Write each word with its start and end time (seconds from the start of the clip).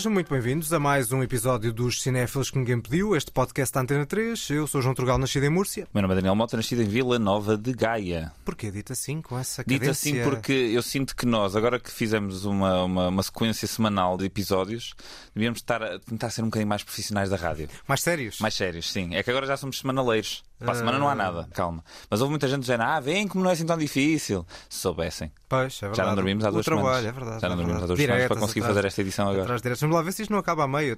Sejam 0.00 0.12
muito 0.12 0.32
bem-vindos 0.32 0.72
a 0.72 0.80
mais 0.80 1.12
um 1.12 1.22
episódio 1.22 1.74
dos 1.74 2.00
Cinéfilos 2.00 2.50
que 2.50 2.56
ninguém 2.56 2.80
pediu, 2.80 3.14
este 3.14 3.30
podcast 3.30 3.74
da 3.74 3.82
Antena 3.82 4.06
3. 4.06 4.48
Eu 4.48 4.66
sou 4.66 4.80
João 4.80 4.94
Trugal, 4.94 5.18
nascido 5.18 5.44
em 5.44 5.50
Múrcia. 5.50 5.86
Meu 5.92 6.00
nome 6.00 6.14
é 6.14 6.16
Daniel 6.16 6.34
Mota, 6.34 6.56
nascido 6.56 6.80
em 6.80 6.86
Vila 6.86 7.18
Nova 7.18 7.54
de 7.54 7.74
Gaia. 7.74 8.32
Porquê 8.42 8.70
dito 8.70 8.94
assim, 8.94 9.20
com 9.20 9.38
essa 9.38 9.62
Dito 9.62 9.80
cadência? 9.80 10.22
assim 10.22 10.22
porque 10.24 10.52
eu 10.52 10.80
sinto 10.80 11.14
que 11.14 11.26
nós, 11.26 11.54
agora 11.54 11.78
que 11.78 11.90
fizemos 11.90 12.46
uma, 12.46 12.82
uma, 12.82 13.08
uma 13.08 13.22
sequência 13.22 13.68
semanal 13.68 14.16
de 14.16 14.24
episódios, 14.24 14.94
devíamos 15.34 15.58
estar 15.58 15.82
a 15.82 15.98
tentar 15.98 16.30
ser 16.30 16.40
um 16.40 16.46
bocadinho 16.46 16.70
mais 16.70 16.82
profissionais 16.82 17.28
da 17.28 17.36
rádio. 17.36 17.68
Mais 17.86 18.00
sérios? 18.00 18.38
Mais 18.40 18.54
sérios, 18.54 18.90
sim. 18.90 19.14
É 19.14 19.22
que 19.22 19.28
agora 19.28 19.46
já 19.46 19.58
somos 19.58 19.80
semanaleiros. 19.80 20.42
Para 20.60 20.72
a 20.72 20.74
semana 20.74 20.98
não 20.98 21.08
há 21.08 21.14
nada, 21.14 21.48
calma. 21.52 21.82
Mas 22.08 22.20
houve 22.20 22.30
muita 22.30 22.46
gente 22.46 22.60
dizendo, 22.60 22.82
ah, 22.82 23.00
vem 23.00 23.26
como 23.26 23.42
não 23.42 23.50
é 23.50 23.54
assim 23.54 23.66
tão 23.66 23.76
difícil. 23.78 24.46
Se 24.68 24.78
soubessem. 24.80 25.32
Pois, 25.48 25.76
é 25.78 25.80
verdade. 25.80 25.96
Já 25.96 26.06
não 26.06 26.14
dormimos 26.14 26.44
há 26.44 26.50
duas 26.50 26.64
trabalho, 26.64 26.84
semanas. 26.86 27.06
é 27.06 27.12
verdade. 27.12 27.40
Já 27.40 27.48
não 27.48 27.54
é 27.54 27.56
dormimos 27.56 27.82
há 27.82 27.86
duas 27.86 27.98
semanas 27.98 28.16
para 28.16 28.26
Diretas 28.28 28.38
conseguir 28.40 28.60
atrás- 28.60 28.76
fazer 28.76 28.86
esta 28.86 29.00
edição 29.00 29.28
agora. 29.28 29.42
Atrás 29.42 29.62
diretas. 29.62 29.80
Vamos 29.80 29.96
lá 29.96 30.02
ver 30.02 30.12
se 30.12 30.22
isto 30.22 30.30
não 30.30 30.38
acaba 30.38 30.64
a 30.64 30.68
meio, 30.68 30.96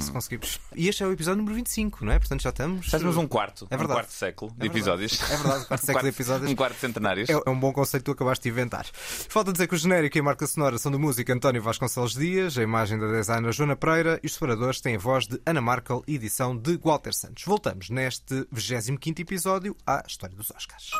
se 0.00 0.12
conseguimos. 0.12 0.60
E 0.74 0.88
este 0.88 1.02
é 1.02 1.06
o 1.06 1.12
episódio 1.12 1.38
número 1.38 1.54
25, 1.56 2.04
não 2.04 2.12
é? 2.12 2.18
Portanto 2.18 2.42
já 2.42 2.50
estamos. 2.50 2.86
Já 2.86 2.98
temos 2.98 3.16
um 3.16 3.26
quarto, 3.26 3.66
É 3.70 3.76
verdade. 3.76 3.92
um 3.92 3.94
quarto 4.02 4.12
século 4.12 4.52
de 4.56 4.66
É 4.66 4.66
episódios. 4.66 5.20
É 5.30 5.36
verdade, 5.36 5.60
um 5.60 5.64
quarto 5.64 5.80
século 5.86 6.02
de 6.02 6.08
episódios. 6.10 6.50
Um 6.50 6.54
quarto 6.56 6.74
de 6.74 6.80
centenários. 6.80 7.28
É, 7.30 7.32
é 7.32 7.50
um 7.50 7.58
bom 7.58 7.72
conceito 7.72 8.02
que 8.02 8.10
tu 8.10 8.12
acabaste 8.12 8.42
de 8.42 8.48
inventar. 8.50 8.84
Falta 8.92 9.52
dizer 9.52 9.66
que 9.66 9.74
o 9.74 9.78
genérico 9.78 10.18
e 10.18 10.20
a 10.20 10.22
marca 10.24 10.46
sonora 10.46 10.76
são 10.78 10.92
do 10.92 10.98
músico 10.98 11.32
António 11.32 11.62
Vasconcelos 11.62 12.12
Dias, 12.14 12.58
a 12.58 12.62
imagem 12.62 12.98
da 12.98 13.06
designer 13.06 13.52
Joana 13.52 13.76
Pereira 13.76 14.20
e 14.22 14.26
os 14.26 14.34
separadores 14.34 14.80
têm 14.80 14.96
a 14.96 14.98
voz 14.98 15.26
de 15.26 15.40
Ana 15.46 15.60
Markel 15.62 16.02
edição 16.06 16.56
de 16.56 16.76
Walter 16.84 17.14
Santos. 17.14 17.44
Voltamos 17.44 17.88
neste 17.88 18.46
25 18.52 18.95
episódio 19.20 19.76
à 19.86 20.02
história 20.06 20.36
dos 20.36 20.50
Oscars. 20.50 20.90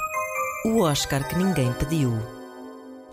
O 0.65 0.81
Oscar 0.81 1.29
que 1.29 1.37
ninguém 1.37 1.73
pediu. 1.75 2.13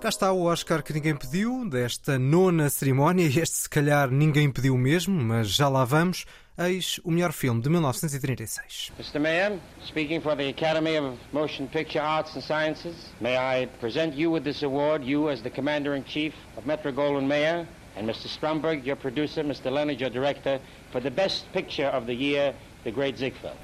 Cá 0.01 0.09
está 0.09 0.31
o 0.31 0.43
Oscar 0.43 0.83
que 0.83 0.91
ninguém 0.91 1.15
pediu, 1.15 1.67
desta 1.69 2.19
nona 2.19 2.69
cerimónia, 2.69 3.25
e 3.25 3.39
este 3.39 3.55
se 3.55 3.69
calhar 3.69 4.11
ninguém 4.11 4.51
pediu 4.51 4.77
mesmo, 4.77 5.13
mas 5.23 5.49
já 5.49 5.69
lá 5.69 5.85
vamos. 5.85 6.25
Eis 6.57 6.99
o 7.03 7.11
melhor 7.11 7.31
filme 7.31 7.61
de 7.61 7.69
1936. 7.69 8.91
Mr. 8.99 9.19
Mayor, 9.19 9.59
speaking 9.87 10.21
for 10.21 10.35
the 10.35 10.49
Academy 10.49 10.97
of 10.97 11.17
Motion 11.31 11.67
Picture 11.67 12.03
Arts 12.03 12.35
and 12.35 12.41
Sciences, 12.41 12.95
may 13.19 13.37
I 13.37 13.67
present 13.79 14.15
you 14.15 14.31
with 14.31 14.43
this 14.43 14.61
award, 14.61 15.03
you 15.03 15.29
as 15.29 15.41
the 15.41 15.49
Commander-in-Chief 15.49 16.33
of 16.57 16.65
Metro-Goldwyn-Mayer, 16.67 17.67
and 17.95 18.07
Mr. 18.07 18.27
Stromberg, 18.27 18.85
your 18.85 18.95
producer, 18.95 19.43
Mr. 19.43 19.71
Leonard, 19.71 19.99
your 19.99 20.09
director, 20.09 20.59
for 20.91 20.99
the 20.99 21.11
best 21.11 21.51
picture 21.53 21.87
of 21.87 22.05
the 22.05 22.13
year. 22.13 22.53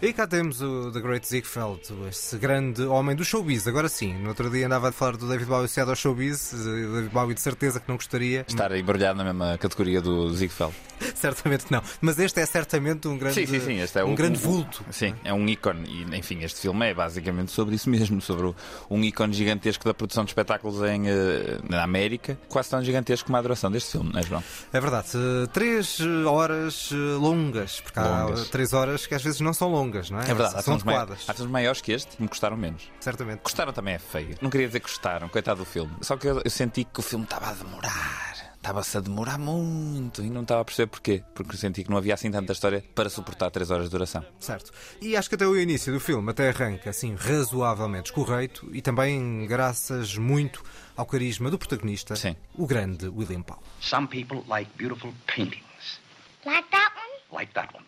E 0.01 0.13
cá 0.13 0.25
temos 0.25 0.61
o 0.61 0.91
The 0.91 1.01
Great 1.01 1.27
Ziegfeld, 1.27 1.81
esse 2.09 2.37
grande 2.37 2.83
homem 2.83 3.15
do 3.15 3.25
showbiz. 3.25 3.67
Agora 3.67 3.89
sim, 3.89 4.13
no 4.13 4.29
outro 4.29 4.49
dia 4.49 4.65
andava 4.65 4.89
a 4.89 4.91
falar 4.93 5.17
do 5.17 5.27
David 5.27 5.45
Bowie 5.47 5.65
associado 5.65 5.89
ao 5.89 5.95
showbiz. 5.95 6.53
O 6.53 6.57
David 6.93 7.09
Bowie 7.09 7.33
de 7.35 7.41
certeza 7.41 7.79
que 7.79 7.89
não 7.89 7.95
gostaria. 7.97 8.45
Estar 8.47 8.71
embrulhado 8.75 9.17
na 9.17 9.23
mesma 9.25 9.57
categoria 9.57 10.01
do 10.01 10.33
Ziegfeld. 10.33 10.73
Certamente 11.15 11.65
que 11.65 11.71
não. 11.71 11.81
Mas 12.01 12.17
este 12.19 12.39
é 12.39 12.45
certamente 12.45 13.07
um 13.07 13.17
grande, 13.17 13.35
Sim, 13.35 13.45
sim, 13.45 13.59
sim. 13.59 13.79
Este 13.79 13.99
é 13.99 14.03
um 14.05 14.13
o- 14.13 14.15
grande 14.15 14.37
vulto. 14.39 14.83
Sim, 14.91 15.13
é 15.23 15.33
um 15.33 15.47
ícone. 15.47 15.87
E, 15.89 16.17
enfim, 16.17 16.43
este 16.43 16.61
filme 16.61 16.87
é 16.89 16.93
basicamente 16.93 17.51
sobre 17.51 17.75
isso 17.75 17.89
mesmo. 17.89 18.21
Sobre 18.21 18.53
um 18.89 19.03
ícone 19.03 19.33
gigantesco 19.33 19.83
da 19.85 19.93
produção 19.93 20.23
de 20.23 20.31
espetáculos 20.31 20.81
em, 20.89 21.07
eh, 21.09 21.59
na 21.69 21.83
América. 21.83 22.37
Quase 22.47 22.69
tão 22.69 22.81
gigantesco 22.83 23.25
como 23.27 23.35
a 23.35 23.39
adoração 23.39 23.69
deste 23.71 23.91
filme, 23.91 24.11
não 24.13 24.19
é, 24.19 24.23
João? 24.23 24.43
É 24.73 24.79
verdade. 24.79 25.07
eh, 25.15 25.47
Três 25.53 25.99
eh, 25.99 26.25
horas 26.25 26.89
eh, 26.91 26.95
longas. 26.95 27.81
Porque 27.81 27.99
há 27.99 28.25
Longas. 28.25 28.47
três 28.49 28.73
horas 28.73 29.05
que 29.09 29.15
às 29.15 29.21
vezes 29.23 29.41
não 29.41 29.51
são 29.53 29.69
longas, 29.69 30.09
não 30.09 30.19
é? 30.19 30.23
É 30.23 30.25
verdade. 30.27 30.55
Há 30.55 30.61
São 30.61 30.75
adequadas. 30.75 31.25
há 31.27 31.33
filmes 31.33 31.51
maiores 31.51 31.81
que 31.81 31.91
este 31.91 32.21
me 32.21 32.27
gostaram 32.27 32.55
menos. 32.55 32.89
Certamente. 33.01 33.41
Gostaram 33.43 33.73
também 33.73 33.95
é 33.95 33.99
feio. 33.99 34.37
Não 34.41 34.49
queria 34.49 34.67
dizer 34.67 34.79
que 34.79 34.87
gostaram, 34.87 35.27
coitado 35.27 35.59
do 35.59 35.65
filme. 35.65 35.91
Só 36.01 36.15
que 36.15 36.27
eu, 36.27 36.41
eu 36.45 36.49
senti 36.51 36.83
que 36.85 36.99
o 36.99 37.03
filme 37.03 37.25
estava 37.25 37.49
a 37.49 37.53
demorar. 37.53 38.29
Estava-se 38.55 38.97
a 38.97 38.99
demorar 38.99 39.37
muito 39.37 40.21
e 40.21 40.29
não 40.29 40.41
estava 40.41 40.61
a 40.61 40.65
perceber 40.65 40.87
porquê. 40.87 41.23
Porque 41.33 41.55
eu 41.55 41.57
senti 41.57 41.83
que 41.83 41.89
não 41.89 41.97
havia 41.97 42.13
assim 42.13 42.29
tanta 42.29 42.51
história 42.53 42.83
para 42.93 43.09
suportar 43.09 43.49
três 43.49 43.71
horas 43.71 43.85
de 43.85 43.91
duração. 43.91 44.23
Certo. 44.39 44.71
E 45.01 45.15
acho 45.15 45.29
que 45.29 45.35
até 45.35 45.47
o 45.47 45.57
início 45.57 45.91
do 45.93 45.99
filme 45.99 46.29
até 46.29 46.49
arranca 46.49 46.89
assim 46.89 47.15
razoavelmente 47.15 48.09
escorreito 48.09 48.69
e 48.73 48.81
também 48.81 49.45
graças 49.47 50.15
muito 50.17 50.61
ao 50.95 51.05
carisma 51.05 51.49
do 51.49 51.57
protagonista, 51.57 52.15
Sim. 52.17 52.35
o 52.53 52.67
grande 52.67 53.07
William 53.07 53.41
Powell. 53.41 53.63
Some 53.79 54.07
people 54.07 54.43
like 54.47 54.69
beautiful 54.77 55.13
paintings, 55.25 56.01
Like 56.45 56.67
that 56.71 56.91
one? 56.95 57.39
like 57.39 57.53
that 57.53 57.73
one. 57.73 57.85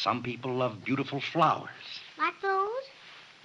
Some 0.00 0.22
people 0.22 0.54
love 0.54 0.84
beautiful 0.84 1.20
flowers, 1.20 1.68
Like 2.18 2.40
those? 2.42 2.82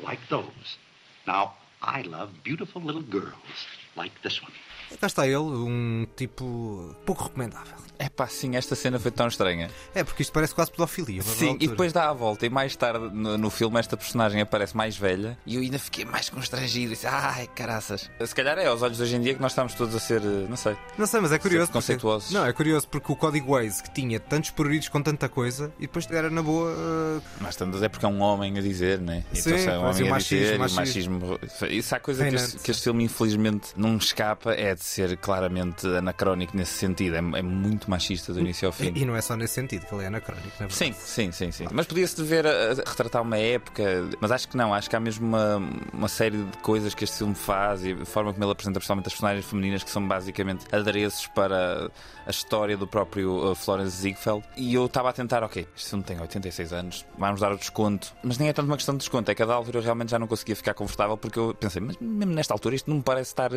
like 0.03 0.19
those. 0.29 0.77
Now, 1.25 1.55
I 1.81 2.01
love 2.01 2.29
beautiful 2.43 2.81
little 2.81 3.01
girls, 3.01 3.67
like 3.95 4.11
this 4.23 4.41
one. 4.41 4.51
Cá 4.99 5.07
está 5.07 5.25
ele, 5.27 5.37
um 5.37 6.07
tipo 6.15 6.95
pouco 7.05 7.25
recomendável. 7.25 7.87
É 7.99 8.09
pá, 8.09 8.27
sim, 8.27 8.55
esta 8.55 8.75
cena 8.75 8.99
foi 8.99 9.09
tão 9.09 9.27
estranha. 9.27 9.69
É, 9.93 10.03
porque 10.03 10.21
isto 10.21 10.31
parece 10.31 10.53
quase 10.53 10.71
pedofilia. 10.71 11.21
Sim, 11.23 11.57
e 11.59 11.67
depois 11.67 11.91
dá 11.91 12.09
a 12.09 12.13
volta 12.13 12.45
e 12.45 12.49
mais 12.49 12.75
tarde 12.75 13.09
no, 13.11 13.37
no 13.37 13.49
filme 13.49 13.79
esta 13.79 13.97
personagem 13.97 14.39
aparece 14.39 14.77
mais 14.77 14.95
velha 14.95 15.37
e 15.45 15.55
eu 15.55 15.61
ainda 15.61 15.79
fiquei 15.79 16.05
mais 16.05 16.29
constrangido. 16.29 16.93
Disse, 16.93 17.07
ai, 17.07 17.47
caraças. 17.55 18.09
Se 18.23 18.35
calhar 18.35 18.57
é 18.59 18.67
aos 18.67 18.81
olhos 18.83 18.97
de 18.97 19.03
hoje 19.03 19.15
em 19.15 19.21
dia 19.21 19.33
que 19.33 19.41
nós 19.41 19.51
estamos 19.51 19.73
todos 19.73 19.95
a 19.95 19.99
ser, 19.99 20.21
eh, 20.21 20.45
não 20.47 20.55
sei. 20.55 20.77
Não 20.97 21.07
sei, 21.07 21.19
mas 21.21 21.31
é 21.31 21.39
curioso. 21.39 21.71
Porque... 21.71 22.33
Não, 22.33 22.45
é 22.45 22.53
curioso 22.53 22.87
porque 22.87 23.11
o 23.11 23.15
código 23.15 23.53
Waze 23.53 23.81
que 23.81 23.91
tinha 23.91 24.19
tantos 24.19 24.51
pruridos 24.51 24.89
com 24.89 25.01
tanta 25.01 25.27
coisa 25.27 25.73
e 25.79 25.81
depois 25.81 26.09
era 26.11 26.29
na 26.29 26.43
boa. 26.43 26.71
uh, 26.71 27.21
Mas 27.41 27.55
tantas 27.55 27.81
é 27.81 27.89
porque 27.89 28.05
é 28.05 28.09
um 28.09 28.21
homem 28.21 28.57
a 28.57 28.61
dizer, 28.61 28.99
né? 28.99 29.23
Sim, 29.33 29.55
então, 29.55 29.73
é 29.73 29.79
um 29.79 29.89
homem 29.89 30.11
o 30.11 30.13
a 30.13 30.17
dizer, 30.19 30.59
machismo, 30.59 31.15
e 31.15 31.23
o 31.23 31.29
machismo. 31.39 31.39
Isso 31.69 31.95
há 31.95 31.99
coisa 31.99 32.29
que 32.29 32.35
este, 32.35 32.57
que 32.59 32.71
este 32.71 32.83
filme, 32.83 33.03
infelizmente, 33.03 33.69
não 33.75 33.97
escapa, 33.97 34.53
é 34.53 34.75
de 34.77 34.83
ser 34.83 35.17
claramente 35.17 35.85
anacrónico 35.87 36.55
nesse 36.55 36.73
sentido. 36.73 37.15
É, 37.15 37.19
é 37.19 37.41
muito 37.41 37.89
machista 37.89 38.33
do 38.33 38.39
início 38.39 38.67
ao 38.67 38.71
fim. 38.71 38.93
E 38.95 39.05
não 39.05 39.15
é 39.15 39.21
só 39.21 39.35
nesse 39.35 39.55
sentido 39.55 39.85
que 39.85 39.93
ele 39.93 40.03
é 40.03 40.07
anacrónico, 40.07 40.47
na 40.59 40.67
verdade. 40.67 40.73
Sim, 40.75 40.93
sim, 40.93 41.31
sim, 41.31 41.51
sim. 41.51 41.65
Mas 41.71 41.85
podia-se 41.85 42.15
dever 42.15 42.45
a, 42.45 42.71
a 42.71 42.89
retratar 42.89 43.21
uma 43.21 43.37
época, 43.37 43.83
mas 44.19 44.31
acho 44.31 44.47
que 44.47 44.55
não, 44.55 44.73
acho 44.73 44.89
que 44.89 44.95
há 44.95 44.99
mesmo 44.99 45.27
uma, 45.27 45.57
uma 45.93 46.07
série 46.07 46.37
de 46.37 46.57
coisas 46.59 46.93
que 46.93 47.03
este 47.03 47.17
filme 47.17 47.35
faz 47.35 47.83
e 47.83 47.93
a 47.93 48.05
forma 48.05 48.31
como 48.31 48.43
ele 48.43 48.51
apresenta 48.51 48.79
principalmente 48.79 49.07
as 49.07 49.13
personagens 49.13 49.45
femininas 49.45 49.83
que 49.83 49.89
são 49.89 50.07
basicamente 50.07 50.65
adereços 50.71 51.27
para 51.27 51.91
a 52.25 52.29
história 52.29 52.77
do 52.77 52.87
próprio 52.87 53.51
uh, 53.51 53.55
Florence 53.55 53.97
Ziegfeld. 53.97 54.43
E 54.55 54.73
eu 54.73 54.85
estava 54.85 55.09
a 55.09 55.13
tentar, 55.13 55.43
ok, 55.43 55.67
este 55.75 55.89
filme 55.89 56.03
tem 56.03 56.19
86 56.19 56.73
anos, 56.73 57.05
vamos 57.17 57.41
dar 57.41 57.51
o 57.51 57.57
desconto. 57.57 58.13
Mas 58.23 58.37
nem 58.37 58.49
é 58.49 58.53
tanto 58.53 58.67
uma 58.67 58.75
questão 58.75 58.95
de 58.95 58.99
desconto, 58.99 59.31
é 59.31 59.35
que 59.35 59.41
a 59.41 59.45
da 59.45 59.53
altura 59.53 59.79
eu 59.79 59.81
realmente 59.81 60.11
já 60.11 60.19
não 60.19 60.27
conseguia 60.27 60.55
ficar 60.55 60.73
confortável 60.73 61.17
porque 61.17 61.39
eu 61.39 61.53
pensei, 61.53 61.81
mas 61.81 61.97
mesmo 61.99 62.33
nesta 62.33 62.53
altura 62.53 62.75
isto 62.75 62.89
não 62.89 62.97
me 62.97 63.03
parece 63.03 63.31
estar 63.31 63.49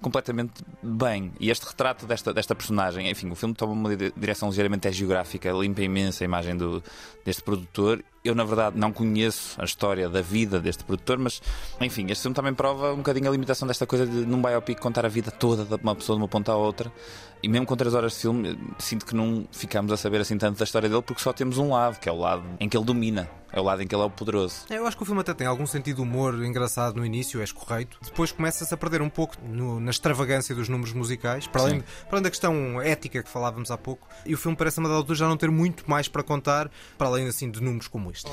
completamente 0.00 0.57
bem. 0.82 1.32
E 1.40 1.50
este 1.50 1.66
retrato 1.66 2.06
desta, 2.06 2.32
desta 2.32 2.54
personagem, 2.54 3.10
enfim, 3.10 3.30
o 3.30 3.34
filme 3.34 3.54
toma 3.54 3.72
uma 3.72 3.96
di- 3.96 4.12
direção 4.16 4.48
ligeiramente 4.48 4.90
geográfica, 4.92 5.50
limpa 5.52 5.82
imensa 5.82 6.24
a 6.24 6.26
imagem 6.26 6.56
do, 6.56 6.82
deste 7.24 7.42
produtor. 7.42 8.02
Eu, 8.24 8.34
na 8.34 8.44
verdade, 8.44 8.76
não 8.76 8.92
conheço 8.92 9.60
a 9.60 9.64
história 9.64 10.08
da 10.08 10.20
vida 10.20 10.58
deste 10.60 10.84
produtor, 10.84 11.18
mas, 11.18 11.40
enfim, 11.80 12.06
este 12.10 12.22
filme 12.22 12.34
também 12.34 12.52
prova 12.52 12.92
um 12.92 12.96
bocadinho 12.98 13.28
a 13.28 13.32
limitação 13.32 13.66
desta 13.66 13.86
coisa 13.86 14.06
de, 14.06 14.26
num 14.26 14.42
biopic, 14.42 14.78
contar 14.80 15.06
a 15.06 15.08
vida 15.08 15.30
toda 15.30 15.64
de 15.64 15.82
uma 15.82 15.94
pessoa 15.94 16.16
de 16.16 16.22
uma 16.22 16.28
ponta 16.28 16.52
à 16.52 16.56
outra. 16.56 16.92
E 17.40 17.48
mesmo 17.48 17.64
com 17.66 17.76
três 17.76 17.94
horas 17.94 18.12
de 18.14 18.18
filme, 18.18 18.58
sinto 18.80 19.06
que 19.06 19.14
não 19.14 19.46
ficamos 19.52 19.92
a 19.92 19.96
saber 19.96 20.20
assim 20.20 20.36
tanto 20.36 20.58
da 20.58 20.64
história 20.64 20.88
dele, 20.88 21.02
porque 21.02 21.22
só 21.22 21.32
temos 21.32 21.56
um 21.56 21.70
lado, 21.72 22.00
que 22.00 22.08
é 22.08 22.12
o 22.12 22.16
lado 22.18 22.42
em 22.58 22.68
que 22.68 22.76
ele 22.76 22.84
domina, 22.84 23.30
é 23.52 23.60
o 23.60 23.62
lado 23.62 23.80
em 23.80 23.86
que 23.86 23.94
ele 23.94 24.02
é 24.02 24.06
o 24.06 24.10
poderoso. 24.10 24.62
Eu 24.68 24.84
acho 24.88 24.96
que 24.96 25.04
o 25.04 25.06
filme 25.06 25.20
até 25.20 25.32
tem 25.32 25.46
algum 25.46 25.64
sentido 25.64 25.96
de 25.96 26.02
humor 26.02 26.34
engraçado 26.44 26.96
no 26.96 27.06
início, 27.06 27.40
é 27.40 27.44
escorreito. 27.44 27.96
Depois 28.02 28.32
começa-se 28.32 28.74
a 28.74 28.76
perder 28.76 29.00
um 29.02 29.08
pouco 29.08 29.36
no- 29.46 29.78
na 29.78 29.90
extravagância 29.92 30.52
dos 30.52 30.68
números 30.68 30.92
musicais, 30.92 31.46
para 31.46 31.62
além, 31.62 31.80
para 31.80 32.14
além 32.14 32.22
da 32.24 32.30
questão 32.30 32.82
ética 32.82 33.22
que 33.22 33.30
falávamos 33.30 33.70
há 33.70 33.78
pouco. 33.78 34.08
E 34.26 34.34
o 34.34 34.36
filme 34.36 34.56
parece, 34.56 34.80
a 34.80 34.82
dada 34.82 34.96
altura, 34.96 35.16
já 35.16 35.28
não 35.28 35.36
ter 35.36 35.48
muito 35.48 35.88
mais 35.88 36.08
para 36.08 36.24
contar, 36.24 36.68
para 36.98 37.06
além 37.06 37.28
assim 37.28 37.48
de 37.48 37.62
números 37.62 37.86
como 37.86 38.07
este. 38.10 38.30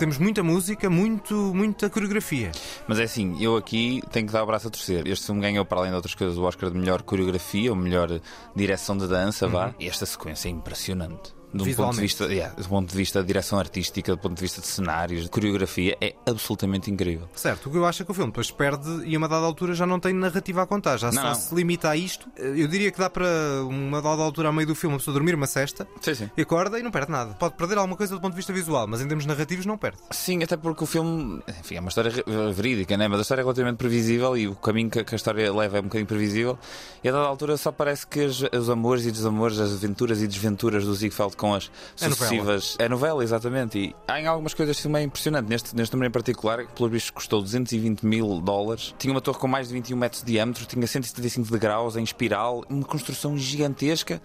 Temos 0.00 0.17
muita 0.17 0.43
música, 0.43 0.88
muito, 0.88 1.35
muita 1.55 1.91
coreografia. 1.91 2.53
Mas 2.88 2.99
é 2.99 3.03
assim, 3.03 3.37
eu 3.38 3.55
aqui 3.55 4.03
tenho 4.11 4.27
que 4.27 4.32
dar 4.32 4.43
o 4.43 4.47
braço 4.47 4.69
a 4.69 4.71
torcer. 4.71 5.06
Este 5.06 5.27
filme 5.27 5.43
ganhou, 5.43 5.62
para 5.62 5.81
além 5.81 5.91
de 5.91 5.97
outras 5.97 6.15
coisas, 6.15 6.38
o 6.38 6.43
Oscar 6.44 6.71
de 6.71 6.79
melhor 6.79 7.03
coreografia, 7.03 7.71
ou 7.71 7.77
melhor 7.77 8.09
direção 8.56 8.97
de 8.97 9.06
dança, 9.06 9.47
vá. 9.47 9.75
E 9.79 9.87
esta 9.87 10.06
sequência 10.06 10.49
é 10.49 10.53
impressionante. 10.53 11.35
De 11.52 11.62
um 11.70 11.75
ponto 11.75 11.94
de 11.97 12.00
vista, 12.00 12.25
yeah, 12.26 12.55
do 12.55 12.69
ponto 12.69 12.91
de 12.91 12.97
vista 12.97 13.20
de 13.20 13.26
direção 13.26 13.58
artística, 13.58 14.12
do 14.12 14.19
ponto 14.19 14.35
de 14.37 14.41
vista 14.41 14.61
de 14.61 14.67
cenários, 14.67 15.25
de 15.25 15.29
coreografia, 15.31 15.97
é 16.00 16.14
absolutamente 16.26 16.91
incrível. 16.91 17.29
Certo, 17.35 17.69
o 17.69 17.73
que 17.73 17.76
eu 17.79 17.85
acho 17.85 18.02
é 18.02 18.05
que 18.05 18.11
o 18.11 18.14
filme 18.14 18.31
depois 18.31 18.50
perde 18.50 18.88
e 19.05 19.14
a 19.14 19.19
uma 19.19 19.29
dada 19.29 19.44
altura 19.47 19.75
já 19.75 19.87
não 19.87 19.99
tem 19.99 20.12
narrativa 20.12 20.62
a 20.62 20.67
contar, 20.67 20.97
já 20.97 21.08
Não, 21.11 21.23
só 21.23 21.29
não. 21.29 21.35
se 21.35 21.55
limita 21.55 21.91
a 21.91 21.97
isto. 21.97 22.29
Eu 22.37 22.69
diria 22.69 22.91
que 22.91 22.99
dá 22.99 23.11
para 23.11 23.26
uma 23.69 24.00
dada 24.00 24.23
altura, 24.23 24.49
a 24.49 24.52
meio 24.52 24.67
do 24.67 24.75
filme, 24.75 24.94
a 24.97 24.99
pessoa 24.99 25.12
dormir 25.14 25.35
uma 25.35 25.47
cesta 25.47 25.87
Sim, 26.00 26.14
sim. 26.14 26.31
e 26.37 26.43
acorda 26.43 26.79
e 26.79 26.82
não 26.82 26.91
perde 26.91 27.11
nada. 27.11 27.35
Pode 27.35 27.55
perder 27.55 27.79
alguma 27.79 27.96
coisa 27.96 28.14
do 28.14 28.20
ponto 28.20 28.32
de 28.32 28.37
vista 28.37 28.53
visual, 28.53 28.87
mas 28.87 29.00
em 29.00 29.08
termos 29.08 29.26
narrativos 29.26 29.67
não 29.67 29.76
perde. 29.76 29.99
Sim, 30.11 30.43
até 30.43 30.56
porque 30.56 30.85
o 30.85 30.87
filme 30.87 31.43
enfim, 31.61 31.76
é 31.76 31.81
uma 31.81 31.88
história 31.88 32.11
re- 32.11 32.25
verídica, 32.53 32.96
né? 32.96 33.08
mas 33.08 33.19
a 33.19 33.23
história 33.23 33.41
é 33.43 33.44
relativamente 33.44 33.76
previsível 33.76 34.37
e 34.37 34.46
o 34.49 34.55
caminho 34.55 34.91
que, 34.91 35.03
que 35.05 35.14
a 35.14 35.17
história 35.17 35.53
leva 35.53 35.79
é 35.79 35.81
um 35.81 35.85
bocadinho 35.85 36.06
previsível. 36.06 36.58
E 37.03 37.08
a 37.08 37.12
dada 37.12 37.25
altura 37.26 37.56
só 37.56 37.73
parece 37.73 38.06
que 38.06 38.20
os, 38.20 38.43
os 38.43 38.70
amores 38.70 39.05
e 39.06 39.11
desamores, 39.11 39.58
as 39.58 39.73
aventuras 39.73 40.23
e 40.23 40.26
desventuras 40.26 40.85
do 40.85 40.94
Ziegfeld 40.94 41.37
com 41.41 41.55
as 41.55 41.71
A 41.99 42.05
novela. 42.09 42.15
sucessivas. 42.15 42.77
A 42.79 42.89
novela, 42.89 43.25
exatamente. 43.25 43.79
E 43.79 43.97
há 44.07 44.21
em 44.21 44.27
algumas 44.27 44.53
coisas 44.53 44.85
é 44.85 45.03
impressionante. 45.03 45.49
Neste, 45.49 45.75
neste 45.75 45.95
número 45.95 46.11
em 46.11 46.13
particular, 46.13 46.67
que 46.67 46.73
pelos 46.75 46.93
bichos 46.93 47.09
custou 47.11 47.41
220 47.41 48.05
mil 48.05 48.41
dólares, 48.43 48.95
tinha 48.99 49.13
uma 49.13 49.23
torre 49.23 49.39
com 49.39 49.49
mais 49.49 49.69
de 49.69 49.75
21 49.75 49.97
metros 49.97 50.23
de 50.23 50.33
diâmetro, 50.33 50.67
tinha 50.67 50.87
175 50.87 51.51
degraus 51.51 51.97
em 51.97 52.03
espiral, 52.03 52.63
uma 52.69 52.85
construção 52.85 53.39
gigantesca. 53.39 54.21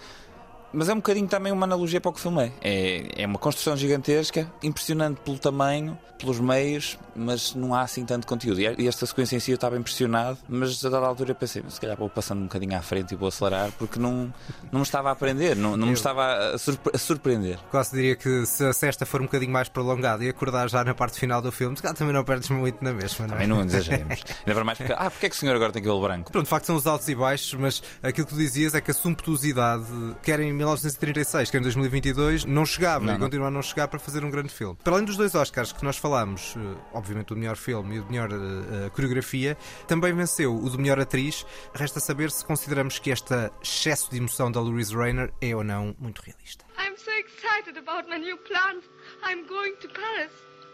Mas 0.74 0.90
é 0.90 0.94
um 0.94 0.98
bocadinho 0.98 1.28
também 1.28 1.52
uma 1.52 1.66
analogia 1.66 2.02
para 2.02 2.10
o 2.10 2.14
que 2.14 2.20
o 2.20 2.22
filme 2.22 2.46
é. 2.46 2.52
é. 2.62 3.24
É 3.24 3.26
uma 3.26 3.40
construção 3.40 3.78
gigantesca, 3.78 4.52
impressionante 4.62 5.22
pelo 5.22 5.40
tamanho, 5.40 5.98
pelos 6.18 6.40
meios, 6.40 6.98
mas 7.16 7.54
não 7.56 7.74
há 7.74 7.82
assim 7.82 8.06
tanto 8.06 8.28
conteúdo. 8.28 8.60
E 8.60 8.88
esta 8.88 9.06
sequência 9.06 9.36
em 9.36 9.40
si 9.40 9.52
eu 9.52 9.56
estava 9.56 9.78
impressionado, 9.78 10.38
mas 10.48 10.84
a 10.84 10.90
dada 10.90 11.06
altura 11.06 11.34
pensei, 11.36 11.64
se 11.70 11.80
calhar 11.80 11.98
vou 11.98 12.10
passando 12.10 12.40
um 12.40 12.44
bocadinho 12.44 12.78
à 12.78 12.82
frente 12.82 13.14
e 13.14 13.16
vou 13.16 13.28
acelerar, 13.28 13.72
porque 13.78 14.00
não, 14.00 14.34
não 14.72 14.80
me 14.80 14.84
estava 14.84 15.10
a 15.10 15.12
aprender, 15.12 15.56
não, 15.56 15.78
não 15.78 15.88
me 15.88 15.94
estava 15.94 16.54
a, 16.54 16.58
surpre 16.58 16.92
a 16.94 16.98
surpreender. 16.98 17.60
Quase 17.72 17.92
diria 17.96 18.16
que 18.16 18.46
se 18.46 18.66
a 18.66 18.74
sexta 18.74 19.06
for 19.06 19.22
um 19.22 19.26
bocadinho 19.26 19.52
mais 19.52 19.70
prolongada 19.70 20.24
e 20.24 20.30
acordar 20.30 20.70
já 20.70 20.84
na 20.84 20.94
parte 20.94 21.20
final 21.20 21.42
do 21.42 21.52
filme, 21.52 21.76
se 21.76 21.82
calhar 21.82 21.96
também 21.96 22.14
não 22.14 22.24
perdes 22.24 22.50
muito 22.50 22.84
na 22.84 22.94
mesma. 22.94 23.26
É? 23.26 23.30
Também 23.30 23.48
não 23.48 23.64
exageremos. 23.64 24.24
Ainda 24.46 24.54
para 24.54 24.64
mais 24.64 24.78
porque, 24.78 24.94
ah, 24.94 25.10
porque 25.10 25.26
é 25.26 25.30
que 25.30 25.36
o 25.36 25.40
senhor 25.40 25.56
agora 25.56 25.72
tem 25.72 25.82
cabelo 25.82 26.02
branco? 26.02 26.32
Pronto, 26.32 26.46
de 26.46 26.50
facto 26.50 26.66
são 26.66 26.76
os 26.76 26.88
altos 26.88 27.08
e 27.08 27.16
baixos, 27.16 27.54
mas 27.54 27.84
aquilo 28.02 28.28
que 28.28 28.34
tu 28.34 28.38
dizias 28.38 28.74
é 28.74 28.82
que 28.82 28.92
a 28.92 28.94
sumptuosidade, 28.94 29.86
querem 30.24 30.52
1936, 30.66 31.52
que 31.52 31.58
é 31.58 31.60
em 31.60 31.64
2022, 31.64 32.46
não 32.46 32.66
chegava 32.66 33.06
não, 33.06 33.16
e 33.16 33.20
continua 33.20 33.48
a 33.48 33.52
não 33.52 33.62
chegar 33.62 33.88
para 33.88 34.00
fazer 34.00 34.24
um 34.24 34.32
grande 34.32 34.50
filme. 34.50 34.78
Para 34.84 34.94
além 34.94 35.06
dos 35.06 35.16
dois 35.16 35.36
Oscars 35.36 35.72
que 35.72 35.84
nós 35.84 35.98
falámos, 35.98 36.56
eh, 36.58 36.82
obviamente 36.94 37.34
o 37.34 37.36
melhor 37.36 37.56
filme 37.56 37.96
e 37.96 38.00
o 38.00 38.06
melhor 38.06 38.30
uh, 38.32 38.90
coreografia, 38.92 39.56
também 39.88 40.14
venceu 40.14 40.56
o 40.56 40.70
do 40.70 40.78
melhor 40.78 41.00
atriz. 41.00 41.46
Resta 41.74 42.00
saber 42.00 42.32
se 42.32 42.44
consideramos 42.44 43.00
que 43.00 43.12
este 43.12 43.34
excesso 43.62 44.10
de 44.10 44.18
emoção 44.18 44.52
da 44.52 44.60
Louise 44.60 44.96
Rayner 44.96 45.32
é 45.42 45.56
ou 45.56 45.64
não 45.64 45.96
muito 46.00 46.22
realista. 46.22 46.66
I'm 46.78 46.98
so 46.98 47.12
excited 47.12 47.78
about 47.78 48.10
my 48.10 48.18
new 48.18 48.38
plans. 48.38 48.84
I'm 49.24 49.48
going 49.48 49.76
to 49.82 49.88
Paris. 49.90 50.32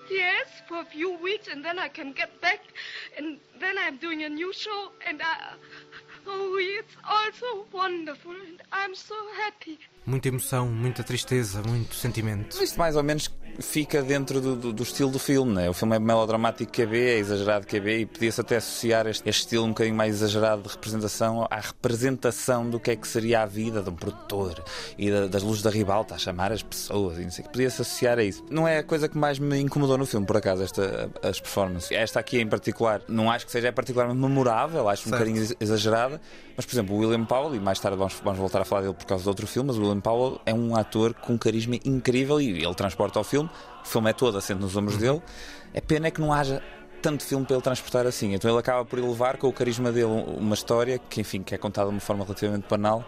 Yes, 0.10 0.48
for 0.68 0.82
a 0.82 0.86
few 0.86 1.18
weeks, 1.22 1.48
and 1.48 1.64
then 1.64 1.80
I 1.80 1.88
can 1.88 2.12
get 2.14 2.42
back, 2.42 2.60
and 3.18 3.40
then 3.60 3.78
I'm 3.78 3.98
doing 3.98 4.24
a 4.24 4.30
new 4.30 4.52
show, 4.52 4.92
and 5.08 5.22
I. 5.22 5.56
Oh, 6.28 6.58
it's 6.60 6.96
all 7.10 7.32
so 7.34 7.68
wonderful, 7.74 8.32
and 8.32 8.62
I'm 8.72 8.96
so 8.96 9.16
happy. 9.38 9.80
Muita 10.06 10.30
emoção, 10.30 10.68
muita 10.68 11.04
tristeza, 11.04 11.62
muito 11.62 11.94
sentimento. 11.96 12.62
Isto 12.62 12.80
mais 12.80 12.96
ou 12.96 13.04
menos 13.04 13.30
fica 13.60 14.02
dentro 14.02 14.42
do, 14.42 14.56
do- 14.56 14.74
do 14.74 14.82
estilo 14.84 15.12
do 15.12 15.20
filme, 15.20 15.54
né? 15.54 15.70
O 15.70 15.74
filme 15.74 15.96
é 15.96 16.00
melodramático 16.00 16.72
que 16.72 16.82
é 16.82 16.86
B, 16.88 16.98
é 17.16 17.18
exagerado 17.20 17.68
que 17.68 17.78
é 17.78 17.80
B, 17.80 18.00
e 18.00 18.06
podia-se 18.08 18.42
até 18.42 18.56
associar 18.56 19.06
este, 19.06 19.30
este 19.30 19.42
estilo 19.42 19.66
um 19.66 19.70
bocadinho 19.70 19.96
mais 19.96 20.16
exagerado 20.16 20.64
de 20.64 20.70
representação 20.70 21.46
à 21.52 21.58
representação 21.60 22.68
do 22.68 22.80
que 22.80 22.92
é 22.92 22.96
que 22.96 23.08
seria 23.08 23.44
a 23.44 23.46
vida 23.46 23.84
de 23.84 23.90
um 23.92 23.96
produtor 23.96 24.64
e 24.98 25.12
da- 25.12 25.28
das 25.28 25.44
luzes 25.44 25.62
da 25.62 25.70
ribalta 25.70 26.16
a 26.16 26.18
chamar 26.18 26.52
as 26.52 26.64
pessoas 26.64 27.20
e 27.20 27.24
não 27.24 27.30
sei 27.30 27.44
o 27.44 27.48
que. 27.48 27.54
Podia-se 27.54 27.82
associar 27.82 28.18
a 28.18 28.24
isso. 28.24 28.44
Não 28.50 28.68
é 28.68 28.80
a 28.80 28.84
coisa 28.84 29.08
que 29.08 29.18
mais 29.18 29.38
me 29.38 29.60
incomodou 29.60 29.98
no 30.00 30.06
filme, 30.08 30.26
por 30.26 30.38
acaso, 30.38 30.64
esta, 30.64 31.12
as 31.22 31.40
performances. 31.40 31.92
Esta 31.92 32.20
aqui 32.20 32.40
em 32.40 32.48
particular, 32.48 33.02
não 33.08 33.30
acho 33.30 33.46
que 33.46 33.52
seja 33.52 33.72
particularmente 33.72 34.20
memorável, 34.20 34.90
acho 34.90 35.04
um 35.08 35.12
Certo. 35.12 35.20
bocadinho 35.20 35.44
ex- 35.44 35.56
exagerada, 35.60 36.20
mas 36.58 36.66
por 36.66 36.74
exemplo, 36.74 36.96
o 36.96 37.00
William 37.00 37.26
Powell, 37.26 37.54
e 37.54 37.60
mais 37.60 37.80
tarde 37.80 37.98
vamos, 37.98 38.16
vamos 38.24 38.40
voltar 38.40 38.62
a 38.62 38.66
falar 38.66 38.82
dele 38.82 38.94
por 38.96 39.06
causa 39.06 39.24
de 39.24 39.30
outro 39.30 39.46
filme, 39.46 39.68
mas 39.68 39.78
o 39.78 39.91
William 39.92 40.02
Powell 40.02 40.42
é 40.46 40.54
um 40.54 40.76
ator 40.76 41.14
com 41.14 41.34
um 41.34 41.38
carisma 41.38 41.76
incrível 41.86 42.42
e 42.42 42.64
ele 42.64 42.76
transporta 42.76 43.20
o 43.20 43.24
filme. 43.24 43.50
O 43.84 43.88
filme 43.88 44.10
é 44.10 44.14
todo 44.14 44.38
assente 44.38 44.60
nos 44.60 44.76
ombros 44.76 44.98
dele. 44.98 45.22
É 45.74 45.82
pena 45.82 46.08
é 46.08 46.12
que 46.12 46.20
não 46.20 46.34
haja 46.34 46.62
tanto 47.02 47.24
filme 47.24 47.46
para 47.46 47.56
ele 47.56 47.64
transportar 47.64 48.06
assim. 48.06 48.34
Então 48.34 48.50
ele 48.50 48.60
acaba 48.60 48.86
por 48.86 49.00
elevar 49.00 49.38
com 49.38 49.48
o 49.48 49.54
carisma 49.54 49.92
dele 49.92 50.06
uma 50.38 50.54
história 50.54 51.00
que, 51.00 51.20
enfim, 51.22 51.42
que 51.42 51.56
é 51.56 51.58
contada 51.58 51.90
de 51.90 51.96
uma 51.96 52.02
forma 52.02 52.24
relativamente 52.24 52.68
banal. 52.70 53.04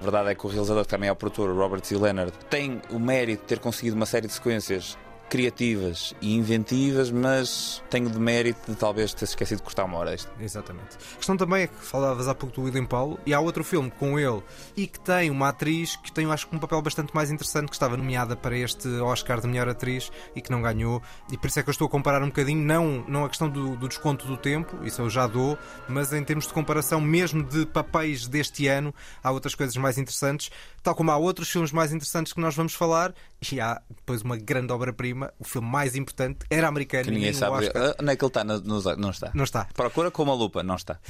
A 0.00 0.02
verdade 0.02 0.30
é 0.30 0.34
que 0.34 0.46
o 0.46 0.48
realizador, 0.48 0.84
que 0.84 0.90
também 0.90 1.08
é 1.08 1.12
o 1.12 1.16
produtor, 1.16 1.54
Robert 1.56 1.84
C. 1.84 1.96
Leonard, 1.96 2.32
tem 2.50 2.82
o 2.90 2.98
mérito 2.98 3.42
de 3.42 3.48
ter 3.48 3.58
conseguido 3.58 3.96
uma 3.96 4.06
série 4.06 4.26
de 4.26 4.32
sequências 4.32 4.98
criativas 5.28 6.14
e 6.20 6.34
inventivas, 6.34 7.10
mas 7.10 7.82
tem 7.90 8.06
o 8.06 8.08
demérito 8.08 8.70
de 8.70 8.76
talvez 8.76 9.12
ter 9.12 9.24
esquecido 9.24 9.58
de 9.58 9.64
cortar 9.64 9.84
uma 9.84 9.98
hora 9.98 10.14
extra. 10.14 10.32
Exatamente. 10.40 10.96
A 11.14 11.16
questão 11.16 11.36
também 11.36 11.62
é 11.62 11.66
que 11.66 11.74
falavas 11.76 12.28
há 12.28 12.34
pouco 12.34 12.54
do 12.54 12.62
William 12.62 12.86
Paulo 12.86 13.18
e 13.26 13.34
há 13.34 13.40
outro 13.40 13.64
filme 13.64 13.90
com 13.90 14.18
ele 14.18 14.42
e 14.76 14.86
que 14.86 15.00
tem 15.00 15.30
uma 15.30 15.48
atriz 15.48 15.96
que 15.96 16.12
tem, 16.12 16.30
acho 16.30 16.46
que 16.46 16.54
um 16.54 16.58
papel 16.58 16.80
bastante 16.80 17.14
mais 17.14 17.30
interessante, 17.30 17.68
que 17.68 17.74
estava 17.74 17.96
nomeada 17.96 18.36
para 18.36 18.56
este 18.56 18.88
Oscar 19.00 19.40
de 19.40 19.48
melhor 19.48 19.68
atriz 19.68 20.10
e 20.34 20.40
que 20.40 20.50
não 20.50 20.62
ganhou. 20.62 21.02
E 21.30 21.36
por 21.36 21.48
isso 21.48 21.58
é 21.58 21.62
que 21.62 21.68
eu 21.68 21.72
estou 21.72 21.86
a 21.86 21.90
comparar 21.90 22.22
um 22.22 22.26
bocadinho, 22.26 22.64
não, 22.64 23.04
não 23.08 23.24
a 23.24 23.28
questão 23.28 23.48
do, 23.48 23.76
do 23.76 23.88
desconto 23.88 24.26
do 24.26 24.36
tempo, 24.36 24.84
isso 24.84 25.02
eu 25.02 25.10
já 25.10 25.26
dou, 25.26 25.58
mas 25.88 26.12
em 26.12 26.22
termos 26.22 26.46
de 26.46 26.52
comparação 26.52 27.00
mesmo 27.00 27.42
de 27.42 27.66
papéis 27.66 28.26
deste 28.26 28.66
ano, 28.68 28.94
há 29.22 29.30
outras 29.30 29.54
coisas 29.54 29.76
mais 29.76 29.98
interessantes, 29.98 30.50
tal 30.86 30.94
como 30.94 31.10
há 31.10 31.16
outros 31.16 31.48
filmes 31.50 31.72
mais 31.72 31.92
interessantes 31.92 32.32
que 32.32 32.40
nós 32.40 32.54
vamos 32.54 32.72
falar, 32.72 33.12
e 33.50 33.60
há 33.60 33.82
depois 33.90 34.22
uma 34.22 34.36
grande 34.36 34.72
obra-prima, 34.72 35.32
o 35.36 35.42
filme 35.44 35.66
mais 35.68 35.96
importante, 35.96 36.38
era 36.48 36.68
americano 36.68 37.02
Que 37.06 37.10
ninguém 37.10 37.32
sabe. 37.32 37.56
Oscar. 37.66 37.82
Ah, 37.90 37.96
Onde 38.00 38.12
é 38.12 38.16
que 38.16 38.24
ele 38.24 38.28
está? 38.28 38.44
Nos- 38.44 38.62
Não 38.96 39.10
está. 39.10 39.30
Não 39.34 39.42
está. 39.44 39.64
Procura 39.74 40.12
com 40.12 40.22
uma 40.22 40.34
lupa, 40.34 40.62
não 40.62 40.76
está. 40.76 41.00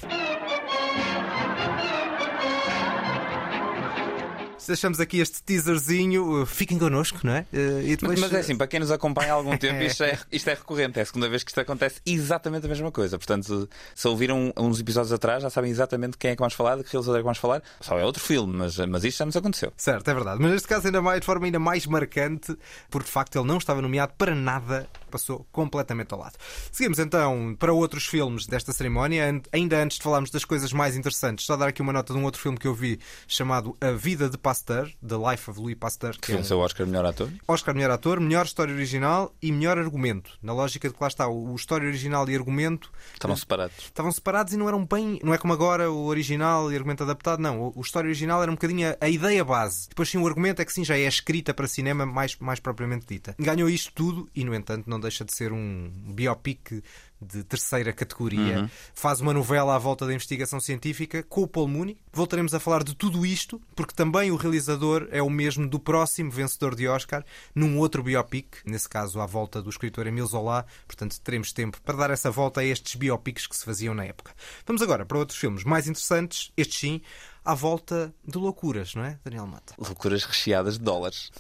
Deixamos 4.67 5.01
aqui 5.01 5.19
este 5.19 5.43
teaserzinho, 5.43 6.43
uh, 6.43 6.47
fiquem 6.47 6.79
connosco, 6.79 7.21
não 7.23 7.33
é? 7.35 7.47
Uh, 7.53 7.81
E 7.83 7.97
depois, 7.97 8.19
Mas 8.21 8.33
é 8.33 8.41
assim, 8.41 8.57
para 8.57 8.67
quem 8.67 8.81
nos 8.81 8.91
acompanha 8.91 9.33
há 9.33 9.37
algum 9.37 9.57
tempo, 9.59 9.83
isto 9.83 10.03
é, 10.05 10.19
isto 10.31 10.49
é 10.49 10.55
recorrente. 10.55 10.99
É 10.99 11.03
a 11.03 11.07
segunda 11.07 11.29
vez 11.29 11.43
que 11.45 11.51
isto 11.51 11.61
acontece 11.61 12.01
exatamente 12.05 12.67
a 12.67 12.69
mesma 12.69 12.91
coisa. 12.91 13.19
Portanto, 13.19 13.69
se 13.95 14.09
ouviram 14.09 14.53
uns 14.57 14.81
episódios 14.81 15.13
atrás, 15.13 15.43
já 15.43 15.51
sabem 15.51 15.71
exatamente 15.71 16.17
quem 16.19 16.31
é 16.31 16.35
que 16.37 16.41
vamos 16.41 16.55
falar, 16.55 16.77
de 16.77 16.85
que 16.85 16.93
realizador 16.93 17.17
é 17.17 17.21
que 17.21 17.25
vamos 17.25 17.39
falar. 17.39 17.63
Só 17.81 17.99
é 17.99 18.05
outro 18.05 18.23
filme, 18.23 18.57
mas, 18.57 18.77
mas 18.77 19.05
isto 19.05 19.19
já 19.19 19.27
nos 19.27 19.37
aconteceu. 19.37 19.73
Certo, 19.77 20.09
é 20.09 20.15
verdade. 20.15 20.41
Mas 20.41 20.51
neste 20.53 20.69
caso 20.69 20.87
ainda 20.87 21.01
mais, 21.03 21.21
de 21.21 21.27
forma 21.27 21.47
ainda 21.47 21.59
mais 21.59 21.87
marcante, 21.87 22.57
porque 22.91 23.07
de 23.07 23.13
facto 23.13 23.39
ele 23.39 23.47
não 23.47 23.59
estava 23.59 23.81
nomeado 23.81 24.13
para 24.19 24.35
nada, 24.35 24.89
passou 25.11 25.47
completamente 25.53 26.13
ao 26.13 26.21
lado. 26.21 26.35
Seguimos 26.73 26.99
então 26.99 27.57
para 27.59 27.73
outros 27.73 28.07
filmes 28.07 28.47
desta 28.47 28.73
cerimónia. 28.73 29.41
Ainda 29.53 29.83
antes 29.83 29.99
de 29.99 30.03
falarmos 30.03 30.31
das 30.31 30.45
coisas 30.45 30.73
mais 30.73 30.97
interessantes, 30.97 31.47
só 31.47 31.57
dar 31.57 31.69
aqui 31.69 31.83
uma 31.83 31.93
nota 31.93 32.13
de 32.13 32.19
um 32.19 32.25
outro 32.25 32.41
filme 32.41 32.59
que 32.59 32.67
eu 32.67 32.75
vi 32.75 32.99
chamado 33.27 33.77
A 33.81 33.93
Vida 33.93 34.29
de 34.29 34.37
Pasteur, 34.57 34.91
The 35.07 35.17
Life 35.31 35.51
of 35.51 35.61
Louis 35.61 35.75
Pasteur, 35.75 36.13
Que 36.15 36.21
que 36.21 36.33
é 36.33 36.37
um 36.37 36.59
o 36.59 36.61
Oscar 36.61 36.87
melhor 36.87 37.05
ator. 37.05 37.31
Oscar 37.47 37.75
melhor 37.75 37.91
ator, 37.91 38.21
melhor 38.21 38.47
história 38.47 38.73
original 38.75 39.35
e 39.43 39.53
melhor 39.53 39.79
argumento. 39.79 40.31
Na 40.43 40.53
lógica 40.53 40.89
de 40.89 40.95
que 40.95 41.01
lá 41.01 41.09
está, 41.09 41.27
o 41.29 41.47
o 41.47 41.55
história 41.57 41.87
original 41.87 42.29
e 42.29 42.35
argumento 42.35 42.93
Estavam 43.15 43.37
separados. 43.37 43.77
estavam 43.85 44.13
separados 44.13 44.53
e 44.53 44.57
não 44.57 44.69
eram 44.69 44.85
bem. 44.85 45.19
Não 45.23 45.33
é 45.33 45.39
como 45.39 45.53
agora 45.53 45.91
o 45.91 46.07
original 46.07 46.71
e 46.73 46.77
argumento 46.77 47.03
adaptado, 47.03 47.41
não. 47.41 47.61
O, 47.61 47.73
o 47.77 47.81
história 47.81 48.09
original 48.09 48.43
era 48.43 48.51
um 48.51 48.55
bocadinho 48.55 48.91
a, 48.91 48.97
a 49.01 49.09
ideia 49.09 49.45
base. 49.45 49.89
Depois 49.89 50.09
sim 50.09 50.19
o 50.19 50.27
argumento 50.27 50.61
é 50.61 50.65
que 50.65 50.73
sim, 50.73 50.85
já 50.85 50.97
é 50.97 51.03
escrita 51.03 51.55
para 51.55 51.67
cinema 51.67 52.05
mais, 52.05 52.37
mais 52.37 52.61
propriamente 52.61 53.07
dita. 53.07 53.35
Ganhou 53.39 53.69
isto 53.69 53.93
tudo 53.95 54.29
e, 54.35 54.45
no 54.45 54.55
entanto, 54.55 54.89
não 54.89 54.99
deixa 55.01 55.25
de 55.25 55.35
ser 55.35 55.53
um 55.53 55.91
biopic 56.15 56.83
de 57.21 57.43
terceira 57.45 57.93
categoria. 57.93 58.71
Faz 58.95 59.21
uma 59.21 59.33
novela 59.33 59.75
à 59.75 59.79
volta 59.79 60.07
da 60.07 60.15
investigação 60.15 60.61
científica 60.61 61.23
com 61.23 61.43
o 61.43 61.49
Paul 61.49 61.69
Mooney. 61.69 61.99
Voltaremos 62.13 62.55
a 62.55 62.61
falar 62.61 62.83
de 62.83 62.95
tudo 62.95 63.25
isto, 63.25 63.61
porque 63.75 63.95
também 63.95 64.31
o 64.31 64.37
realizador 64.37 65.09
é 65.11 65.23
o 65.23 65.31
mesmo 65.31 65.69
do 65.69 65.79
próximo 65.79 66.31
vencedor 66.31 66.75
de 66.75 66.87
Oscar, 66.89 67.25
num 67.55 67.79
outro 67.79 68.03
biopic, 68.03 68.59
nesse 68.65 68.89
caso 68.89 69.21
à 69.21 69.27
volta 69.27 69.63
do 69.63 69.71
escritor 69.71 70.07
Emile 70.07 70.27
Zola. 70.27 70.67
Portanto, 70.87 71.21
teremos 71.21 71.53
tempo 71.53 71.81
para 71.83 71.97
dar 71.97 72.11
essa 72.11 72.31
volta 72.31 72.61
a 72.61 72.65
estes 72.65 72.95
biopics 72.95 73.47
que 73.47 73.57
se 73.57 73.65
faziam 73.65 73.95
na 73.95 74.05
época. 74.05 74.33
Vamos 74.67 74.83
agora 74.83 75.05
para 75.05 75.19
outros 75.19 75.39
filmes 75.39 75.65
mais 75.65 75.87
interessantes, 75.87 76.53
estes 76.57 76.79
sim, 76.79 77.01
à 77.47 77.55
volta 77.55 78.13
de 78.27 78.37
loucuras, 78.37 78.95
não 78.97 79.05
é, 79.05 79.17
Daniel 79.25 79.47
Mata? 79.47 79.73
Loucuras 79.79 80.25
recheadas 80.25 80.79
de 80.79 80.85
dólares. 80.85 81.31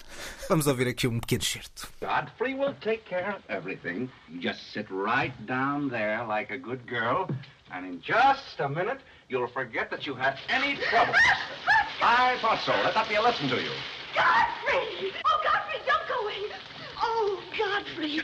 Vamos 0.48 0.68
ouvir 0.68 0.86
aqui 0.86 1.08
um 1.08 1.18
pequeno 1.18 1.42
certo. 1.42 1.88
Godfrey 2.00 2.54
will 2.54 2.74
take 2.80 3.02
care 3.08 3.34
of 3.34 3.42
everything. 3.48 4.08
You 4.28 4.40
just 4.40 4.72
sit 4.72 4.86
right 4.88 5.34
down 5.46 5.90
there 5.90 6.24
like 6.24 6.52
a 6.52 6.58
good 6.58 6.86
girl, 6.86 7.26
and 7.72 7.84
in 7.84 8.00
just 8.00 8.60
a 8.60 8.68
minute, 8.68 9.00
you'll 9.28 9.48
forget 9.48 9.90
that 9.90 10.06
you 10.06 10.14
had 10.14 10.38
any 10.48 10.76
trouble. 10.88 11.14
I 12.00 12.38
thought 12.40 12.60
so. 12.64 12.72
Let 12.84 12.94
that 12.94 13.08
be 13.08 13.16
a 13.16 13.22
lesson 13.22 13.48
to 13.48 13.56
you. 13.56 13.72
Godfrey! 14.14 15.12
Oh, 15.26 15.40
Godfrey, 15.42 15.80
don't 15.84 16.06
go 16.08 16.24
away! 16.24 16.36
Oh, 17.02 17.38
Godfrey! 17.56 18.16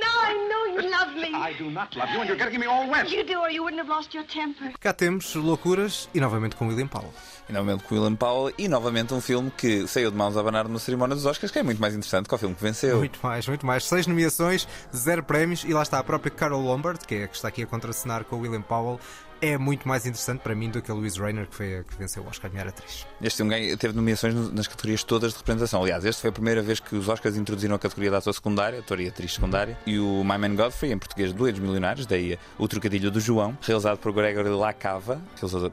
Now 0.00 0.20
I 0.22 0.34
know 0.48 0.82
you 0.82 0.90
love 0.90 1.14
me. 1.14 1.34
I 1.34 1.52
do 1.58 1.70
not 1.70 1.96
love 1.96 2.10
you, 2.12 2.20
and 2.20 2.28
you're 2.28 2.38
getting 2.38 2.60
me 2.60 2.66
all 2.66 2.88
wet. 2.88 3.10
You 3.10 3.24
do, 3.24 3.40
or 3.40 3.50
you 3.50 3.62
wouldn't 3.62 3.80
have 3.80 3.88
lost 3.88 4.14
your 4.14 4.24
temper. 4.24 4.72
Cá 4.78 4.92
temos 4.92 5.34
loucuras 5.34 6.08
e 6.14 6.20
novamente 6.20 6.54
com 6.54 6.68
William 6.68 6.86
Powell. 6.86 7.12
E 7.48 7.52
novamente 7.52 7.84
com 7.84 7.94
o 7.94 7.98
William 7.98 8.16
Powell 8.16 8.54
e 8.56 8.68
novamente 8.68 9.12
um 9.12 9.20
filme 9.20 9.50
que 9.50 9.86
saiu 9.88 10.10
de 10.10 10.16
mãos 10.16 10.36
a 10.36 10.40
abanar 10.40 10.68
na 10.68 10.78
cerimónia 10.78 11.14
dos 11.14 11.26
Oscars, 11.26 11.50
que 11.52 11.58
é 11.58 11.62
muito 11.62 11.80
mais 11.80 11.94
interessante 11.94 12.28
que 12.28 12.34
o 12.34 12.38
filme 12.38 12.54
que 12.54 12.62
venceu. 12.62 12.98
Muito 12.98 13.18
mais, 13.22 13.48
muito 13.48 13.66
mais. 13.66 13.84
Seis 13.84 14.06
nomeações, 14.06 14.68
zero 14.94 15.22
prémios 15.22 15.64
e 15.64 15.72
lá 15.72 15.82
está 15.82 15.98
a 15.98 16.04
própria 16.04 16.30
Carol 16.30 16.60
Lombard, 16.60 17.04
que 17.06 17.16
é 17.16 17.24
a 17.24 17.28
que 17.28 17.36
está 17.36 17.48
aqui 17.48 17.62
a 17.62 17.66
contracenar 17.66 18.24
com 18.24 18.36
o 18.36 18.40
William 18.40 18.62
Powell. 18.62 19.00
É 19.46 19.58
muito 19.58 19.86
mais 19.86 20.06
interessante 20.06 20.40
para 20.40 20.54
mim 20.54 20.70
do 20.70 20.80
que 20.80 20.90
a 20.90 20.94
Louise 20.94 21.20
Rainer, 21.20 21.46
que 21.46 21.54
foi 21.54 21.84
que 21.86 21.98
venceu 21.98 22.22
o 22.22 22.26
Oscar 22.28 22.50
de 22.50 22.56
melhor 22.56 22.70
atriz. 22.70 23.06
Este 23.20 23.36
filme 23.36 23.76
teve 23.76 23.94
nomeações 23.94 24.34
no- 24.34 24.50
nas 24.50 24.66
categorias 24.66 25.04
todas 25.04 25.32
de 25.32 25.38
representação. 25.38 25.82
Aliás, 25.82 26.02
esta 26.02 26.22
foi 26.22 26.30
a 26.30 26.32
primeira 26.32 26.62
vez 26.62 26.80
que 26.80 26.96
os 26.96 27.10
Oscars 27.10 27.36
introduziram 27.36 27.74
a 27.74 27.78
categoria 27.78 28.08
de 28.08 28.16
ator 28.16 28.32
secundário, 28.32 28.78
ator 28.78 28.98
e 29.00 29.08
atriz 29.08 29.34
secundária, 29.34 29.76
e 29.86 29.98
o 29.98 30.24
My 30.24 30.38
Man 30.38 30.54
Godfrey, 30.54 30.92
em 30.92 30.98
português 30.98 31.30
Doidos 31.34 31.60
Milionários, 31.60 32.06
daí 32.06 32.38
o 32.58 32.66
trocadilho 32.66 33.10
do 33.10 33.20
João, 33.20 33.54
realizado 33.60 33.98
por 33.98 34.12
Gregory 34.14 34.48
Lacava, 34.48 35.20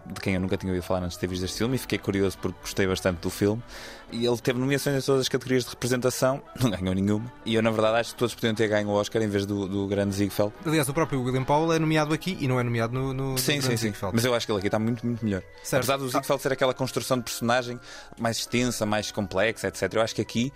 de 0.05 0.19
quem 0.19 0.33
eu 0.33 0.41
nunca 0.41 0.57
tinha 0.57 0.69
ouvido 0.73 0.83
falar 0.83 1.03
antes 1.03 1.13
de 1.15 1.21
ter 1.21 1.27
visto 1.27 1.45
este 1.45 1.57
filme, 1.59 1.75
e 1.75 1.77
fiquei 1.79 1.97
curioso 1.97 2.37
porque 2.39 2.57
gostei 2.61 2.85
bastante 2.85 3.19
do 3.21 3.29
filme. 3.29 3.63
E 4.11 4.25
ele 4.25 4.37
teve 4.37 4.59
nomeações 4.59 5.01
em 5.01 5.05
todas 5.05 5.21
as 5.21 5.29
categorias 5.29 5.63
de 5.63 5.69
representação, 5.69 6.41
não 6.59 6.69
ganhou 6.69 6.93
nenhuma. 6.93 7.31
E 7.45 7.55
eu, 7.55 7.61
na 7.61 7.71
verdade, 7.71 7.99
acho 7.99 8.13
que 8.13 8.19
todos 8.19 8.35
podiam 8.35 8.53
ter 8.53 8.67
ganho 8.67 8.89
o 8.89 8.91
Oscar 8.91 9.21
em 9.21 9.27
vez 9.27 9.45
do, 9.45 9.67
do 9.67 9.87
grande 9.87 10.13
Ziegfeld. 10.13 10.53
Aliás, 10.65 10.87
o 10.89 10.93
próprio 10.93 11.21
William 11.21 11.43
Powell 11.43 11.73
é 11.73 11.79
nomeado 11.79 12.13
aqui 12.13 12.37
e 12.39 12.47
não 12.47 12.59
é 12.59 12.63
nomeado 12.63 12.93
no, 12.93 13.13
no, 13.13 13.37
sim, 13.37 13.57
no 13.57 13.61
sim, 13.61 13.69
sim. 13.69 13.77
Ziegfeld. 13.77 14.13
Mas 14.15 14.25
eu 14.25 14.33
acho 14.33 14.45
que 14.45 14.51
ele 14.51 14.59
aqui 14.59 14.67
está 14.67 14.79
muito, 14.79 15.05
muito 15.05 15.23
melhor. 15.23 15.41
Certo. 15.63 15.83
Apesar 15.83 15.97
do 15.97 16.09
Ziegfeld 16.09 16.41
ser 16.41 16.51
aquela 16.51 16.73
construção 16.73 17.17
de 17.17 17.23
personagem 17.23 17.79
mais 18.19 18.37
extensa, 18.37 18.85
mais 18.85 19.11
complexa, 19.11 19.67
etc. 19.67 19.93
Eu 19.93 20.01
acho 20.01 20.15
que 20.15 20.21
aqui 20.21 20.51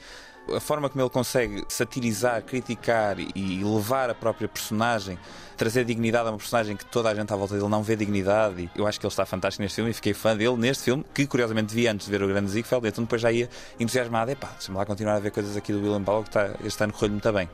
a 0.53 0.59
forma 0.59 0.89
como 0.89 1.01
ele 1.01 1.09
consegue 1.09 1.63
satirizar, 1.67 2.41
criticar 2.43 3.17
e 3.19 3.63
levar 3.63 4.09
a 4.09 4.15
própria 4.15 4.47
personagem, 4.47 5.17
trazer 5.57 5.85
dignidade 5.85 6.27
a 6.27 6.31
uma 6.31 6.37
personagem 6.37 6.75
que 6.75 6.85
toda 6.85 7.09
a 7.09 7.15
gente 7.15 7.31
à 7.31 7.35
volta 7.35 7.55
dele 7.55 7.69
não 7.69 7.81
vê 7.81 7.95
dignidade. 7.95 8.63
E 8.63 8.79
eu 8.79 8.85
acho 8.85 8.99
que 8.99 9.05
ele 9.05 9.11
está 9.11 9.25
fantástico 9.25 9.63
neste 9.63 9.75
filme 9.75 9.91
e 9.91 9.93
fiquei 9.93 10.13
fã 10.13 10.35
dele 10.35 10.57
neste 10.57 10.83
filme, 10.83 11.05
que 11.13 11.25
curiosamente 11.25 11.73
vi 11.73 11.87
antes 11.87 12.05
de 12.05 12.11
ver 12.11 12.23
o 12.23 12.27
grande 12.27 12.49
Ziegfeld, 12.49 12.87
então 12.87 13.03
depois 13.03 13.21
já 13.21 13.31
ia 13.31 13.49
entusiasmado. 13.79 14.31
Epá, 14.31 14.49
deixa-me 14.51 14.77
lá 14.77 14.85
continuar 14.85 15.15
a 15.15 15.19
ver 15.19 15.31
coisas 15.31 15.55
aqui 15.55 15.71
do 15.71 15.79
William 15.79 16.03
Powell 16.03 16.23
que 16.23 16.29
está, 16.29 16.51
este 16.63 16.83
ano 16.83 16.93
correu 16.93 17.11
muito 17.11 17.31
bem. 17.31 17.49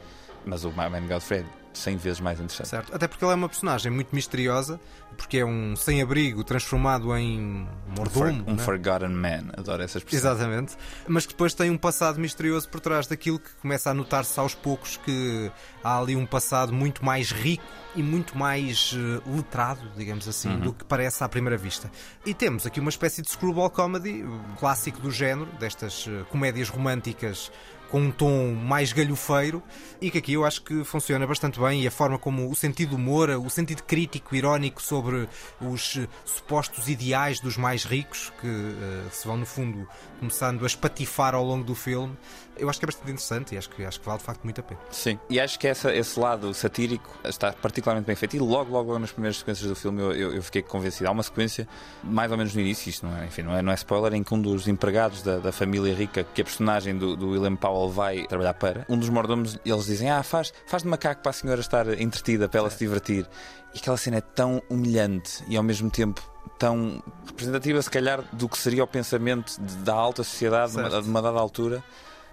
Mas 0.46 0.64
o 0.64 0.70
My 0.70 0.90
Man 0.90 1.08
Godfrey 1.08 1.61
100 1.74 1.98
vezes 1.98 2.20
mais 2.20 2.40
interessante. 2.40 2.70
Certo. 2.70 2.96
Até 2.96 3.08
porque 3.08 3.24
ele 3.24 3.32
é 3.32 3.36
uma 3.36 3.50
personagem 3.50 3.92
muito 3.92 4.14
misteriosa, 4.14 4.80
porque 5.18 5.38
é 5.38 5.46
um 5.46 5.76
sem-abrigo 5.76 6.44
transformado 6.44 7.16
em 7.16 7.68
mordomo. 7.98 8.44
Um 8.48 8.56
né? 8.56 8.64
forgotten 8.64 9.10
man, 9.10 9.52
adoro 9.58 9.84
essa 9.84 9.98
expressão. 9.98 10.32
Exatamente. 10.32 10.76
Mas 11.08 11.26
que 11.26 11.34
depois 11.34 11.54
tem 11.54 11.70
um 11.70 11.78
passado 11.78 12.20
misterioso 12.20 12.68
por 12.70 12.80
trás 12.80 13.08
daquilo 13.08 13.40
que 13.40 13.50
começa 13.62 13.90
a 13.90 13.94
notar-se 13.94 14.40
aos 14.40 14.56
poucos 14.56 14.98
que 14.98 15.52
há 15.84 16.00
ali 16.00 16.16
um 16.16 16.26
passado 16.26 16.74
muito 16.74 17.04
mais 17.04 17.32
rico 17.32 17.64
e 17.96 18.02
muito 18.02 18.38
mais 18.38 18.94
uh, 18.94 19.36
letrado, 19.36 19.82
digamos 19.98 20.28
assim, 20.28 20.50
uhum. 20.50 20.60
do 20.60 20.74
que 20.74 20.86
parece 20.86 21.24
à 21.24 21.30
primeira 21.30 21.58
vista. 21.58 21.92
E 22.26 22.34
temos 22.34 22.66
aqui 22.66 22.80
uma 22.80 22.90
espécie 22.90 23.22
de 23.22 23.30
screwball 23.30 23.70
comedy, 23.70 24.24
clássico 24.58 25.00
do 25.02 25.12
género, 25.12 25.50
destas 25.60 26.08
uh, 26.08 26.26
comédias 26.30 26.70
românticas 26.70 27.52
com 27.92 28.00
um 28.00 28.12
tom 28.12 28.54
mais 28.54 28.94
galhofeiro 28.94 29.62
e 30.00 30.10
que 30.10 30.18
aqui 30.18 30.34
eu 30.34 30.46
acho 30.46 30.64
que 30.64 30.84
funciona 30.86 31.28
bastante 31.28 31.60
bem 31.60 31.84
e 31.84 31.88
a 31.88 31.92
forma 31.92 32.18
como 32.18 32.50
o 32.50 32.56
sentido 32.56 32.96
humor, 32.96 33.30
o 33.32 33.50
sentido 33.50 33.84
crítico, 33.84 34.34
irónico 34.34 34.82
sobre 34.82 35.28
os 35.60 36.00
supostos 36.24 36.88
ideais 36.88 37.42
dos 37.42 37.58
mais 37.58 37.84
ricos 37.84 38.32
que 38.40 38.48
uh, 38.48 39.10
se 39.12 39.28
vão 39.28 39.36
no 39.36 39.46
fundo 39.46 39.86
começando 40.20 40.64
a 40.64 40.68
espatifar 40.68 41.36
ao 41.36 41.44
longo 41.44 41.66
do 41.66 41.76
filme, 41.76 42.18
eu 42.62 42.70
acho 42.70 42.80
que 42.80 42.86
é 42.86 42.88
bastante 42.88 43.10
interessante 43.10 43.56
e 43.56 43.58
acho 43.58 43.70
que, 43.70 43.84
acho 43.84 44.00
que 44.00 44.06
vale 44.06 44.20
de 44.20 44.24
facto 44.24 44.44
muito 44.44 44.62
a 44.62 44.64
pena. 44.64 44.80
Sim, 44.92 45.20
e 45.28 45.40
acho 45.40 45.58
que 45.58 45.68
essa, 45.68 45.94
esse 45.94 46.20
lado 46.20 46.54
satírico 46.54 47.10
está 47.26 47.52
particularmente 47.52 48.06
bem 48.06 48.16
feito 48.16 48.36
e 48.36 48.40
logo, 48.40 48.72
logo, 48.72 48.90
logo 48.90 49.00
nas 49.00 49.12
primeiras 49.12 49.38
sequências 49.38 49.68
do 49.68 49.76
filme 49.76 50.00
eu, 50.00 50.12
eu, 50.14 50.36
eu, 50.36 50.44
fiquei 50.44 50.62
convencido. 50.62 51.10
Há 51.10 51.12
uma 51.12 51.24
sequência, 51.24 51.68
mais 52.04 52.32
ou 52.32 52.38
menos 52.38 52.54
no 52.54 52.62
início, 52.62 52.90
isto 52.90 53.06
não 53.06 53.18
é, 53.18 53.26
enfim, 53.26 53.42
não 53.42 53.58
é, 53.58 53.62
não 53.64 53.72
é 53.72 53.76
spoiler, 53.76 54.14
em 54.14 54.24
que 54.24 54.34
um 54.34 54.42
dos 54.42 54.68
empregados 54.68 55.24
da, 55.24 55.40
da 55.40 55.52
família 55.52 55.94
rica 55.94 56.24
que 56.24 56.42
a 56.42 56.46
personagem 56.46 56.96
do, 56.96 57.16
do 57.16 57.32
William 57.32 57.56
Powell 57.56 57.90
vai 57.90 58.28
trabalhar 58.28 58.54
para, 58.54 58.86
um 58.88 58.98
dos 58.98 59.10
mordomos, 59.10 59.58
eles 59.66 59.86
dizem: 59.86 60.12
Ah, 60.12 60.22
faz, 60.22 60.54
faz 60.68 60.84
de 60.84 60.90
macaco 60.90 61.22
para 61.22 61.32
a 61.32 61.34
senhora 61.34 61.62
estar 61.62 61.88
entretida, 62.00 62.48
para 62.48 62.60
ela 62.60 62.70
se 62.70 62.78
divertir. 62.78 63.28
E 63.74 63.80
aquela 63.80 63.98
cena 63.98 64.18
é 64.18 64.22
tão 64.22 64.62
humilhante 64.70 65.44
e 65.48 65.58
ao 65.58 65.64
mesmo 65.64 65.90
tempo 65.90 66.22
tão 66.62 67.02
representativa, 67.26 67.82
se 67.82 67.90
calhar, 67.90 68.24
do 68.32 68.48
que 68.48 68.56
seria 68.56 68.84
o 68.84 68.88
pensamento 68.88 69.60
de, 69.60 69.78
da 69.78 69.96
alta 69.96 70.24
sociedade 70.24 70.74
de 70.74 71.10
uma 71.10 71.22
dada 71.22 71.40
altura. 71.40 71.84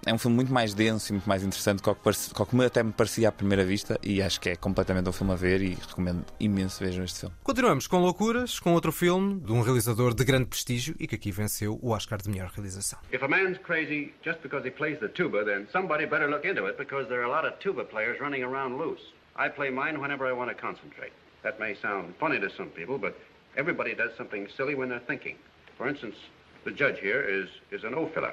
É 0.08 0.14
um 0.14 0.16
filme 0.16 0.36
muito 0.36 0.50
mais 0.50 0.72
denso 0.72 1.10
e 1.10 1.12
muito 1.12 1.28
mais 1.28 1.44
interessante 1.44 1.82
do 1.82 1.94
que, 1.94 2.00
que 2.00 2.64
até 2.64 2.82
me 2.82 2.94
parecia 2.94 3.28
à 3.28 3.32
primeira 3.32 3.62
vista 3.62 4.00
e 4.02 4.22
acho 4.22 4.40
que 4.40 4.48
é 4.48 4.56
completamente 4.56 5.06
um 5.06 5.12
filme 5.12 5.34
a 5.34 5.36
ver 5.36 5.60
e 5.60 5.74
recomendo 5.74 6.24
imenso 6.40 6.82
vejam 6.82 7.04
este 7.04 7.20
filme. 7.20 7.34
Continuamos 7.44 7.86
com 7.86 7.98
Loucuras, 7.98 8.58
com 8.58 8.72
outro 8.72 8.90
filme 8.90 9.38
de 9.38 9.52
um 9.52 9.60
realizador 9.60 10.14
de 10.14 10.24
grande 10.24 10.46
prestígio 10.46 10.96
e 10.98 11.06
que 11.06 11.16
aqui 11.16 11.30
venceu 11.30 11.78
o 11.82 11.90
Oscar 11.90 12.22
de 12.22 12.30
melhor 12.30 12.48
realização. 12.48 12.98
If 13.12 13.22
a 13.22 13.28
man's 13.28 13.58
crazy 13.58 14.14
just 14.24 14.40
because 14.40 14.66
he 14.66 14.70
plays 14.70 14.98
the 14.98 15.08
tuba, 15.08 15.44
then 15.44 15.68
somebody 15.70 16.06
better 16.06 16.26
look 16.26 16.48
into 16.48 16.66
it 16.66 16.78
because 16.78 17.06
there 17.10 17.20
are 17.20 17.26
a 17.26 17.30
lot 17.30 17.46
of 17.46 17.58
tuba 17.58 17.84
players 17.84 18.18
running 18.18 18.42
around 18.42 18.78
loose. 18.78 19.12
I 19.36 19.50
play 19.50 19.70
mine 19.70 20.00
whenever 20.00 20.26
I 20.26 20.32
want 20.32 20.48
to 20.48 20.56
concentrate. 20.56 21.12
That 21.42 21.60
may 21.60 21.74
sound 21.82 22.14
funny 22.18 22.40
to 22.40 22.48
some 22.56 22.70
people, 22.70 22.96
but 22.96 23.14
everybody 23.58 23.94
does 23.94 24.16
something 24.16 24.48
silly 24.56 24.74
when 24.74 24.88
they're 24.88 25.06
thinking. 25.06 25.36
For 25.76 25.86
instance, 25.86 26.16
the 26.64 26.70
judge 26.70 26.98
here 26.98 27.20
is, 27.20 27.50
is 27.70 27.84
an 27.84 27.92
O 27.92 28.06
filler. 28.06 28.32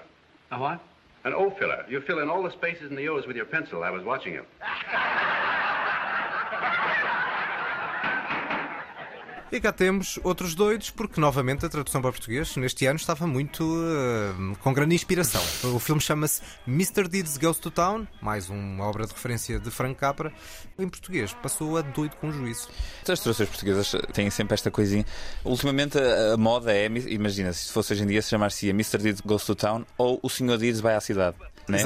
A 0.52 0.58
what? 0.58 0.80
An 1.26 1.34
O 1.34 1.50
filler. 1.60 1.84
You 1.90 2.02
fill 2.02 2.20
in 2.20 2.30
all 2.30 2.44
the 2.44 2.52
spaces 2.52 2.90
in 2.90 2.96
the 2.96 3.10
O's 3.10 3.26
with 3.26 3.36
your 3.36 3.46
pencil. 3.46 3.84
I 3.84 3.90
was 3.90 4.04
watching 4.04 4.34
you. 4.34 4.46
E 9.52 9.62
cá 9.62 9.72
temos 9.72 10.20
outros 10.24 10.56
doidos, 10.56 10.90
porque 10.90 11.22
novamente 11.22 11.66
a 11.66 11.70
tradução 11.70 12.02
para 12.02 12.12
português 12.12 12.56
neste 12.58 12.88
ano 12.88 12.98
estava 12.98 13.28
muito 13.28 13.64
uh, 13.64 14.58
com 14.58 14.74
grande 14.74 14.96
inspiração. 14.96 15.42
O 15.64 15.80
filme 15.80 16.02
chama-se 16.02 16.42
Mr. 16.68 17.08
Deeds 17.08 17.38
Goes 17.38 17.60
to 17.60 17.70
Town, 17.70 18.08
mais 18.20 18.50
uma 18.50 18.84
obra 18.86 19.06
de 19.06 19.14
referência 19.14 19.60
de 19.60 19.70
Frank 19.70 19.96
Capra. 19.96 20.34
Em 20.80 20.90
português 20.90 21.32
passou 21.34 21.78
a 21.78 21.82
doido 21.82 22.16
com 22.16 22.32
juízo. 22.32 22.68
As 23.08 23.20
traduções 23.20 23.48
portuguesas 23.48 23.96
têm 24.14 24.30
sempre 24.32 24.56
esta 24.56 24.72
coisinha. 24.72 25.06
Ultimamente 25.44 26.00
a, 26.00 26.34
a 26.34 26.38
moda 26.38 26.74
é, 26.74 26.88
imagina, 26.88 27.54
se 27.54 27.72
fosse 27.72 27.94
hoje 27.94 28.04
em 28.04 28.08
dia 28.08 28.22
se 28.24 28.30
chamar-se 28.32 28.68
Mr. 28.70 28.98
Deeds 28.98 29.22
Goes 29.22 29.46
to 29.46 29.56
Town 29.56 29.86
ou 29.98 30.20
O 30.24 30.30
Senhor 30.30 30.58
Deeds 30.58 30.82
vai 30.82 30.96
à 30.96 31.00
cidade. 31.00 31.38
Né? 31.70 31.82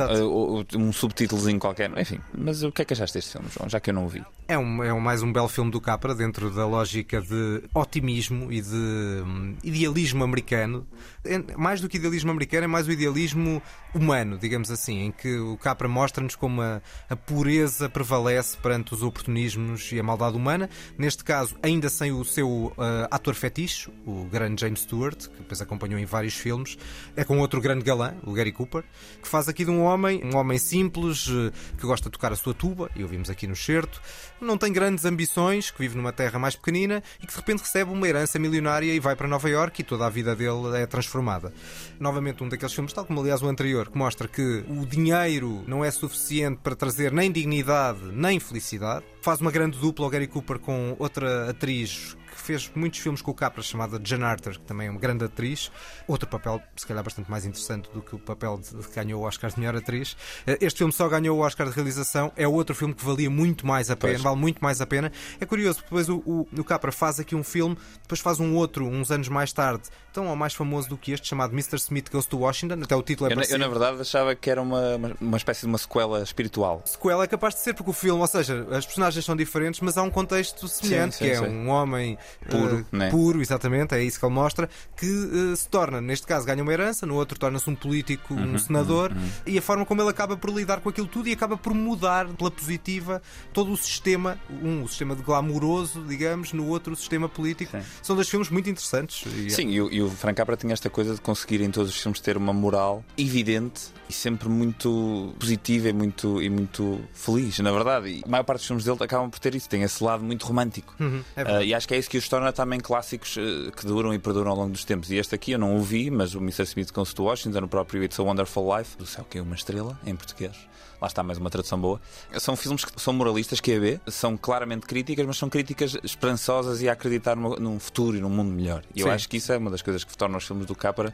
Um 0.76 0.92
subtítulozinho 0.94 1.60
qualquer, 1.60 1.96
enfim. 1.98 2.20
Mas 2.34 2.64
o 2.64 2.72
que 2.72 2.82
é 2.82 2.86
que 2.86 2.94
achaste 2.94 3.18
deste 3.18 3.34
filme, 3.34 3.48
João? 3.50 3.70
Já 3.70 3.80
que 3.80 3.90
eu 3.90 3.94
não 3.94 4.06
o 4.06 4.08
vi. 4.08 4.24
É, 4.50 4.58
um, 4.58 4.84
é 4.84 4.92
mais 5.00 5.22
um 5.22 5.32
belo 5.32 5.48
filme 5.48 5.70
do 5.70 5.80
Capra 5.80 6.16
dentro 6.16 6.50
da 6.50 6.66
lógica 6.66 7.22
de 7.22 7.62
otimismo 7.72 8.52
e 8.52 8.60
de 8.60 8.76
um, 8.76 9.56
idealismo 9.64 10.24
americano. 10.24 10.88
É, 11.24 11.38
mais 11.56 11.80
do 11.80 11.88
que 11.88 11.98
idealismo 11.98 12.32
americano, 12.32 12.64
é 12.64 12.68
mais 12.68 12.88
o 12.88 12.92
idealismo 12.92 13.62
humano, 13.94 14.40
digamos 14.40 14.72
assim, 14.72 15.02
em 15.02 15.12
que 15.12 15.38
o 15.38 15.56
Capra 15.56 15.88
mostra-nos 15.88 16.36
como 16.36 16.64
a, 16.64 16.82
a, 17.08 17.16
pureza 17.16 17.88
prevalece 17.88 18.58
perante 18.58 18.92
os 18.92 19.04
oportunismos 19.04 19.92
e 19.92 20.00
a 20.00 20.04
maldade 20.04 20.36
humana. 20.36 20.68
Neste 20.98 21.24
caso, 21.24 21.56
ainda 21.62 21.88
sem 21.88 22.12
o 22.12 22.26
seu 22.26 22.50
uh, 22.50 22.74
ator 23.12 23.36
fetiche, 23.36 23.92
o 24.04 24.24
grande 24.32 24.62
James 24.62 24.80
Stewart, 24.80 25.28
que 25.28 25.38
depois 25.38 25.62
acompanhou 25.62 26.00
em 26.00 26.06
vários 26.06 26.34
filmes. 26.34 26.76
É 27.16 27.24
com 27.24 27.38
outro 27.38 27.62
grande 27.62 27.84
galã, 27.86 28.16
o 28.24 28.34
Gary 28.34 28.52
Cooper, 28.52 28.84
que 29.22 29.28
faz 29.28 29.48
aqui 29.48 29.64
de 29.64 29.70
um 29.70 29.84
homem, 29.84 30.24
um 30.24 30.36
homem 30.36 30.58
simples, 30.58 31.28
uh, 31.28 31.54
que 31.78 31.86
gosta 31.86 32.10
de 32.10 32.14
tocar 32.14 32.34
a 32.34 32.36
sua 32.36 32.56
tuba, 32.56 32.90
e 32.96 33.04
ouvimos 33.04 33.30
aqui 33.30 33.46
no 33.46 33.56
certo 33.56 34.02
não 34.42 34.58
tem 34.58 34.72
grandes 34.72 35.06
ambições, 35.06 35.72
que 35.72 35.80
vive 35.80 35.96
numa 35.96 36.12
terra 36.12 36.40
mais 36.40 36.56
pequenina 36.56 37.04
e 37.22 37.28
que 37.28 37.34
de 37.34 37.40
repente 37.40 37.60
recebe 37.60 37.92
uma 37.92 38.08
herança 38.08 38.40
milionária 38.40 38.94
e 38.94 39.00
vai 39.00 39.16
para 39.16 39.28
Nova 39.28 39.50
York 39.50 39.82
e 39.82 39.84
toda 39.84 40.06
a 40.06 40.10
vida 40.10 40.36
dele 40.36 40.78
é 40.78 40.86
transformada. 40.86 41.54
Novamente 42.00 42.44
um 42.44 42.50
daqueles 42.50 42.74
filmes, 42.74 42.94
tal 42.94 43.06
como 43.06 43.20
aliás 43.20 43.42
o 43.42 43.48
anterior, 43.48 43.90
que 43.90 43.98
mostra 43.98 44.28
que 44.28 44.64
o 44.68 44.86
dinheiro 44.86 45.64
não 45.68 45.84
é 45.84 45.92
suficiente 45.92 46.60
para 46.64 46.76
trazer 46.76 47.12
nem 47.12 47.32
dignidade 47.32 48.00
nem 48.14 48.40
felicidade. 48.40 49.06
Faz 49.22 49.42
uma 49.42 49.52
grande 49.52 49.78
dupla 49.78 50.08
o 50.08 50.10
Gary 50.10 50.28
Cooper 50.28 50.60
com 50.60 50.96
outra 50.98 51.50
atriz 51.50 52.16
fez 52.50 52.72
muitos 52.74 53.00
filmes 53.00 53.22
com 53.22 53.30
o 53.30 53.34
Capra, 53.34 53.62
chamada 53.62 54.02
Jan 54.04 54.26
Arthur, 54.26 54.54
que 54.54 54.62
também 54.62 54.88
é 54.88 54.90
uma 54.90 55.00
grande 55.00 55.24
atriz. 55.24 55.72
Outro 56.08 56.28
papel, 56.28 56.60
se 56.76 56.88
calhar, 56.88 57.04
bastante 57.04 57.30
mais 57.30 57.46
interessante 57.46 57.88
do 57.94 58.02
que 58.02 58.16
o 58.16 58.18
papel 58.18 58.58
de 58.58 58.88
que 58.88 58.96
ganhou 58.96 59.22
o 59.22 59.28
Oscar 59.28 59.52
de 59.52 59.60
melhor 59.60 59.76
atriz. 59.76 60.18
Eh, 60.48 60.58
este 60.62 60.80
filme 60.80 60.92
só 60.92 61.08
ganhou 61.08 61.38
o 61.38 61.42
Oscar 61.42 61.70
de 61.70 61.76
realização. 61.76 62.32
É 62.36 62.48
outro 62.48 62.74
filme 62.74 62.96
que 62.96 63.06
valia 63.06 63.30
muito 63.30 63.68
mais 63.68 63.92
a 63.92 63.96
pena, 63.96 64.14
pois. 64.14 64.24
vale 64.24 64.38
muito 64.38 64.64
mais 64.64 64.82
a 64.82 64.88
pena. 64.88 65.12
É 65.40 65.46
curioso, 65.46 65.82
depois 65.84 66.10
o, 66.10 66.18
o, 66.26 66.48
o 66.58 66.64
Capra 66.64 66.92
faz 66.92 67.20
aqui 67.20 67.36
um 67.36 67.44
filme, 67.44 67.78
depois 68.02 68.20
faz 68.20 68.40
um 68.40 68.56
outro, 68.56 68.84
uns 68.84 69.12
anos 69.12 69.30
mais 69.30 69.54
tarde, 69.54 69.84
tão 70.12 70.26
ou 70.26 70.36
mais 70.36 70.56
famoso 70.56 70.90
do 70.90 70.98
que 70.98 71.12
este, 71.12 71.28
chamado 71.28 71.54
Mr. 71.54 71.76
Smith 71.76 72.10
Goes 72.12 72.26
to 72.26 72.40
Washington. 72.40 72.80
Até 72.82 72.96
o 72.96 73.04
título 73.04 73.30
é 73.30 73.36
eu, 73.36 73.42
eu, 73.44 73.60
na 73.60 73.68
verdade, 73.68 74.02
achava 74.02 74.34
que 74.34 74.50
era 74.50 74.60
uma, 74.60 74.96
uma, 74.96 75.18
uma 75.22 75.38
espécie 75.38 75.62
de 75.62 75.68
uma 75.68 75.78
sequela 75.78 76.24
espiritual. 76.24 76.82
Sequela 76.84 77.24
é 77.24 77.28
capaz 77.28 77.54
de 77.54 77.62
ser, 77.62 77.76
porque 77.76 77.92
o 77.92 77.94
filme, 77.94 78.20
ou 78.20 78.28
seja, 78.28 78.66
as 78.72 78.88
personagens 78.88 79.24
são 79.24 79.36
diferentes, 79.36 79.80
mas 79.82 79.96
há 79.96 80.02
um 80.02 80.10
contexto 80.10 80.68
semelhante, 80.68 81.18
sim, 81.18 81.26
sim, 81.26 81.26
que 81.26 81.32
é 81.32 81.38
sim. 81.38 81.46
um 81.46 81.70
homem 81.70 82.18
puro, 82.48 82.78
uh, 82.78 82.86
né? 82.96 83.10
puro, 83.10 83.42
exatamente, 83.42 83.94
é 83.96 84.04
isso 84.04 84.20
que 84.20 84.26
ele 84.26 84.34
mostra, 84.34 84.70
que 84.96 85.06
uh, 85.06 85.56
se 85.56 85.68
torna, 85.68 86.00
neste 86.00 86.26
caso, 86.26 86.46
ganha 86.46 86.62
uma 86.62 86.72
herança, 86.72 87.06
no 87.06 87.16
outro 87.16 87.38
torna-se 87.38 87.70
um 87.70 87.76
político, 87.76 88.34
uhum, 88.34 88.54
um 88.54 88.58
senador, 88.58 89.12
uhum, 89.12 89.18
uhum. 89.18 89.30
e 89.46 89.58
a 89.58 89.62
forma 89.62 89.86
como 89.86 90.02
ele 90.02 90.10
acaba 90.10 90.38
por 90.38 90.50
lidar 90.52 90.80
com 90.82 90.90
aquilo 90.90 91.08
tudo 91.08 91.28
e 91.30 91.34
acaba 91.34 91.58
por 91.58 91.74
mudar 91.74 92.28
pela 92.28 92.52
positiva 92.52 93.22
todo 93.54 93.72
o 93.72 93.78
sistema, 93.78 94.40
um 94.62 94.84
o 94.84 94.88
sistema 94.88 95.16
de 95.16 95.24
glamouroso, 95.24 96.04
digamos, 96.08 96.54
no 96.54 96.68
outro 96.68 96.94
o 96.94 96.96
sistema 96.96 97.28
político. 97.28 97.78
São 98.02 98.16
dois 98.16 98.30
filmes 98.30 98.50
muito 98.50 98.70
interessantes. 98.70 99.26
E, 99.26 99.50
Sim, 99.50 99.70
e 99.70 99.82
o, 99.82 99.92
e 99.92 100.02
o 100.02 100.10
Frank 100.10 100.36
Capra 100.36 100.56
tinha 100.56 100.74
esta 100.74 100.90
coisa 100.90 101.16
de 101.16 101.22
conseguir 101.22 101.62
em 101.62 101.72
todos 101.72 101.90
os 101.90 102.02
filmes 102.02 102.20
ter 102.20 102.38
uma 102.38 102.54
moral 102.54 103.04
evidente 103.18 103.92
e 104.10 104.14
sempre 104.14 104.50
muito 104.50 105.34
positiva 105.40 105.90
e 105.90 105.94
muito, 105.94 106.42
e 106.42 106.50
muito 106.50 107.02
feliz, 107.14 107.60
na 107.60 107.72
verdade. 107.72 108.10
E 108.10 108.22
a 108.26 108.28
maior 108.28 108.44
parte 108.44 108.60
dos 108.60 108.68
filmes 108.68 108.86
dele 108.86 108.98
acabam 109.02 109.30
por 109.30 109.40
ter 109.40 109.54
isso, 109.54 109.70
tem 109.70 109.84
esse 109.84 110.04
lado 110.04 110.24
muito 110.24 110.46
romântico. 110.46 110.96
Uhum, 111.00 111.24
é 111.36 111.44
uh, 111.44 111.64
e 111.64 111.74
acho 111.74 111.88
que 111.88 111.94
é 111.94 111.98
isso 111.98 112.10
que 112.10 112.18
os 112.18 112.28
torna 112.30 112.54
também 112.54 112.80
clássicos 112.80 113.38
eh, 113.38 113.72
que 113.76 113.86
duram 113.86 114.14
e 114.14 114.20
perduram 114.20 114.52
ao 114.52 114.58
longo 114.58 114.72
dos 114.72 114.86
tempos. 114.86 115.10
E 115.10 115.18
este 115.18 115.36
aqui 115.36 115.52
eu 115.52 115.60
não 115.60 115.76
o 115.76 115.82
vi, 115.82 116.10
mas 116.10 116.36
o 116.36 116.40
Mr. 116.40 116.64
Smith 116.64 116.92
Goes 116.92 117.14
to 117.14 117.24
Washington, 117.24 117.64
o 117.64 117.68
próprio 117.68 118.04
It's 118.04 118.20
a 118.20 118.24
Wonderful 118.24 118.78
Life, 118.78 118.98
do 118.98 119.06
céu 119.06 119.26
que 119.30 119.38
é 119.38 119.42
uma 119.42 119.56
estrela, 119.56 120.00
em 120.06 120.16
português. 120.16 120.56
Lá 121.02 121.08
está 121.08 121.24
mais 121.24 121.38
uma 121.38 121.50
tradução 121.50 121.80
boa. 121.80 122.00
São 122.40 122.56
filmes 122.56 122.84
que 122.84 123.02
são 123.02 123.14
moralistas, 123.14 123.60
que 123.60 123.72
é 123.72 123.80
B, 123.80 124.00
são 124.08 124.36
claramente 124.36 124.86
críticas, 124.86 125.26
mas 125.26 125.38
são 125.38 125.50
críticas 125.50 125.98
esperançosas 126.04 126.82
e 126.82 126.90
a 126.90 126.94
acreditar 126.94 127.36
num 127.38 127.80
futuro 127.80 128.18
e 128.18 128.20
num 128.20 128.30
mundo 128.30 128.52
melhor. 128.52 128.84
E 128.94 129.02
eu 129.02 129.08
Sim. 129.08 129.14
acho 129.14 129.30
que 129.30 129.38
isso 129.38 129.52
é 129.54 129.58
uma 129.58 129.72
das 129.72 129.82
coisas 129.82 130.04
que 130.04 130.16
torna 130.18 130.38
os 130.38 130.46
filmes 130.46 130.66
do 130.66 130.76
Capra 130.76 131.14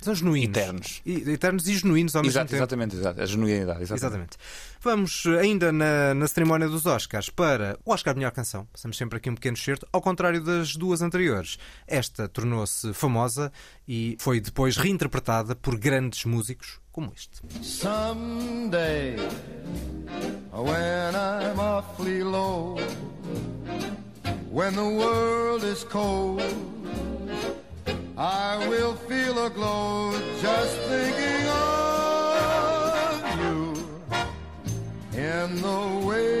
São 0.00 0.14
genuínos. 0.14 0.56
Eternos. 0.56 1.02
E, 1.04 1.30
eternos 1.30 1.68
e 1.68 1.76
genuínos 1.76 2.16
ao 2.16 2.22
mesmo 2.22 2.32
Exato, 2.32 2.46
tempo. 2.50 2.56
exatamente, 2.62 2.96
exato. 2.96 3.20
A 3.20 3.26
genuinidade, 3.26 3.82
exatamente. 3.82 4.00
Exatamente. 4.04 4.36
Vamos 4.82 5.24
eh, 5.26 5.38
ainda 5.40 5.70
na, 5.70 6.14
na 6.14 6.26
cerimónia 6.26 6.68
dos 6.68 6.86
Oscars 6.86 7.28
para 7.28 7.78
o 7.84 7.92
Oscar 7.92 8.14
de 8.14 8.18
Melhor 8.20 8.30
Canção. 8.32 8.66
Passamos 8.72 8.96
sempre 8.96 9.18
aqui 9.18 9.28
um 9.28 9.34
pequeno 9.34 9.56
excerto, 9.56 9.86
ao 9.92 10.00
contrário 10.00 10.42
das 10.42 10.74
duas 10.74 11.02
anteriores. 11.02 11.58
Esta 11.86 12.26
tornou-se 12.28 12.92
famosa 12.94 13.52
e 13.86 14.16
foi 14.18 14.40
depois 14.40 14.76
reinterpretada 14.78 15.54
por 15.54 15.76
grandes 15.78 16.24
músicos 16.24 16.80
como 16.90 17.12
este. 17.14 17.40
Someday, 17.62 19.16
when 20.52 21.14
I'm 21.14 21.60
awfully 21.60 22.22
low, 22.22 22.76
when 24.50 24.72
the 24.74 24.82
world 24.82 25.64
is 25.64 25.84
cold, 25.84 26.42
I 28.22 28.68
will 28.68 28.92
feel 28.92 29.46
a 29.46 29.48
glow 29.48 30.12
just 30.42 30.76
thinking 30.80 31.46
of 31.48 33.24
you. 33.40 33.74
In 35.18 35.62
the 35.62 36.06
way 36.06 36.39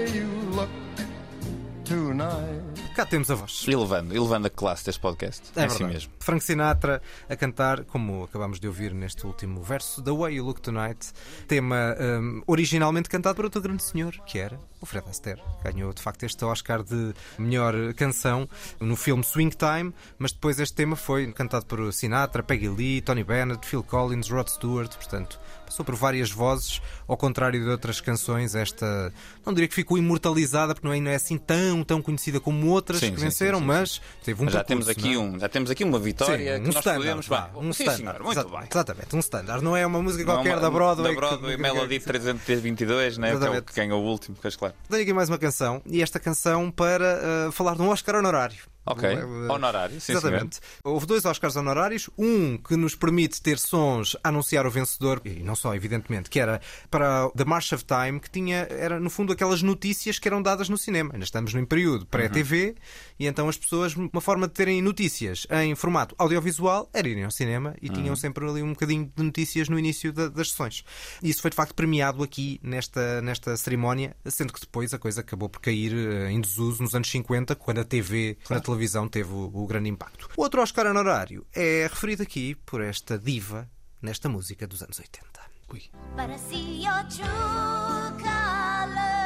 Cá 3.00 3.06
temos 3.06 3.30
a 3.30 3.34
voz. 3.34 3.64
E 3.66 3.74
levando, 3.74 4.14
e 4.14 4.18
levando 4.18 4.44
a 4.44 4.50
classe 4.50 4.84
deste 4.84 5.00
podcast. 5.00 5.40
É 5.56 5.64
assim 5.64 5.78
verdade. 5.78 5.94
mesmo. 5.94 6.12
Frank 6.20 6.44
Sinatra 6.44 7.00
a 7.30 7.34
cantar, 7.34 7.82
como 7.86 8.24
acabamos 8.24 8.60
de 8.60 8.66
ouvir 8.68 8.92
neste 8.92 9.26
último 9.26 9.62
verso, 9.62 10.02
The 10.02 10.10
Way 10.10 10.34
You 10.34 10.44
Look 10.44 10.60
Tonight, 10.60 11.10
tema 11.48 11.96
hum, 11.98 12.42
originalmente 12.46 13.08
cantado 13.08 13.36
por 13.36 13.46
outro 13.46 13.62
grande 13.62 13.82
senhor, 13.82 14.12
que 14.26 14.38
era 14.38 14.60
o 14.82 14.84
Fred 14.84 15.08
Astaire. 15.08 15.40
Ganhou 15.64 15.94
de 15.94 16.02
facto 16.02 16.24
este 16.24 16.44
Oscar 16.44 16.82
de 16.82 17.14
melhor 17.38 17.74
canção 17.94 18.46
no 18.78 18.96
filme 18.96 19.24
Swing 19.24 19.56
Time, 19.56 19.94
mas 20.18 20.32
depois 20.32 20.60
este 20.60 20.74
tema 20.74 20.94
foi 20.94 21.32
cantado 21.32 21.64
por 21.64 21.90
Sinatra, 21.94 22.42
Peggy 22.42 22.68
Lee, 22.68 23.00
Tony 23.00 23.24
Bennett, 23.24 23.66
Phil 23.66 23.82
Collins, 23.82 24.28
Rod 24.28 24.48
Stewart, 24.48 24.94
portanto, 24.94 25.40
passou 25.70 25.84
por 25.84 25.94
várias 25.94 26.30
vozes, 26.32 26.82
ao 27.06 27.16
contrário 27.16 27.62
de 27.62 27.68
outras 27.70 28.00
canções, 28.00 28.56
esta 28.56 29.12
não 29.46 29.54
diria 29.54 29.68
que 29.68 29.74
ficou 29.74 29.96
imortalizada, 29.96 30.74
porque 30.74 30.86
não 30.86 30.92
é, 30.92 31.00
não 31.00 31.10
é 31.10 31.14
assim 31.14 31.38
tão, 31.38 31.84
tão 31.84 32.02
conhecida 32.02 32.40
como 32.40 32.66
outras 32.66 32.98
Sim, 33.00 33.14
que 33.14 33.20
venceram, 33.20 33.58
sim, 33.58 33.64
sim, 33.64 33.68
mas 33.68 34.00
teve 34.24 34.42
um 34.42 34.44
Mas 34.46 34.54
já 34.54 34.64
percurso, 34.64 34.88
temos, 34.88 35.04
aqui 35.04 35.14
não 35.14 35.22
é? 35.22 35.26
um, 35.36 35.38
já 35.38 35.48
temos 35.48 35.70
aqui 35.70 35.84
uma 35.84 35.98
vitória 36.00 36.56
Sim, 36.56 36.62
que 36.62 36.68
um 36.68 36.72
nós 36.72 36.76
standard, 36.76 36.98
podemos. 37.02 37.28
vá, 37.28 37.50
um 37.56 37.72
sim, 37.72 37.84
standard. 37.84 37.96
senhor, 37.98 38.22
muito 38.24 38.40
Exa- 38.40 38.48
bem. 38.48 38.68
Exatamente, 38.70 39.16
um 39.16 39.18
standard. 39.20 39.64
Não 39.64 39.76
é 39.76 39.86
uma 39.86 40.02
música 40.02 40.24
Não, 40.24 40.34
qualquer 40.34 40.54
uma- 40.54 40.60
da 40.60 40.70
Broadway. 40.70 41.14
Da 41.14 41.20
Broadway, 41.20 41.56
que- 41.56 41.62
Melody 41.62 42.00
322, 42.00 43.16
né? 43.16 43.36
que 43.36 43.44
é 43.44 43.50
o 43.58 43.62
que 43.62 43.72
ganhou 43.74 44.02
o 44.02 44.06
último, 44.06 44.36
pois 44.42 44.56
claro. 44.56 44.74
Tenho 44.88 45.02
aqui 45.02 45.12
mais 45.12 45.28
uma 45.28 45.38
canção, 45.38 45.80
e 45.86 46.02
esta 46.02 46.18
canção 46.18 46.68
para 46.70 47.48
uh, 47.48 47.52
falar 47.52 47.76
de 47.76 47.82
um 47.82 47.88
Oscar 47.90 48.16
honorário. 48.16 48.58
Ok, 48.84 49.04
Uh, 49.04 49.52
honorário, 49.52 50.00
sim, 50.00 50.12
Exatamente. 50.12 50.58
Houve 50.82 51.06
dois 51.06 51.24
Oscars 51.24 51.54
honorários. 51.54 52.08
Um 52.16 52.56
que 52.56 52.76
nos 52.76 52.94
permite 52.94 53.40
ter 53.42 53.58
sons 53.58 54.16
a 54.24 54.28
anunciar 54.30 54.66
o 54.66 54.70
vencedor, 54.70 55.20
e 55.24 55.42
não 55.42 55.54
só, 55.54 55.74
evidentemente, 55.74 56.30
que 56.30 56.40
era 56.40 56.60
para 56.90 57.28
The 57.30 57.44
March 57.44 57.74
of 57.74 57.84
Time, 57.84 58.18
que 58.18 58.30
tinha, 58.30 58.66
era 58.70 58.98
no 58.98 59.10
fundo 59.10 59.32
aquelas 59.32 59.62
notícias 59.62 60.18
que 60.18 60.26
eram 60.26 60.42
dadas 60.42 60.68
no 60.68 60.78
cinema. 60.78 61.10
Ainda 61.12 61.24
estamos 61.24 61.52
num 61.52 61.64
período 61.64 62.06
pré-TV, 62.06 62.74
e 63.20 63.26
então 63.26 63.48
as 63.48 63.56
pessoas, 63.58 63.94
uma 63.94 64.20
forma 64.20 64.48
de 64.48 64.54
terem 64.54 64.80
notícias 64.82 65.46
em 65.50 65.74
formato 65.74 66.14
audiovisual 66.18 66.88
era 66.92 67.06
irem 67.06 67.22
ao 67.24 67.30
cinema 67.30 67.76
e 67.82 67.88
tinham 67.90 68.16
sempre 68.16 68.44
ali 68.48 68.62
um 68.62 68.70
bocadinho 68.70 69.12
de 69.14 69.22
notícias 69.22 69.68
no 69.68 69.78
início 69.78 70.10
da- 70.12 70.28
das 70.28 70.50
sessões. 70.50 70.82
E 71.22 71.28
isso 71.28 71.42
foi 71.42 71.50
de 71.50 71.56
facto 71.56 71.74
premiado 71.74 72.22
aqui 72.22 72.58
nesta, 72.62 73.20
nesta 73.20 73.54
cerimónia, 73.58 74.16
sendo 74.26 74.52
que 74.52 74.60
depois 74.60 74.94
a 74.94 74.98
coisa 74.98 75.20
acabou 75.20 75.48
por 75.50 75.60
cair 75.60 75.92
eh, 75.94 76.30
em 76.32 76.40
desuso 76.40 76.82
nos 76.82 76.94
anos 76.94 77.10
50, 77.10 77.54
quando 77.56 77.78
a 77.80 77.84
TV, 77.84 78.38
quando 78.44 78.58
a 78.58 78.62
televisão 78.62 79.06
teve 79.06 79.30
o, 79.30 79.50
o 79.52 79.66
grande 79.66 79.90
impacto. 79.90 80.28
O 80.36 80.40
outro 80.42 80.62
Oscar 80.62 80.86
honorário 80.86 81.46
é 81.54 81.86
referido 81.90 82.22
aqui 82.22 82.54
por 82.64 82.80
esta 82.80 83.18
diva 83.18 83.70
nesta 84.00 84.28
música 84.30 84.66
dos 84.66 84.82
anos 84.82 84.98
80. 84.98 85.28
Ui. 85.72 85.82
But 86.16 86.30
I 86.30 86.38
see 86.38 86.82
your 86.84 87.04
true 87.04 88.16
colors 88.18 89.19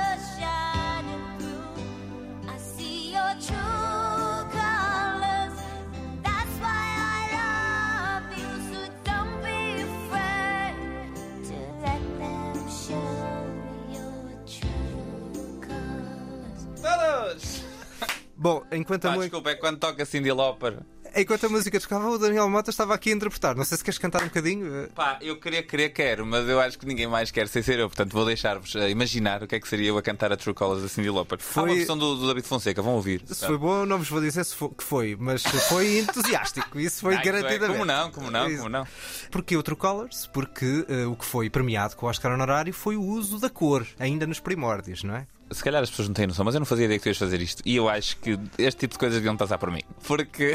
Bom, 18.45 18.63
enquanto 18.71 19.07
a, 19.07 19.13
mu- 19.13 19.21
desculpa, 19.23 19.51
é 19.51 19.55
quando 19.55 19.79
toca 19.79 20.05
Cindy 20.05 20.31
Lauper. 20.31 20.81
enquanto 21.17 21.47
a 21.47 21.49
música 21.49 21.81
tocava, 21.81 22.11
o 22.11 22.19
Daniel 22.19 22.47
Mota 22.51 22.69
estava 22.69 22.93
aqui 22.93 23.11
a 23.11 23.15
interpretar. 23.15 23.57
Não 23.57 23.65
sei 23.65 23.79
se 23.79 23.83
queres 23.83 23.97
cantar 23.97 24.21
um 24.21 24.27
bocadinho. 24.27 24.67
eh, 24.85 24.89
Pá, 24.95 25.19
eu 25.23 25.41
queria, 25.41 25.63
queria, 25.63 25.89
quero, 25.89 26.27
mas 26.27 26.47
eu 26.47 26.61
acho 26.61 26.79
que 26.79 26.85
ninguém 26.85 27.07
mais 27.07 27.31
quer 27.31 27.49
sem 27.49 27.63
ser 27.63 27.79
eu. 27.79 27.89
Portanto, 27.89 28.13
vou 28.13 28.27
deixar-vos 28.27 28.77
eh, 28.77 28.91
imaginar 28.91 29.43
o 29.43 29.47
que 29.47 29.55
é 29.55 29.61
que 29.61 29.67
seria 29.67 29.89
eu 29.89 29.97
a 29.97 30.03
cantar 30.03 30.31
a 30.31 30.37
True 30.37 30.53
Colors 30.55 30.83
da 30.83 30.89
Cindy 30.89 31.09
Lauper. 31.09 31.39
Foi... 31.41 31.63
Há 31.63 31.65
uma 31.65 31.69
Foi- 31.71 31.77
versão 31.79 31.97
do, 31.97 32.17
do 32.17 32.27
David 32.27 32.47
Fonseca, 32.47 32.83
vão 32.83 32.93
ouvir. 32.97 33.23
Se 33.25 33.47
foi 33.47 33.57
bom, 33.57 33.87
não 33.87 33.97
vos 33.97 34.11
vou 34.11 34.21
dizer 34.21 34.45
se 34.45 34.55
fo- 34.55 34.69
que 34.69 34.85
foi, 34.85 35.17
mas 35.19 35.43
foi 35.43 36.01
entusiástico. 36.05 36.79
Isso 36.79 37.01
foi 37.01 37.15
Ah, 37.17 37.21
isso 37.21 37.29
é. 37.29 37.33
garantidamente. 37.33 37.73
Como 37.79 37.85
não, 37.87 38.11
como 38.11 38.31
não, 38.31 38.47
Isso. 38.47 38.57
como 38.59 38.69
não. 38.69 38.87
Porquê 39.31 39.57
o 39.57 39.63
True 39.63 39.79
Colors? 39.79 40.27
Porque 40.27 40.85
eh, 40.87 41.07
o 41.07 41.17
que 41.17 41.25
foi 41.25 41.49
premiado 41.49 41.97
com 41.97 42.05
o 42.05 42.11
Oscar 42.11 42.31
honorário 42.33 42.75
foi 42.75 42.95
o 42.97 43.03
uso 43.03 43.39
da 43.39 43.49
cor, 43.49 43.87
ainda 43.99 44.27
nos 44.27 44.39
primórdios, 44.39 45.03
não 45.03 45.17
é? 45.17 45.27
Se 45.51 45.63
calhar 45.63 45.83
as 45.83 45.91
pessoas 45.91 46.09
não 46.09 46.15
têm 46.15 46.27
noção, 46.27 46.45
mas 46.45 46.55
eu 46.55 46.59
não 46.61 46.67
fazia 46.67 46.87
ideia 46.87 46.99
que 46.99 47.03
tu 47.05 47.09
ias 47.09 47.19
fazer 47.19 47.41
isto. 47.41 47.63
E 47.65 47.77
eu 47.77 47.89
acho 47.89 48.17
que 48.17 48.39
este 48.59 48.81
tipo 48.81 48.93
de 48.95 48.99
coisas 48.99 49.17
deviam 49.19 49.37
passar 49.37 49.59
por 49.59 49.71
mim. 49.71 49.83
Porque 50.07 50.55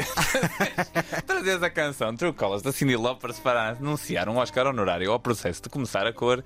trazeres 1.26 1.62
a 1.62 1.70
canção 1.70 2.14
True 2.16 2.32
Colors 2.32 2.62
da 2.62 2.72
Cindy 2.72 2.96
Lauper 2.96 3.32
para 3.42 3.70
anunciar 3.70 4.28
um 4.28 4.36
Oscar 4.36 4.66
honorário 4.66 5.10
ao 5.12 5.18
processo 5.20 5.62
de 5.62 5.68
começar 5.68 6.06
a 6.06 6.12
cor 6.12 6.42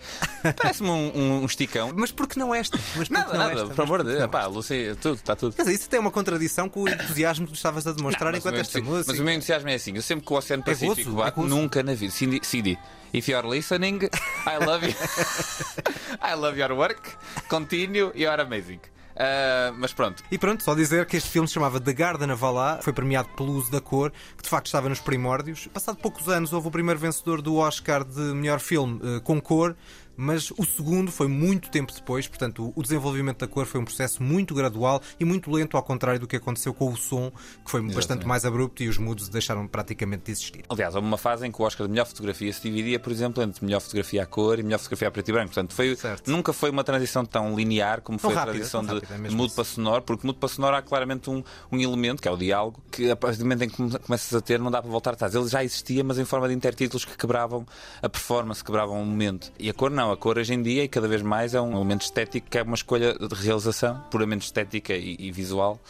parece-me 0.56 0.88
um, 0.90 1.12
um, 1.14 1.42
um 1.42 1.46
esticão. 1.46 1.92
Mas 1.94 2.12
porque 2.12 2.38
não 2.38 2.54
esta? 2.54 2.78
Mas 2.96 3.08
Nada, 3.08 3.32
não 3.32 3.38
nada, 3.38 3.52
esta? 3.52 3.64
por 3.66 3.76
Mas 3.76 3.78
amor 3.86 4.02
de 4.04 4.08
Deus. 4.10 4.20
não 4.20 4.28
Pá, 4.28 4.46
Lucy, 4.46 4.96
tudo, 5.00 5.14
está 5.16 5.34
tudo. 5.34 5.56
Dizer, 5.56 5.72
isso 5.72 5.88
tem 5.88 5.98
uma 6.00 6.10
contradição 6.10 6.68
com 6.68 6.82
o 6.82 6.88
entusiasmo 6.88 7.46
que 7.46 7.52
tu 7.52 7.56
estavas 7.56 7.86
a 7.86 7.92
demonstrar 7.92 8.32
Mas 8.32 8.36
o 8.44 8.48
enquanto 8.48 8.60
esta 8.60 8.80
música. 8.80 9.12
Mas 9.12 9.20
o 9.20 9.24
meu 9.24 9.34
entusiasmo 9.34 9.68
é 9.68 9.74
assim: 9.74 9.94
eu 9.96 10.02
sempre 10.02 10.24
que 10.26 10.32
o 10.32 10.36
Oceano 10.36 10.62
É 10.66 10.66
Pacífico 10.66 11.10
gozo, 11.10 11.10
é 11.20 11.24
bate, 11.24 11.36
gozo. 11.36 11.48
nunca 11.48 11.82
na 11.82 11.94
vida. 11.94 12.12
CD, 12.12 12.40
CD. 12.42 12.78
If 13.14 13.28
you're 13.28 13.46
listening, 13.46 14.00
I 14.44 14.56
love 14.58 14.82
you. 14.82 14.92
I 16.20 16.34
love 16.34 16.58
your 16.58 16.74
work. 16.74 17.16
Continue, 17.48 18.10
you're 18.12 18.40
amazing. 18.40 18.80
Ah, 19.16 19.72
mas 19.76 19.92
pronto, 19.92 20.24
E 20.30 20.36
pronto, 20.36 20.64
só 20.64 20.74
dizer 20.74 21.06
que 21.06 21.16
este 21.16 21.30
filme 21.30 21.46
se 21.46 21.54
chamava 21.54 21.78
The 21.80 21.92
Garden 21.92 22.32
of 22.32 22.44
Allah, 22.44 22.80
foi 22.82 22.92
premiado 22.92 23.28
pelo 23.36 23.52
uso 23.52 23.70
da 23.70 23.80
cor, 23.80 24.12
que 24.36 24.42
de 24.42 24.48
facto 24.48 24.66
estava 24.66 24.88
nos 24.88 24.98
primórdios. 24.98 25.68
Passado 25.68 25.96
poucos 25.98 26.28
anos 26.28 26.52
houve 26.52 26.66
o 26.66 26.70
primeiro 26.70 26.98
vencedor 26.98 27.40
do 27.40 27.56
Oscar 27.56 28.02
de 28.02 28.20
melhor 28.20 28.58
filme 28.58 29.00
eh, 29.04 29.20
com 29.20 29.40
cor, 29.40 29.76
mas 30.16 30.50
o 30.56 30.64
segundo 30.64 31.10
foi 31.10 31.26
muito 31.28 31.70
tempo 31.70 31.92
depois, 31.92 32.26
portanto 32.26 32.72
o 32.74 32.82
desenvolvimento 32.82 33.38
da 33.38 33.46
cor 33.48 33.66
foi 33.66 33.80
um 33.80 33.84
processo 33.84 34.22
muito 34.22 34.54
gradual 34.54 35.00
e 35.18 35.24
muito 35.24 35.50
lento, 35.50 35.76
ao 35.76 35.82
contrário 35.82 36.20
do 36.20 36.26
que 36.26 36.36
aconteceu 36.36 36.72
com 36.74 36.90
o 36.92 36.96
som, 36.96 37.30
que 37.64 37.70
foi 37.70 37.80
bastante 37.82 38.26
mais 38.26 38.44
abrupto 38.44 38.82
e 38.82 38.88
os 38.88 38.98
mudos 38.98 39.28
deixaram 39.28 39.66
praticamente 39.66 40.24
de 40.24 40.32
existir. 40.32 40.64
Aliás, 40.68 40.94
houve 40.94 41.06
uma 41.06 41.18
fase 41.18 41.46
em 41.46 41.52
que 41.52 41.60
o 41.60 41.64
Oscar 41.64 41.86
de 41.86 41.92
melhor 41.92 42.06
fotografia 42.06 42.52
se 42.52 42.60
dividia, 42.62 42.98
por 42.98 43.12
exemplo, 43.12 43.42
entre 43.42 43.64
melhor 43.64 43.80
fotografia 43.80 44.22
à 44.22 44.26
cor 44.26 44.58
e 44.58 44.62
melhor 44.62 44.78
fotografia 44.78 45.08
a 45.08 45.10
preto 45.10 45.28
e 45.28 45.32
branco. 45.32 45.48
Portanto, 45.48 45.74
foi, 45.74 45.96
Certo. 45.96 46.30
nunca 46.30 46.52
foi 46.52 46.70
uma 46.70 46.84
transição 46.84 47.24
tão 47.24 47.54
linear 47.56 48.00
como 48.02 48.18
foi 48.18 48.34
a 48.36 48.42
transição 48.42 48.84
de, 48.84 48.90
é 49.12 49.18
mudo 49.30 49.46
isso. 49.46 49.54
para 49.56 49.64
sonoro, 49.64 50.02
porque 50.02 50.26
mudo 50.26 50.38
para 50.38 50.48
sonoro 50.48 50.76
há 50.76 50.82
claramente 50.82 51.28
um, 51.30 51.42
um 51.72 51.80
elemento, 51.80 52.20
que 52.22 52.28
é 52.28 52.30
o 52.30 52.36
diálogo, 52.36 52.80
que 52.90 53.10
a 53.10 53.16
partir 53.16 53.38
do 53.38 53.44
momento 53.44 53.62
em 53.64 53.68
que 53.68 53.76
come- 53.76 53.98
começas 53.98 54.32
a 54.34 54.40
ter, 54.40 54.58
não 54.60 54.70
dá 54.70 54.80
para 54.80 54.90
voltar 54.90 55.12
atrás. 55.14 55.34
Ele 55.34 55.48
já 55.48 55.64
existia, 55.64 56.02
mas 56.04 56.18
em 56.18 56.24
forma 56.24 56.48
de 56.48 56.54
intertítulos 56.54 57.04
que 57.04 57.16
quebravam 57.16 57.66
a 58.02 58.08
performance, 58.08 58.62
quebravam 58.62 59.00
o 59.02 59.04
momento. 59.04 59.52
E 59.58 59.68
a 59.70 59.74
cor 59.74 59.90
não. 59.90 60.03
A 60.12 60.16
cor 60.16 60.38
hoje 60.38 60.54
em 60.54 60.62
dia, 60.62 60.84
e 60.84 60.88
cada 60.88 61.08
vez 61.08 61.22
mais, 61.22 61.54
é 61.54 61.60
um 61.60 61.74
elemento 61.74 62.02
estético 62.02 62.48
que 62.48 62.58
é 62.58 62.62
uma 62.62 62.74
escolha 62.74 63.14
de 63.14 63.34
realização, 63.34 64.00
puramente 64.10 64.44
estética 64.46 64.94
e, 64.94 65.16
e 65.18 65.32
visual. 65.32 65.80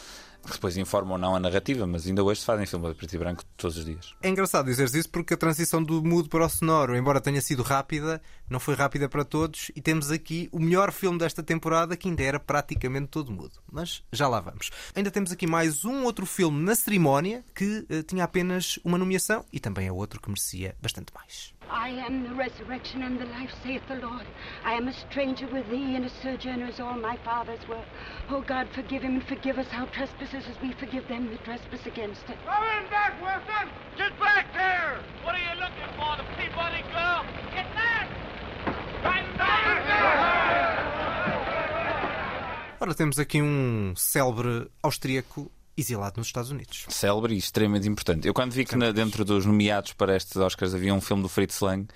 Que 0.44 0.52
depois 0.52 0.76
informa 0.76 1.12
ou 1.12 1.18
não 1.18 1.34
a 1.34 1.40
narrativa, 1.40 1.86
mas 1.86 2.06
ainda 2.06 2.22
hoje 2.22 2.40
se 2.40 2.46
fazem 2.46 2.66
filmes 2.66 2.90
de 2.90 2.94
preto 2.96 3.14
e 3.14 3.18
branco 3.18 3.42
todos 3.56 3.78
os 3.78 3.84
dias. 3.84 4.14
É 4.22 4.28
engraçado 4.28 4.66
dizeres 4.66 4.92
isso 4.92 5.08
porque 5.08 5.32
a 5.32 5.36
transição 5.38 5.82
do 5.82 6.04
mudo 6.04 6.28
para 6.28 6.44
o 6.44 6.48
sonoro, 6.50 6.94
embora 6.94 7.18
tenha 7.18 7.40
sido 7.40 7.62
rápida, 7.62 8.20
não 8.48 8.60
foi 8.60 8.74
rápida 8.74 9.08
para 9.08 9.24
todos 9.24 9.70
e 9.74 9.80
temos 9.80 10.10
aqui 10.10 10.50
o 10.52 10.60
melhor 10.60 10.92
filme 10.92 11.18
desta 11.18 11.42
temporada 11.42 11.96
que 11.96 12.08
ainda 12.08 12.22
era 12.22 12.38
praticamente 12.38 13.06
todo 13.06 13.32
mudo. 13.32 13.52
Mas 13.72 14.02
já 14.12 14.28
lá 14.28 14.38
vamos. 14.38 14.70
Ainda 14.94 15.10
temos 15.10 15.32
aqui 15.32 15.46
mais 15.46 15.82
um 15.82 16.04
outro 16.04 16.26
filme 16.26 16.62
na 16.62 16.74
cerimónia 16.74 17.42
que 17.54 17.86
eh, 17.88 18.02
tinha 18.02 18.24
apenas 18.24 18.78
uma 18.84 18.98
nomeação 18.98 19.46
e 19.50 19.58
também 19.58 19.88
é 19.88 19.92
outro 19.92 20.20
que 20.20 20.28
merecia 20.28 20.76
bastante 20.82 21.10
mais. 21.14 21.53
I 21.70 21.88
am 21.88 22.24
the 22.24 22.34
resurrection 22.34 23.02
and 23.02 23.18
the 23.18 23.26
life, 23.26 23.50
saith 23.62 23.82
the 23.88 23.96
Lord. 23.96 24.26
I 24.64 24.74
am 24.74 24.88
a 24.88 24.92
stranger 24.92 25.46
with 25.46 25.68
thee, 25.70 25.96
and 25.96 26.04
a 26.04 26.10
sojourner 26.22 26.66
as 26.66 26.80
all 26.80 26.94
my 26.94 27.16
fathers 27.24 27.60
were. 27.68 27.84
O 28.30 28.42
God, 28.42 28.68
forgive 28.74 29.02
him 29.02 29.14
and 29.14 29.26
forgive 29.26 29.58
us 29.58 29.66
our 29.72 29.86
trespasses 29.88 30.44
as 30.48 30.60
we 30.62 30.72
forgive 30.72 31.08
them 31.08 31.30
that 31.30 31.44
trespass 31.44 31.86
against 31.86 32.24
us. 32.28 32.36
Come 32.44 32.64
in 32.64 32.90
back, 32.90 33.20
Wilson! 33.22 33.68
Get 33.96 34.18
back 34.20 34.52
there! 34.52 35.00
What 35.22 35.34
are 35.34 35.38
you 35.38 35.54
looking 35.60 35.90
for, 35.96 36.16
the 36.16 36.24
Peabody 36.36 36.82
girl? 36.92 37.24
Get 37.54 37.66
back! 37.74 38.08
Right 39.04 39.38
back! 39.38 39.54
Ora, 42.80 42.94
temos 42.94 43.18
aqui 43.18 43.40
um 43.40 43.94
célebre 43.96 44.68
austríaco 44.82 45.50
exilado 45.76 46.14
nos 46.18 46.26
Estados 46.28 46.50
Unidos. 46.50 46.86
Célebre 46.88 47.34
e 47.34 47.38
extremamente 47.38 47.88
importante. 47.88 48.26
Eu 48.28 48.34
quando 48.34 48.52
vi 48.52 48.64
que 48.64 48.76
na- 48.76 48.92
dentro 48.92 49.24
dos 49.24 49.44
nomeados 49.46 49.92
para 49.92 50.16
estes 50.16 50.36
Oscars 50.36 50.74
havia 50.74 50.94
um 50.94 51.00
filme 51.00 51.22
do 51.22 51.28
Fritz 51.28 51.60
Lang, 51.60 51.86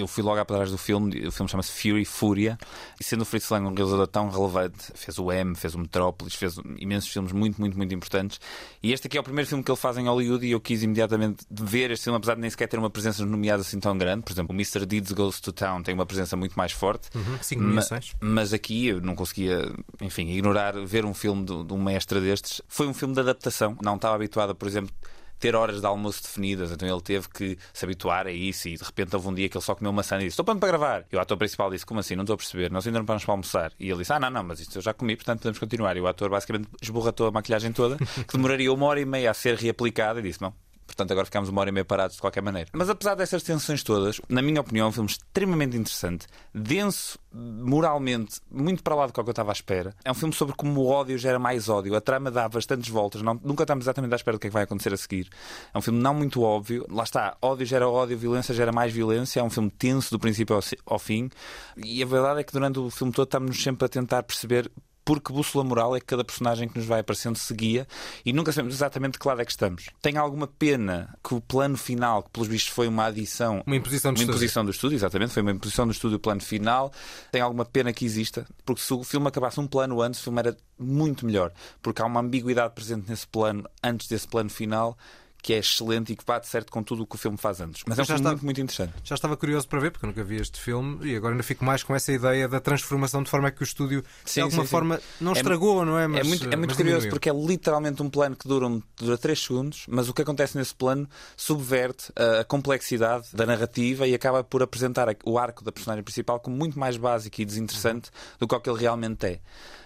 eu 0.00 0.06
fui 0.06 0.22
logo 0.22 0.38
atrás 0.40 0.70
do 0.70 0.78
filme, 0.78 1.26
o 1.26 1.32
filme 1.32 1.50
chama-se 1.50 1.70
Fury, 1.72 2.04
Fúria, 2.04 2.58
e 3.00 3.04
sendo 3.04 3.22
o 3.22 3.24
Fritz 3.24 3.48
Lang 3.50 3.66
um 3.66 3.74
realizador 3.74 4.06
tão 4.06 4.28
relevante, 4.28 4.92
fez 4.94 5.18
o 5.18 5.30
M, 5.32 5.54
fez 5.54 5.74
o 5.74 5.78
Metrópolis, 5.78 6.34
fez 6.34 6.56
imensos 6.78 7.10
filmes 7.10 7.32
muito, 7.32 7.60
muito, 7.60 7.76
muito 7.76 7.94
importantes, 7.94 8.40
e 8.82 8.92
este 8.92 9.06
aqui 9.06 9.16
é 9.16 9.20
o 9.20 9.24
primeiro 9.24 9.48
filme 9.48 9.62
que 9.64 9.70
ele 9.70 9.78
faz 9.78 9.96
em 9.98 10.06
Hollywood 10.06 10.46
e 10.46 10.50
eu 10.50 10.60
quis 10.60 10.82
imediatamente 10.82 11.44
ver 11.50 11.90
este 11.90 12.04
filme, 12.04 12.16
apesar 12.16 12.34
de 12.34 12.40
nem 12.40 12.50
sequer 12.50 12.68
ter 12.68 12.78
uma 12.78 12.90
presença 12.90 13.22
nos 13.22 13.30
nomeados 13.30 13.66
assim 13.66 13.78
tão 13.80 13.96
grande. 13.96 14.22
Por 14.22 14.32
exemplo, 14.32 14.52
o 14.54 14.56
Mr. 14.56 14.86
Deeds 14.86 15.12
Goes 15.12 15.40
to 15.40 15.52
Town 15.52 15.82
tem 15.82 15.94
uma 15.94 16.06
presença 16.06 16.36
muito 16.36 16.54
mais 16.54 16.72
forte. 16.72 17.08
Uhum, 17.14 17.38
cinco 17.42 17.62
Ma- 17.62 17.74
mas 18.20 18.52
aqui 18.52 18.86
eu 18.86 19.00
não 19.00 19.14
conseguia, 19.14 19.70
enfim, 20.00 20.28
ignorar 20.28 20.74
ver 20.84 21.04
um 21.04 21.14
filme 21.14 21.44
de, 21.44 21.64
de 21.64 21.72
um 21.72 21.82
mestre 21.82 22.20
destes. 22.20 22.62
Foi 22.68 22.86
um 22.86 22.94
filme 22.94 23.14
de 23.14 23.20
adaptação. 23.20 23.76
Não 23.82 23.96
estava 23.96 24.14
habituado 24.14 24.50
a, 24.50 24.54
por 24.54 24.68
exemplo, 24.68 24.94
ter 25.38 25.54
horas 25.54 25.80
de 25.80 25.86
almoço 25.86 26.22
definidas. 26.22 26.70
Então 26.70 26.88
ele 26.88 27.00
teve 27.00 27.28
que 27.28 27.58
se 27.72 27.84
habituar 27.84 28.26
a 28.26 28.32
isso 28.32 28.68
e 28.68 28.76
de 28.76 28.84
repente 28.84 29.14
houve 29.14 29.28
um 29.28 29.34
dia 29.34 29.48
que 29.48 29.56
ele 29.56 29.64
só 29.64 29.74
comeu 29.74 29.92
maçã 29.92 30.16
e 30.16 30.20
disse: 30.20 30.30
Estou 30.30 30.44
pronto 30.44 30.60
para 30.60 30.68
gravar. 30.68 31.04
E 31.12 31.16
o 31.16 31.20
ator 31.20 31.36
principal 31.36 31.70
disse: 31.70 31.86
Como 31.86 32.00
assim? 32.00 32.16
Não 32.16 32.24
estou 32.24 32.34
a 32.34 32.36
perceber. 32.36 32.70
Nós 32.70 32.86
ainda 32.86 32.98
não 32.98 33.06
vamos 33.06 33.24
para 33.24 33.34
almoçar. 33.34 33.72
E 33.78 33.88
ele 33.88 33.98
disse: 33.98 34.12
Ah, 34.12 34.20
não, 34.20 34.30
não, 34.30 34.44
mas 34.44 34.60
isto 34.60 34.78
eu 34.78 34.82
já 34.82 34.92
comi, 34.92 35.16
portanto 35.16 35.40
podemos 35.40 35.58
continuar. 35.58 35.96
E 35.96 36.00
o 36.00 36.06
ator 36.06 36.30
basicamente 36.30 36.68
esborratou 36.82 37.28
a 37.28 37.30
maquilhagem 37.30 37.72
toda, 37.72 37.96
que 37.96 38.32
demoraria 38.32 38.72
uma 38.72 38.86
hora 38.86 39.00
e 39.00 39.04
meia 39.04 39.30
a 39.30 39.34
ser 39.34 39.56
reaplicada 39.56 40.20
e 40.20 40.22
disse: 40.22 40.42
Não. 40.42 40.52
Portanto, 40.88 41.12
agora 41.12 41.26
ficámos 41.26 41.50
uma 41.50 41.60
hora 41.60 41.68
e 41.68 41.72
meia 41.72 41.84
parados 41.84 42.16
de 42.16 42.20
qualquer 42.22 42.42
maneira. 42.42 42.68
Mas 42.72 42.88
apesar 42.88 43.14
dessas 43.14 43.42
tensões 43.42 43.82
todas, 43.82 44.20
na 44.28 44.40
minha 44.42 44.60
opinião, 44.60 44.86
é 44.86 44.88
um 44.88 44.92
filme 44.92 45.08
extremamente 45.10 45.76
interessante, 45.76 46.26
denso, 46.52 47.18
moralmente, 47.32 48.40
muito 48.50 48.82
para 48.82 48.94
lá 48.94 49.06
do 49.06 49.12
que 49.12 49.20
eu 49.20 49.24
estava 49.28 49.50
à 49.50 49.52
espera. 49.52 49.94
É 50.04 50.10
um 50.10 50.14
filme 50.14 50.34
sobre 50.34 50.54
como 50.56 50.80
o 50.80 50.86
ódio 50.88 51.18
gera 51.18 51.38
mais 51.38 51.68
ódio. 51.68 51.94
A 51.94 52.00
trama 52.00 52.30
dá 52.30 52.48
bastantes 52.48 52.88
voltas, 52.88 53.20
não- 53.22 53.38
nunca 53.44 53.64
estamos 53.64 53.84
exatamente 53.84 54.12
à 54.12 54.16
espera 54.16 54.36
do 54.36 54.40
que 54.40 54.46
é 54.46 54.50
que 54.50 54.54
vai 54.54 54.62
acontecer 54.62 54.92
a 54.92 54.96
seguir. 54.96 55.28
É 55.74 55.76
um 55.78 55.82
filme 55.82 56.00
não 56.00 56.14
muito 56.14 56.42
óbvio. 56.42 56.86
Lá 56.90 57.04
está, 57.04 57.36
ódio 57.42 57.66
gera 57.66 57.88
ódio, 57.88 58.16
violência 58.16 58.54
gera 58.54 58.72
mais 58.72 58.92
violência. 58.92 59.40
É 59.40 59.42
um 59.42 59.50
filme 59.50 59.70
tenso 59.70 60.10
do 60.10 60.18
princípio 60.18 60.56
ao, 60.56 60.62
ao 60.86 60.98
fim. 60.98 61.28
E 61.76 62.02
a 62.02 62.06
verdade 62.06 62.40
é 62.40 62.44
que 62.44 62.52
durante 62.52 62.78
o 62.78 62.88
filme 62.90 63.12
todo 63.12 63.26
estamos 63.26 63.62
sempre 63.62 63.84
a 63.84 63.88
tentar 63.88 64.22
perceber 64.22 64.70
por 65.08 65.22
que 65.22 65.32
bússola 65.32 65.64
moral 65.64 65.96
é 65.96 66.00
que 66.00 66.04
cada 66.04 66.22
personagem 66.22 66.68
que 66.68 66.76
nos 66.76 66.86
vai 66.86 67.00
aparecendo 67.00 67.38
se 67.38 67.54
guia 67.54 67.88
e 68.26 68.30
nunca 68.30 68.52
sabemos 68.52 68.74
exatamente 68.74 69.12
de 69.12 69.18
que 69.18 69.26
lado 69.26 69.40
é 69.40 69.44
que 69.46 69.50
estamos. 69.50 69.86
Tenho 70.02 70.20
alguma 70.20 70.46
pena 70.46 71.16
que 71.26 71.34
o 71.34 71.40
plano 71.40 71.78
final, 71.78 72.24
que 72.24 72.28
pelos 72.28 72.46
vistos 72.46 72.74
foi 72.74 72.86
uma 72.86 73.06
adição. 73.06 73.62
Uma 73.66 73.76
imposição 73.76 74.12
de 74.12 74.18
uma 74.18 74.24
estúdio. 74.24 74.36
imposição 74.36 74.64
do 74.66 74.70
estúdio, 74.70 74.96
exatamente, 74.96 75.32
foi 75.32 75.40
uma 75.40 75.52
imposição 75.52 75.86
do 75.86 75.92
estúdio 75.92 76.16
o 76.18 76.20
plano 76.20 76.42
final. 76.42 76.92
Tenho 77.32 77.42
alguma 77.42 77.64
pena 77.64 77.90
que 77.90 78.04
exista, 78.04 78.46
porque 78.66 78.82
se 78.82 78.92
o 78.92 79.02
filme 79.02 79.26
acabasse 79.26 79.58
um 79.58 79.66
plano 79.66 80.02
antes, 80.02 80.20
o 80.20 80.24
filme 80.24 80.40
era 80.40 80.54
muito 80.78 81.24
melhor, 81.24 81.54
porque 81.80 82.02
há 82.02 82.04
uma 82.04 82.20
ambiguidade 82.20 82.74
presente 82.74 83.08
nesse 83.08 83.26
plano, 83.26 83.64
antes 83.82 84.08
desse 84.08 84.28
plano 84.28 84.50
final, 84.50 84.94
que 85.42 85.54
é 85.54 85.58
excelente 85.58 86.12
e 86.12 86.16
que 86.16 86.24
bate 86.24 86.46
certo 86.48 86.70
com 86.72 86.82
tudo 86.82 87.04
o 87.04 87.06
que 87.06 87.14
o 87.14 87.18
filme 87.18 87.38
faz 87.38 87.60
antes. 87.60 87.82
Mas 87.86 87.98
é 87.98 88.02
um 88.02 88.04
filme 88.04 88.22
muito, 88.22 88.44
muito 88.44 88.60
interessante. 88.60 88.92
Já 89.04 89.14
estava 89.14 89.36
curioso 89.36 89.66
para 89.68 89.78
ver, 89.80 89.90
porque 89.92 90.04
eu 90.04 90.08
nunca 90.08 90.24
vi 90.24 90.36
este 90.36 90.60
filme, 90.60 90.98
e 91.10 91.16
agora 91.16 91.32
ainda 91.34 91.42
fico 91.44 91.64
mais 91.64 91.82
com 91.82 91.94
essa 91.94 92.12
ideia 92.12 92.48
da 92.48 92.60
transformação 92.60 93.22
de 93.22 93.30
forma 93.30 93.50
que 93.50 93.62
o 93.62 93.64
estúdio, 93.64 94.02
de 94.24 94.30
Sim, 94.30 94.40
alguma 94.42 94.62
sim, 94.62 94.66
sim. 94.66 94.70
forma, 94.70 95.00
não 95.20 95.32
É- 95.32 95.36
estragou, 95.36 95.84
não 95.84 95.98
é? 95.98 96.06
Mas, 96.06 96.20
é 96.20 96.24
muito, 96.24 96.42
é 96.44 96.56
muito 96.56 96.68
mas 96.70 96.76
curioso 96.76 97.00
diminuiu. 97.02 97.10
porque 97.10 97.30
é 97.30 97.32
literalmente 97.32 98.02
um 98.02 98.10
plano 98.10 98.36
que 98.36 98.46
dura, 98.48 98.66
dura 98.96 99.16
3 99.16 99.40
segundos, 99.40 99.84
mas 99.88 100.08
o 100.08 100.14
que 100.14 100.22
acontece 100.22 100.56
nesse 100.58 100.74
plano 100.74 101.08
subverte 101.36 102.12
a, 102.16 102.40
a 102.40 102.44
complexidade 102.44 103.28
da 103.32 103.46
narrativa 103.46 104.06
e 104.06 104.14
acaba 104.14 104.42
por 104.44 104.62
apresentar 104.62 105.08
o 105.24 105.38
arco 105.38 105.64
da 105.64 105.70
personagem 105.72 106.02
principal 106.04 106.40
como 106.40 106.56
muito 106.56 106.78
mais 106.78 106.96
básico 106.96 107.40
e 107.40 107.44
desinteressante 107.44 108.10
do 108.38 108.46
que 108.46 108.54
o 108.54 108.60
que 108.60 108.68
ele 108.68 108.78
realmente 108.80 109.24
é. 109.24 109.40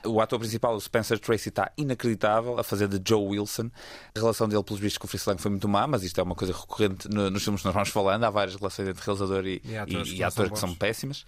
O 0.05 0.21
ator 0.21 0.39
principal, 0.41 0.75
o 0.75 0.81
Spencer 0.81 1.19
Tracy, 1.21 1.51
está 1.51 1.71
inacreditável 1.79 2.59
a 2.59 2.65
fazer 2.65 2.89
de 2.89 3.01
Joe 3.09 3.25
Wilson. 3.39 3.71
A 4.17 4.19
relação 4.19 4.49
dele, 4.49 4.63
pelos 4.65 4.81
vistos, 4.81 4.99
com 4.99 5.07
o 5.07 5.09
Fritz 5.09 5.27
Lang 5.27 5.41
foi 5.43 5.51
muito 5.51 5.69
má, 5.69 5.87
mas 5.87 6.03
isto 6.03 6.19
é 6.21 6.23
uma 6.23 6.35
coisa 6.35 6.53
recorrente 6.55 7.09
no- 7.09 7.31
nos 7.31 7.43
filmes 7.43 7.61
que 7.61 7.67
nós 7.67 7.75
vamos 7.75 7.89
falando. 7.91 8.25
Há 8.25 8.31
várias 8.31 8.55
relações 8.57 8.89
entre 8.89 9.05
realizador 9.05 9.47
e, 9.47 9.61
E 9.65 9.77
atores 9.77 10.09
e- 10.09 10.11
que 10.15 10.17
e 10.21 10.25
atores 10.25 10.49
são 10.49 10.55
que 10.55 10.61
são 10.61 10.75
péssimas. 10.75 11.25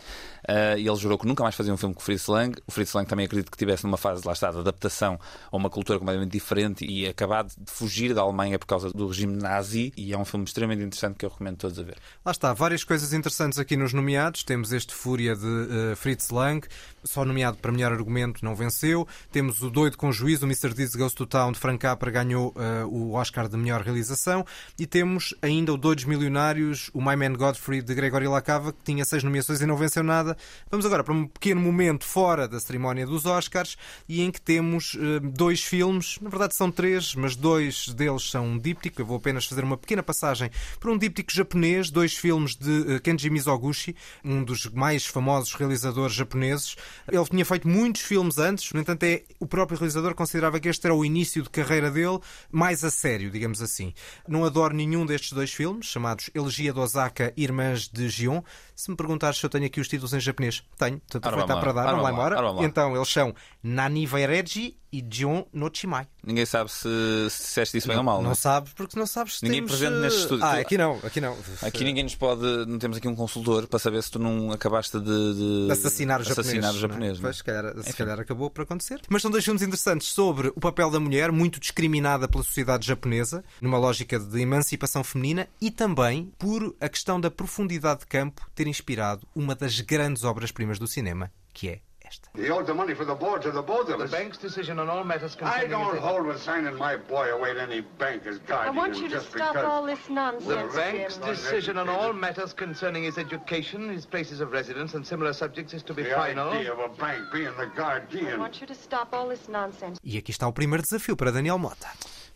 Ah, 0.47 0.77
e 0.79 0.87
ele 0.87 0.97
jurou 0.97 1.19
que 1.19 1.27
nunca 1.27 1.43
mais 1.43 1.55
fazia 1.55 1.73
um 1.73 1.77
filme 1.77 1.95
com 1.95 2.01
o 2.01 2.05
Fritz 2.05 2.27
Lang. 2.27 2.57
O 2.67 2.73
Fritz 2.73 2.93
Lang 2.95 3.09
também 3.09 3.27
acredito 3.27 3.51
que 3.51 3.57
estivesse 3.57 3.85
numa 3.85 3.97
fase, 3.97 4.27
lá 4.27 4.33
está, 4.33 4.51
de 4.51 4.59
adaptação 4.59 5.19
a 5.51 5.57
uma 5.57 5.69
cultura 5.69 5.99
completamente 5.99 6.33
diferente 6.33 6.85
e 6.85 7.07
acabado 7.07 7.49
de 7.59 7.71
fugir 7.71 8.15
da 8.15 8.23
Alemanha 8.23 8.59
por 8.59 8.67
causa 8.67 8.91
do 8.91 9.07
regime 9.09 9.37
nazi. 9.37 9.93
E 9.97 10.13
é 10.13 10.19
um 10.19 10.25
filme 10.25 10.45
extremamente 10.45 10.83
interessante 10.83 11.17
que 11.17 11.25
eu 11.27 11.31
recomendo 11.31 11.57
todos 11.59 11.79
a 11.79 11.83
ver. 11.83 11.97
Lá 12.25 12.33
está, 12.33 12.53
várias 12.53 12.85
coisas 12.85 13.13
interessantes 13.13 13.59
aqui 13.59 13.77
nos 13.77 13.93
nomeados. 13.93 14.43
Temos 14.45 14.73
este 14.73 14.95
Fúria 14.95 15.35
de 15.35 15.93
eh, 15.93 15.95
Fritz 15.97 16.31
Lang, 16.31 16.67
só 17.05 17.25
nomeado 17.25 17.59
para 17.59 17.71
melhor 17.71 17.93
argumento, 17.93 18.45
não 18.45 18.55
venceu. 18.55 19.07
Temos 19.31 19.63
o 19.63 19.71
Doido 19.71 19.97
com 19.97 20.11
Juízo, 20.11 20.45
o 20.45 20.49
Mr. 20.49 20.75
Deeds 20.75 20.95
Goes 20.95 21.15
to 21.15 21.27
Town 21.27 21.53
de 21.53 21.59
Frank 21.59 21.79
Capra, 21.79 22.11
ganhou 22.11 22.55
eh, 22.57 22.85
o 22.85 23.13
Oscar 23.13 23.49
de 23.49 23.57
melhor 23.57 23.83
realização. 23.83 24.45
E 24.79 24.87
temos 24.87 25.35
ainda 25.43 25.73
o 25.73 25.77
Doidos 25.77 26.05
Milionários, 26.05 26.91
o 26.93 27.01
My 27.01 27.17
Man 27.17 27.35
Godfrey 27.35 27.83
de 27.83 27.95
Gregory 27.95 28.27
Lacava, 28.27 28.73
que 28.73 28.79
tinha 28.85 29.05
seis 29.05 29.23
nomeações 29.23 29.61
e 29.61 29.67
não 29.67 29.77
venceu 29.77 30.03
nada. 30.03 30.37
Vamos 30.71 30.87
agora 30.87 31.05
para 31.05 31.15
um 31.15 31.27
pequeno 31.27 31.61
momento 31.61 32.05
fora 32.05 32.49
da 32.49 32.59
cerimónia 32.59 33.07
dos 33.07 33.27
Oscars 33.27 33.77
e 34.09 34.23
em 34.23 34.31
que 34.31 34.41
temos 34.41 34.97
eh, 34.99 35.21
dois 35.21 35.63
filmes, 35.63 36.19
na 36.21 36.31
verdade 36.31 36.55
são 36.55 36.71
três, 36.71 37.15
mas 37.15 37.37
dois 37.37 37.89
deles 37.89 38.31
são 38.31 38.47
um 38.47 38.59
díptico. 38.59 39.01
Eu 39.01 39.07
vou 39.07 39.17
apenas 39.17 39.47
fazer 39.47 39.65
uma 39.65 39.77
pequena 39.77 40.03
passagem 40.03 40.51
por 40.81 40.91
um 40.91 40.99
díptico 40.99 41.33
japonês, 41.33 41.91
dois 41.91 42.17
filmes 42.17 42.57
de 42.57 42.95
eh, 42.95 43.01
Kenji 43.01 43.31
Mizoguchi, 43.31 43.95
um 44.25 44.43
dos 44.43 44.67
mais 44.67 45.07
famosos 45.07 45.55
realizadores 45.55 46.15
japoneses. 46.15 46.77
Ele 47.11 47.25
tinha 47.25 47.45
feito 47.45 47.69
muitos 47.69 48.03
filmes 48.03 48.39
antes, 48.39 48.73
no 48.73 48.81
entanto, 48.81 49.03
é, 49.05 49.23
o 49.39 49.47
próprio 49.47 49.79
realizador 49.79 50.15
considerava 50.15 50.59
que 50.61 50.69
este 50.69 50.87
era 50.87 50.95
o 50.95 51.05
início 51.05 51.43
de 51.43 51.51
carreira 51.51 51.91
dele, 51.91 52.19
mais 52.51 52.85
a 52.85 52.91
sério, 52.91 53.31
digamos 53.31 53.61
assim. 53.63 53.93
Não 54.27 54.45
adoro 54.45 54.75
nenhum 54.75 55.07
destes 55.07 55.33
dois 55.33 55.53
filmes, 55.53 55.87
chamados 55.87 56.31
Elegia 56.35 56.73
de 56.73 56.79
Osaka 56.79 57.33
e 57.37 57.45
Irmãs 57.45 57.89
de 57.89 58.09
Gion. 58.09 58.43
Se 58.75 58.91
me 58.91 58.97
perguntares 58.97 59.39
se 59.39 59.47
eu 59.47 59.51
tenho 59.51 59.67
aqui 59.67 59.81
os 59.81 59.89
títulos 59.89 60.13
em 60.13 60.21
japonês, 60.21 60.63
tenho, 60.77 60.99
portanto, 61.01 61.27
aproveitar 61.27 61.61
para 61.61 61.73
dar, 61.73 61.87
vamos 61.87 62.03
lá 62.03 62.13
embora. 62.13 62.65
Então, 62.65 62.97
eles 62.97 63.09
são 63.09 63.35
Nani 63.63 64.07
Vaireji 64.07 64.77
e 64.95 65.05
Gion 65.11 65.45
no 65.53 65.69
Chimai. 65.73 66.07
Ninguém 66.25 66.47
sabe 66.47 66.71
se, 66.71 66.89
se 67.29 67.43
disseste 67.43 67.79
isso 67.79 67.89
bem 67.89 67.97
ou 67.97 68.05
mal. 68.05 68.23
Não 68.23 68.31
é? 68.31 68.35
sabes 68.35 68.73
porque 68.73 68.97
não 68.97 69.07
sabes 69.07 69.39
se 69.39 69.45
Ninguém 69.45 69.65
temos, 69.65 69.73
presente 69.79 70.01
neste 70.01 70.19
eh, 70.19 70.23
estúdio. 70.23 70.45
Ah, 70.45 70.59
aqui 70.59 70.79
não, 70.79 71.01
aqui 71.03 71.21
não. 71.21 71.37
Aqui 71.63 71.85
ninguém 71.85 72.05
nos 72.05 72.15
pode. 72.15 72.43
Não 72.67 72.79
temos 72.79 72.97
aqui 72.99 73.09
um 73.09 73.17
consultor 73.17 73.67
para 73.67 73.81
saber 73.81 74.03
se 74.05 74.11
tu 74.13 74.21
não 74.21 74.53
acabaste 74.53 75.01
de. 75.01 75.67
de- 75.67 75.73
assassinar 75.73 76.21
o 76.21 76.25
japonês. 76.25 76.39
assassinar 76.39 76.71
o 76.71 76.73
não 76.73 76.79
é? 76.79 76.81
japonês. 76.81 77.13
não 77.13 77.19
é? 77.19 77.23
Pois, 77.23 77.37
se 77.37 77.45
calhar, 77.45 77.83
se 77.83 77.93
calhar 77.93 78.21
acabou 78.21 78.51
por 78.51 78.63
acontecer. 78.63 79.01
Mas 79.09 79.21
são 79.21 79.31
dois 79.31 79.45
filmes 79.45 79.63
interessantes 79.63 80.09
sobre 80.09 80.53
o 80.55 80.61
papel 80.61 80.91
da 80.91 81.01
mulher, 81.01 81.33
muito 81.33 81.59
discriminada 81.59 82.29
pela 82.29 82.45
sociedade 82.45 82.87
japonesa, 82.87 83.43
numa 83.61 83.79
lógica 83.79 84.19
de 84.19 84.41
emancipação 84.41 85.03
feminina, 85.03 85.49
e 85.61 85.73
também 85.73 86.33
por 86.39 86.75
a 86.81 86.89
questão 86.89 87.21
da 87.21 87.31
profundidade 87.31 88.01
de 88.01 88.07
campo 88.07 88.49
ter 88.55 88.69
inspirado 88.69 89.27
uma 89.35 89.57
das 89.57 89.81
grandes 89.81 90.23
obras-primas 90.23 90.79
do 90.79 90.87
cinema, 90.87 91.33
que 91.53 91.69
é 91.69 91.81
esta. 92.15 92.29
He 92.35 92.51
owed 92.51 92.67
the 92.67 92.75
money 92.75 92.95
for 92.95 93.05
the 93.05 93.15
boards 93.15 93.47
of 93.47 93.55
the 93.55 93.63
both 93.63 93.89
of 93.89 93.99
The 93.99 94.07
bank's 94.09 94.39
decision 94.39 94.79
on 94.79 94.89
all 94.89 95.05
matters 95.05 95.37
I 95.43 95.67
don't 95.67 95.95
his- 95.95 96.03
hold 96.03 96.27
with 96.27 96.41
signing 96.41 96.77
my 96.77 96.97
boy 96.97 97.31
away 97.33 97.55
to 97.55 97.63
any 97.63 97.81
bank 97.99 98.27
as 98.27 98.39
I 98.49 98.71
want 98.71 98.97
you 98.99 99.09
to 99.09 99.21
stop 99.21 99.55
because. 99.55 99.65
all 99.65 99.85
this 99.85 100.09
nonsense, 100.09 100.47
The 100.47 100.77
bank's 100.79 101.17
Jim. 101.17 101.27
decision 101.27 101.79
on 101.79 101.89
all 101.89 102.13
matters 102.13 102.53
concerning 102.53 103.05
his 103.05 103.19
education, 103.19 103.89
his 103.91 104.07
places 104.07 104.41
of 104.41 104.53
residence, 104.53 104.95
and 104.95 105.07
similar 105.07 105.33
subjects 105.33 105.75
is 105.75 105.83
to 105.85 105.95
be 105.95 106.03
The 106.05 106.11
final. 106.15 106.51
idea 106.51 106.73
of 106.73 106.79
a 106.81 106.89
bank 106.89 107.31
being 107.33 107.55
the 107.57 107.67
guardian. 107.77 108.35
I 108.35 108.37
want 108.39 108.61
you 108.61 108.67
to 108.67 108.75
stop 108.75 109.13
all 109.13 109.29
this 109.29 109.49
nonsense. 109.49 109.99
E 110.03 110.19
aqui 110.19 110.31
está 110.31 110.47
o 110.47 110.53
primeiro 110.53 110.83
desafio 110.83 111.17
para 111.17 111.33
Daniel 111.33 111.59
Mota. 111.59 111.89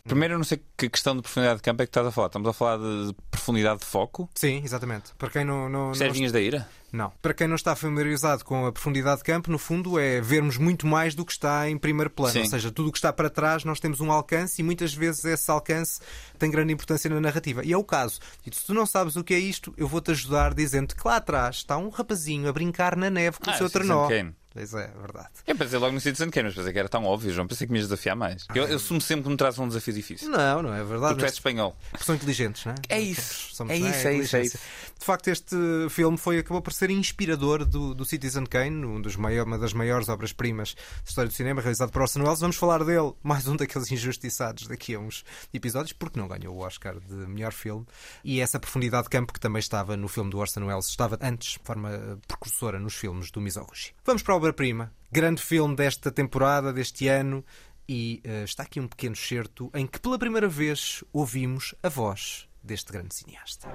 Primeiro, 0.09 0.33
eu 0.33 0.37
não 0.37 0.43
sei 0.45 0.61
que 0.77 0.89
questão 0.89 1.15
de 1.15 1.21
profundidade 1.21 1.57
de 1.57 1.63
campo 1.63 1.81
é 1.81 1.85
que 1.85 1.89
estás 1.89 2.05
a 2.05 2.11
falar. 2.11 2.27
Estamos 2.27 2.49
a 2.49 2.53
falar 2.53 2.77
de 2.77 3.13
profundidade 3.31 3.79
de 3.79 3.85
foco. 3.85 4.29
Sim, 4.35 4.61
exatamente. 4.63 5.13
Para 5.17 5.29
quem 5.29 5.45
não, 5.45 5.69
não, 5.69 5.87
não 5.87 5.93
Servinhas 5.93 6.31
da 6.31 6.39
ira? 6.41 6.67
Não. 6.91 7.11
Para 7.21 7.35
quem 7.35 7.47
não 7.47 7.55
está 7.55 7.75
familiarizado 7.75 8.43
com 8.43 8.65
a 8.65 8.71
profundidade 8.71 9.19
de 9.19 9.23
campo, 9.23 9.51
no 9.51 9.59
fundo 9.59 9.99
é 9.99 10.19
vermos 10.19 10.57
muito 10.57 10.87
mais 10.87 11.13
do 11.13 11.23
que 11.23 11.31
está 11.31 11.69
em 11.69 11.77
primeiro 11.77 12.09
plano. 12.09 12.33
Sim. 12.33 12.39
Ou 12.39 12.45
seja, 12.47 12.71
tudo 12.71 12.89
o 12.89 12.91
que 12.91 12.97
está 12.97 13.13
para 13.13 13.29
trás 13.29 13.63
nós 13.63 13.79
temos 13.79 14.01
um 14.01 14.11
alcance 14.11 14.59
e 14.59 14.63
muitas 14.63 14.91
vezes 14.93 15.23
esse 15.23 15.51
alcance 15.51 15.99
tem 16.39 16.49
grande 16.49 16.73
importância 16.73 17.07
na 17.09 17.21
narrativa. 17.21 17.63
E 17.63 17.71
é 17.71 17.77
o 17.77 17.83
caso. 17.83 18.19
E 18.45 18.55
se 18.55 18.65
tu 18.65 18.73
não 18.73 18.87
sabes 18.87 19.15
o 19.15 19.23
que 19.23 19.35
é 19.35 19.39
isto, 19.39 19.71
eu 19.77 19.87
vou-te 19.87 20.09
ajudar 20.11 20.53
dizendo 20.55 20.95
que 20.95 21.07
lá 21.07 21.17
atrás 21.17 21.57
está 21.57 21.77
um 21.77 21.89
rapazinho 21.89 22.49
a 22.49 22.53
brincar 22.53 22.95
na 22.95 23.09
neve 23.11 23.37
com 23.37 23.51
Ah, 23.51 23.53
o 23.53 23.57
seu 23.57 23.67
Citizen 23.69 23.87
trenó. 23.87 24.07
Kane. 24.07 24.35
Pois 24.51 24.73
é, 24.73 24.87
verdade. 24.99 25.29
Eu 25.45 25.55
pensei 25.55 25.77
logo 25.77 25.93
no 25.93 26.01
Citizen 26.01 26.29
Kane, 26.31 26.47
mas 26.47 26.55
pensei 26.55 26.73
que 26.73 26.79
era 26.79 26.89
tão 26.89 27.05
óbvio, 27.05 27.31
João. 27.31 27.47
Pensei 27.47 27.67
que 27.67 27.71
me 27.73 27.77
ias 27.79 27.87
desafiar 27.87 28.15
mais. 28.15 28.47
Eu, 28.55 28.65
eu 28.67 28.77
assumo 28.77 28.99
sempre 28.99 29.23
que 29.23 29.29
me 29.29 29.37
traz 29.37 29.59
um 29.59 29.67
desafio 29.67 29.93
difícil. 29.93 30.29
Não, 30.29 30.63
não 30.63 30.73
é 30.73 30.83
verdade. 30.83 31.13
Porque 31.13 31.19
tu 31.21 31.25
és 31.25 31.33
espanhol. 31.33 31.77
São 32.01 32.15
inteligentes, 32.15 32.65
não 32.65 32.73
é? 32.73 32.75
É 32.89 32.99
isso. 32.99 33.55
Somos- 33.55 33.71
É 33.73 33.77
isso, 33.77 34.07
é 34.07 34.13
isso, 34.15 34.35
é 34.37 34.41
isso. 34.43 34.57
De 34.99 35.05
facto, 35.05 35.27
este 35.29 35.55
filme 35.89 36.17
foi, 36.17 36.39
acabou 36.39 36.61
por 36.61 36.73
ser 36.73 36.89
inspirador 36.89 37.63
do, 37.63 37.93
do 37.93 38.03
Citizen 38.03 38.45
Kane, 38.45 38.85
um 38.85 38.99
dos 38.99 39.15
maior, 39.15 39.45
uma 39.45 39.57
das 39.57 39.71
maiores 39.71 40.09
obras-primas 40.09 40.73
da 40.75 40.81
história 41.07 41.29
do 41.29 41.33
cinema, 41.33 41.61
realizado 41.61 41.91
por 41.91 42.01
Orson 42.01 42.21
Welles. 42.23 42.39
Vamos 42.39 42.55
falar 42.57 42.83
dele, 42.83 43.13
mais 43.23 43.47
um 43.47 43.55
daqueles 43.55 43.91
injustiçados 43.91 44.67
daqui 44.67 44.95
a 44.95 44.99
uns 44.99 45.23
episódios, 45.53 45.93
porque 45.93 46.19
não 46.19 46.27
ganhou 46.27 46.55
o 46.55 46.59
Oscar 46.59 46.99
de 46.99 47.13
melhor 47.13 47.53
filme. 47.53 47.85
E 48.23 48.41
essa 48.41 48.59
profundidade 48.59 49.03
de 49.03 49.09
campo 49.09 49.31
que 49.31 49.39
também 49.39 49.59
estava 49.59 49.95
no 49.95 50.07
filme 50.07 50.29
do 50.31 50.39
Orson 50.39 50.65
Welles, 50.65 50.87
estava 50.87 51.17
antes, 51.21 51.53
de 51.53 51.59
forma 51.63 51.91
eh, 51.93 52.17
precursora, 52.27 52.79
nos 52.79 52.95
filmes 52.95 53.29
do 53.31 53.39
Mizoguchi. 53.39 53.93
Vamos 54.03 54.21
para 54.23 54.33
a 54.33 54.38
obra-prima. 54.39 54.93
Grande 55.11 55.41
filme 55.41 55.75
desta 55.75 56.09
temporada, 56.09 56.71
deste 56.71 57.07
ano. 57.09 57.43
E 57.87 58.21
eh, 58.23 58.43
está 58.43 58.63
aqui 58.63 58.79
um 58.79 58.87
pequeno 58.87 59.15
certo 59.15 59.69
em 59.73 59.85
que 59.85 59.99
pela 59.99 60.17
primeira 60.17 60.47
vez 60.47 61.03
ouvimos 61.11 61.75
a 61.83 61.89
voz 61.89 62.47
deste 62.63 62.91
grande 62.91 63.15
cineasta. 63.15 63.67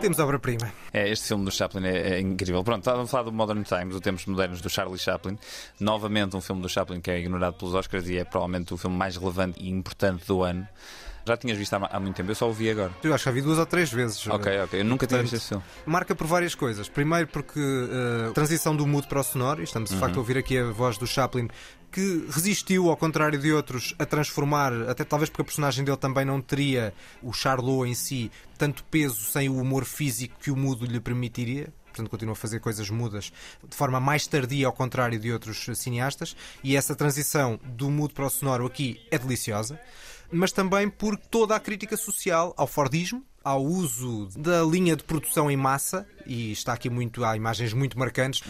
Temos 0.00 0.18
obra-prima. 0.18 0.70
É, 0.92 1.08
este 1.10 1.28
filme 1.28 1.44
do 1.44 1.50
Chaplin 1.50 1.86
é, 1.86 2.16
é 2.16 2.20
incrível. 2.20 2.62
Pronto, 2.62 2.80
estávamos 2.80 3.08
a 3.08 3.10
falar 3.10 3.22
do 3.24 3.32
Modern 3.32 3.62
Times, 3.62 3.94
do 3.94 4.00
Tempos 4.00 4.26
Modernos 4.26 4.60
do 4.60 4.68
Charlie 4.68 4.98
Chaplin. 4.98 5.38
Novamente 5.80 6.36
um 6.36 6.40
filme 6.42 6.60
do 6.60 6.68
Chaplin 6.68 7.00
que 7.00 7.10
é 7.10 7.18
ignorado 7.20 7.54
pelos 7.56 7.74
Oscars 7.74 8.06
e 8.08 8.18
é 8.18 8.24
provavelmente 8.24 8.74
o 8.74 8.76
filme 8.76 8.96
mais 8.96 9.16
relevante 9.16 9.58
e 9.62 9.70
importante 9.70 10.26
do 10.26 10.42
ano. 10.42 10.66
Já 11.26 11.38
tinhas 11.38 11.56
visto 11.56 11.72
há, 11.72 11.88
há 11.90 11.98
muito 11.98 12.14
tempo, 12.16 12.30
eu 12.30 12.34
só 12.34 12.50
o 12.50 12.52
vi 12.52 12.68
agora. 12.68 12.92
Eu 13.02 13.14
acho 13.14 13.24
que 13.24 13.30
já 13.30 13.34
vi 13.34 13.40
duas 13.40 13.58
ou 13.58 13.64
três 13.64 13.90
vezes. 13.90 14.26
Ok, 14.26 14.60
ok. 14.60 14.78
Eu 14.80 14.84
nunca 14.84 15.06
tinha 15.06 15.22
visto 15.22 15.36
esse 15.36 15.48
filme. 15.48 15.64
Marca 15.86 16.14
por 16.14 16.26
várias 16.26 16.54
coisas. 16.54 16.86
Primeiro 16.86 17.28
porque 17.28 17.58
eh, 17.58 18.28
a 18.28 18.32
transição 18.32 18.76
do 18.76 18.86
mudo 18.86 19.08
para 19.08 19.20
o 19.20 19.24
sonoro, 19.24 19.62
e 19.62 19.64
estamos 19.64 19.88
de 19.88 19.94
Uhum. 19.94 20.00
facto 20.02 20.16
a 20.16 20.18
ouvir 20.18 20.36
aqui 20.36 20.58
a 20.58 20.64
voz 20.66 20.98
do 20.98 21.06
Chaplin, 21.06 21.48
que 21.94 22.26
resistiu, 22.28 22.90
ao 22.90 22.96
contrário 22.96 23.38
de 23.38 23.52
outros, 23.52 23.94
a 24.00 24.04
transformar, 24.04 24.72
até 24.88 25.04
talvez 25.04 25.30
porque 25.30 25.42
a 25.42 25.44
personagem 25.44 25.84
dele 25.84 25.96
também 25.96 26.24
não 26.24 26.40
teria, 26.40 26.92
o 27.22 27.32
Charlot 27.32 27.88
em 27.88 27.94
si, 27.94 28.32
tanto 28.58 28.82
peso 28.82 29.22
sem 29.30 29.48
o 29.48 29.58
humor 29.58 29.84
físico 29.84 30.34
que 30.40 30.50
o 30.50 30.56
mudo 30.56 30.84
lhe 30.84 30.98
permitiria. 30.98 31.72
Portanto, 31.86 32.10
continua 32.10 32.32
a 32.32 32.36
fazer 32.36 32.58
coisas 32.58 32.90
mudas 32.90 33.32
de 33.62 33.76
forma 33.76 34.00
mais 34.00 34.26
tardia, 34.26 34.66
ao 34.66 34.72
contrário 34.72 35.20
de 35.20 35.32
outros 35.32 35.64
cineastas. 35.74 36.34
E 36.64 36.76
essa 36.76 36.96
transição 36.96 37.60
do 37.62 37.88
mudo 37.88 38.12
para 38.12 38.26
o 38.26 38.30
sonoro 38.30 38.66
aqui 38.66 39.00
é 39.12 39.16
deliciosa. 39.16 39.78
Mas 40.32 40.50
também 40.50 40.90
por 40.90 41.16
toda 41.16 41.54
a 41.54 41.60
crítica 41.60 41.96
social 41.96 42.52
ao 42.56 42.66
Fordismo, 42.66 43.24
ao 43.44 43.62
uso 43.62 44.28
da 44.36 44.62
linha 44.62 44.96
de 44.96 45.04
produção 45.04 45.50
em 45.50 45.56
massa, 45.56 46.06
e 46.26 46.50
está 46.52 46.72
aqui 46.72 46.88
muito, 46.88 47.22
há 47.24 47.36
imagens 47.36 47.72
muito 47.74 47.98
marcantes, 47.98 48.42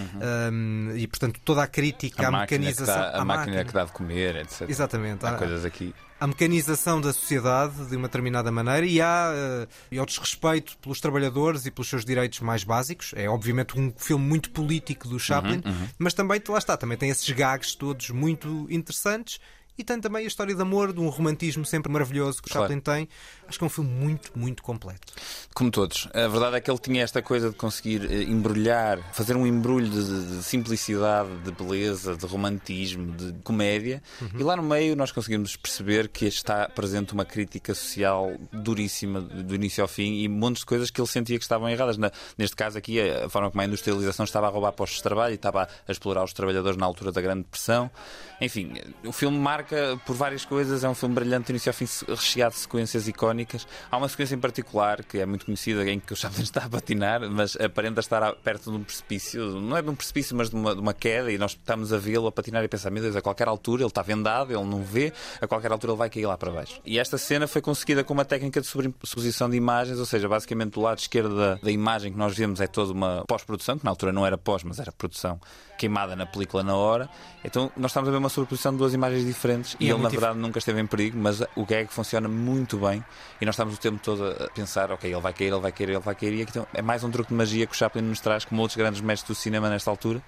hum, 0.52 0.92
e 0.96 1.06
portanto 1.08 1.40
toda 1.44 1.62
a 1.62 1.66
crítica 1.66 2.22
Uhum. 2.22 2.26
A 2.26 2.28
à 2.28 2.30
máquina, 2.30 2.58
mecanização. 2.60 2.94
dá, 3.00 3.08
a 3.10 3.22
à 3.22 3.24
máquina 3.24 3.64
que 3.64 3.72
dá 3.72 3.84
de 3.84 3.92
comer, 3.92 4.36
etc. 4.36 4.68
Exatamente. 4.70 5.26
Há 5.26 5.30
Há- 5.30 5.38
coisas 5.38 5.64
aqui. 5.64 5.92
a 6.20 6.26
mecanização 6.28 7.00
da 7.00 7.12
sociedade 7.12 7.86
de 7.86 7.96
uma 7.96 8.06
determinada 8.08 8.50
maneira 8.52 8.86
e 8.86 9.00
há 9.00 9.30
eh, 9.34 9.68
e 9.90 9.98
ao 9.98 10.06
desrespeito 10.06 10.78
pelos 10.78 11.00
trabalhadores 11.00 11.66
e 11.66 11.70
pelos 11.70 11.88
seus 11.88 12.04
direitos 12.04 12.40
mais 12.40 12.62
básicos. 12.64 13.12
É 13.16 13.28
obviamente 13.28 13.78
um 13.78 13.92
filme 13.96 14.24
muito 14.24 14.50
político 14.50 15.08
do 15.08 15.18
Chaplin, 15.18 15.60
Uhum, 15.64 15.72
uhum. 15.72 15.88
mas 15.98 16.14
também 16.14 16.40
lá 16.48 16.58
está, 16.58 16.76
também 16.76 16.96
tem 16.96 17.10
esses 17.10 17.28
gags 17.30 17.74
todos 17.74 18.10
muito 18.10 18.66
interessantes. 18.70 19.40
E 19.76 19.82
tem 19.82 20.00
também 20.00 20.24
a 20.24 20.26
história 20.26 20.54
de 20.54 20.62
amor, 20.62 20.92
de 20.92 21.00
um 21.00 21.08
romantismo 21.08 21.64
sempre 21.64 21.90
maravilhoso 21.90 22.40
que 22.40 22.48
o 22.48 22.52
Claro. 22.52 22.68
Chaplin 22.68 22.80
tem. 22.80 23.08
Acho 23.48 23.58
que 23.58 23.64
é 23.64 23.66
um 23.66 23.70
filme 23.70 23.90
muito, 23.90 24.30
muito 24.38 24.62
completo. 24.62 25.12
Como 25.52 25.70
todos. 25.70 26.08
A 26.14 26.28
verdade 26.28 26.56
é 26.56 26.60
que 26.60 26.70
ele 26.70 26.78
tinha 26.78 27.02
esta 27.02 27.20
coisa 27.20 27.50
de 27.50 27.56
conseguir 27.56 28.04
eh, 28.10 28.22
embrulhar, 28.22 28.98
fazer 29.12 29.36
um 29.36 29.44
embrulho 29.46 29.88
de, 29.88 30.04
de- 30.04 30.36
de 30.36 30.42
simplicidade, 30.44 31.28
de 31.44 31.50
beleza, 31.52 32.16
de 32.16 32.24
romantismo, 32.24 33.12
de 33.12 33.32
comédia. 33.42 34.02
Uhum. 34.22 34.28
E 34.38 34.42
lá 34.44 34.56
no 34.56 34.62
meio 34.62 34.94
nós 34.94 35.10
conseguimos 35.10 35.56
perceber 35.56 36.08
que 36.08 36.26
está 36.26 36.68
presente 36.68 37.12
uma 37.12 37.24
crítica 37.24 37.74
social 37.74 38.32
duríssima 38.52 39.20
do 39.20 39.54
início 39.54 39.82
ao 39.82 39.88
fim 39.88 40.22
e 40.22 40.28
montes 40.28 40.60
de 40.60 40.66
coisas 40.66 40.90
que 40.90 41.00
ele 41.00 41.08
sentia 41.08 41.36
que 41.36 41.44
estavam 41.44 41.68
erradas. 41.68 41.96
Na- 41.96 42.12
neste 42.38 42.54
caso 42.56 42.78
aqui, 42.78 43.00
a 43.00 43.28
forma 43.28 43.50
como 43.50 43.60
a 43.60 43.64
industrialização 43.66 44.24
estava 44.24 44.46
a 44.46 44.50
roubar 44.50 44.72
postos 44.72 44.98
de 44.98 45.02
trabalho 45.02 45.32
e 45.32 45.34
estava 45.34 45.68
a 45.86 45.92
explorar 45.92 46.22
os 46.24 46.32
trabalhadores 46.32 46.76
na 46.78 46.86
altura 46.86 47.10
da 47.12 47.20
Grande 47.20 47.42
Depressão. 47.42 47.90
Enfim, 48.40 48.72
o 49.04 49.12
filme 49.12 49.38
marca 49.38 49.63
por 50.04 50.14
várias 50.14 50.44
coisas. 50.44 50.84
É 50.84 50.88
um 50.88 50.94
filme 50.94 51.14
brilhante 51.14 51.50
início 51.50 51.70
ao 51.70 51.74
fim, 51.74 51.86
recheado 52.08 52.54
de 52.54 52.60
sequências 52.60 53.08
icónicas. 53.08 53.66
Há 53.90 53.96
uma 53.96 54.08
sequência 54.08 54.34
em 54.34 54.38
particular 54.38 55.02
que 55.04 55.18
é 55.18 55.26
muito 55.26 55.46
conhecida 55.46 55.88
em 55.90 56.00
que 56.00 56.12
o 56.12 56.16
Chaplin 56.16 56.42
está 56.44 56.64
a 56.64 56.68
patinar, 56.68 57.28
mas 57.30 57.56
aparenta 57.56 58.00
estar 58.00 58.34
perto 58.36 58.70
de 58.70 58.76
um 58.76 58.82
precipício. 58.82 59.60
Não 59.60 59.76
é 59.76 59.82
de 59.82 59.90
um 59.90 59.94
precipício, 59.94 60.36
mas 60.36 60.50
de 60.50 60.56
uma, 60.56 60.74
de 60.74 60.80
uma 60.80 60.94
queda. 60.94 61.30
E 61.30 61.38
nós 61.38 61.52
estamos 61.52 61.92
a 61.92 61.98
vê-lo 61.98 62.26
a 62.26 62.32
patinar 62.32 62.62
e 62.62 62.66
a 62.66 62.68
pensar: 62.68 62.90
meu 62.90 63.02
Deus, 63.02 63.16
a 63.16 63.22
qualquer 63.22 63.48
altura 63.48 63.82
ele 63.82 63.88
está 63.88 64.02
vendado, 64.02 64.52
ele 64.52 64.64
não 64.64 64.82
vê, 64.82 65.12
a 65.40 65.46
qualquer 65.46 65.72
altura 65.72 65.92
ele 65.92 65.98
vai 65.98 66.10
cair 66.10 66.26
lá 66.26 66.36
para 66.36 66.50
baixo. 66.50 66.80
E 66.84 66.98
esta 66.98 67.18
cena 67.18 67.46
foi 67.46 67.62
conseguida 67.62 68.04
com 68.04 68.14
uma 68.14 68.24
técnica 68.24 68.60
de 68.60 68.66
sobreposição 68.66 69.48
de 69.48 69.56
imagens, 69.56 69.98
ou 69.98 70.06
seja, 70.06 70.28
basicamente 70.28 70.72
do 70.72 70.80
lado 70.80 70.98
esquerdo 70.98 71.36
da, 71.36 71.54
da 71.56 71.70
imagem 71.70 72.12
que 72.12 72.18
nós 72.18 72.36
vemos 72.36 72.60
é 72.60 72.66
toda 72.66 72.92
uma 72.92 73.24
pós-produção, 73.26 73.78
que 73.78 73.84
na 73.84 73.90
altura 73.90 74.12
não 74.12 74.26
era 74.26 74.36
pós, 74.36 74.62
mas 74.62 74.78
era 74.78 74.92
produção 74.92 75.40
queimada 75.76 76.14
na 76.16 76.26
película 76.26 76.62
na 76.62 76.74
hora. 76.74 77.08
Então 77.44 77.70
nós 77.76 77.90
estamos 77.90 78.08
a 78.08 78.12
ver 78.12 78.18
uma 78.18 78.28
sobreposição 78.28 78.72
de 78.72 78.78
duas 78.78 78.94
imagens 78.94 79.24
diferentes 79.24 79.53
E 79.78 79.84
e, 79.84 79.88
é 79.88 79.92
ele, 79.92 80.02
na 80.02 80.08
verdade, 80.08 80.38
nunca 80.38 80.58
esteve 80.58 80.80
em 80.80 80.86
perigo, 80.86 81.18
mas 81.18 81.40
o 81.54 81.64
gag 81.64 81.86
funciona 81.88 82.28
muito 82.28 82.78
bem 82.78 83.04
e 83.40 83.44
nós 83.44 83.54
estamos 83.54 83.74
o 83.74 83.78
tempo 83.78 84.00
todo 84.02 84.24
a 84.24 84.48
pensar: 84.50 84.90
ok, 84.90 85.10
ele 85.10 85.20
vai 85.20 85.32
cair, 85.32 85.48
ele 85.48 85.60
vai 85.60 85.72
cair, 85.72 85.90
ele 85.90 85.98
vai 85.98 86.14
cair. 86.14 86.32
E 86.32 86.42
então, 86.42 86.66
é 86.72 86.82
mais 86.82 87.04
um 87.04 87.10
truque 87.10 87.28
de 87.30 87.34
magia 87.34 87.66
que 87.66 87.72
o 87.72 87.76
Chaplin 87.76 88.02
nos 88.02 88.20
traz, 88.20 88.44
como 88.44 88.60
outros 88.62 88.76
grandes 88.76 89.00
mestres 89.00 89.36
do 89.36 89.40
cinema 89.40 89.68
nesta 89.68 89.90
altura. 89.90 90.22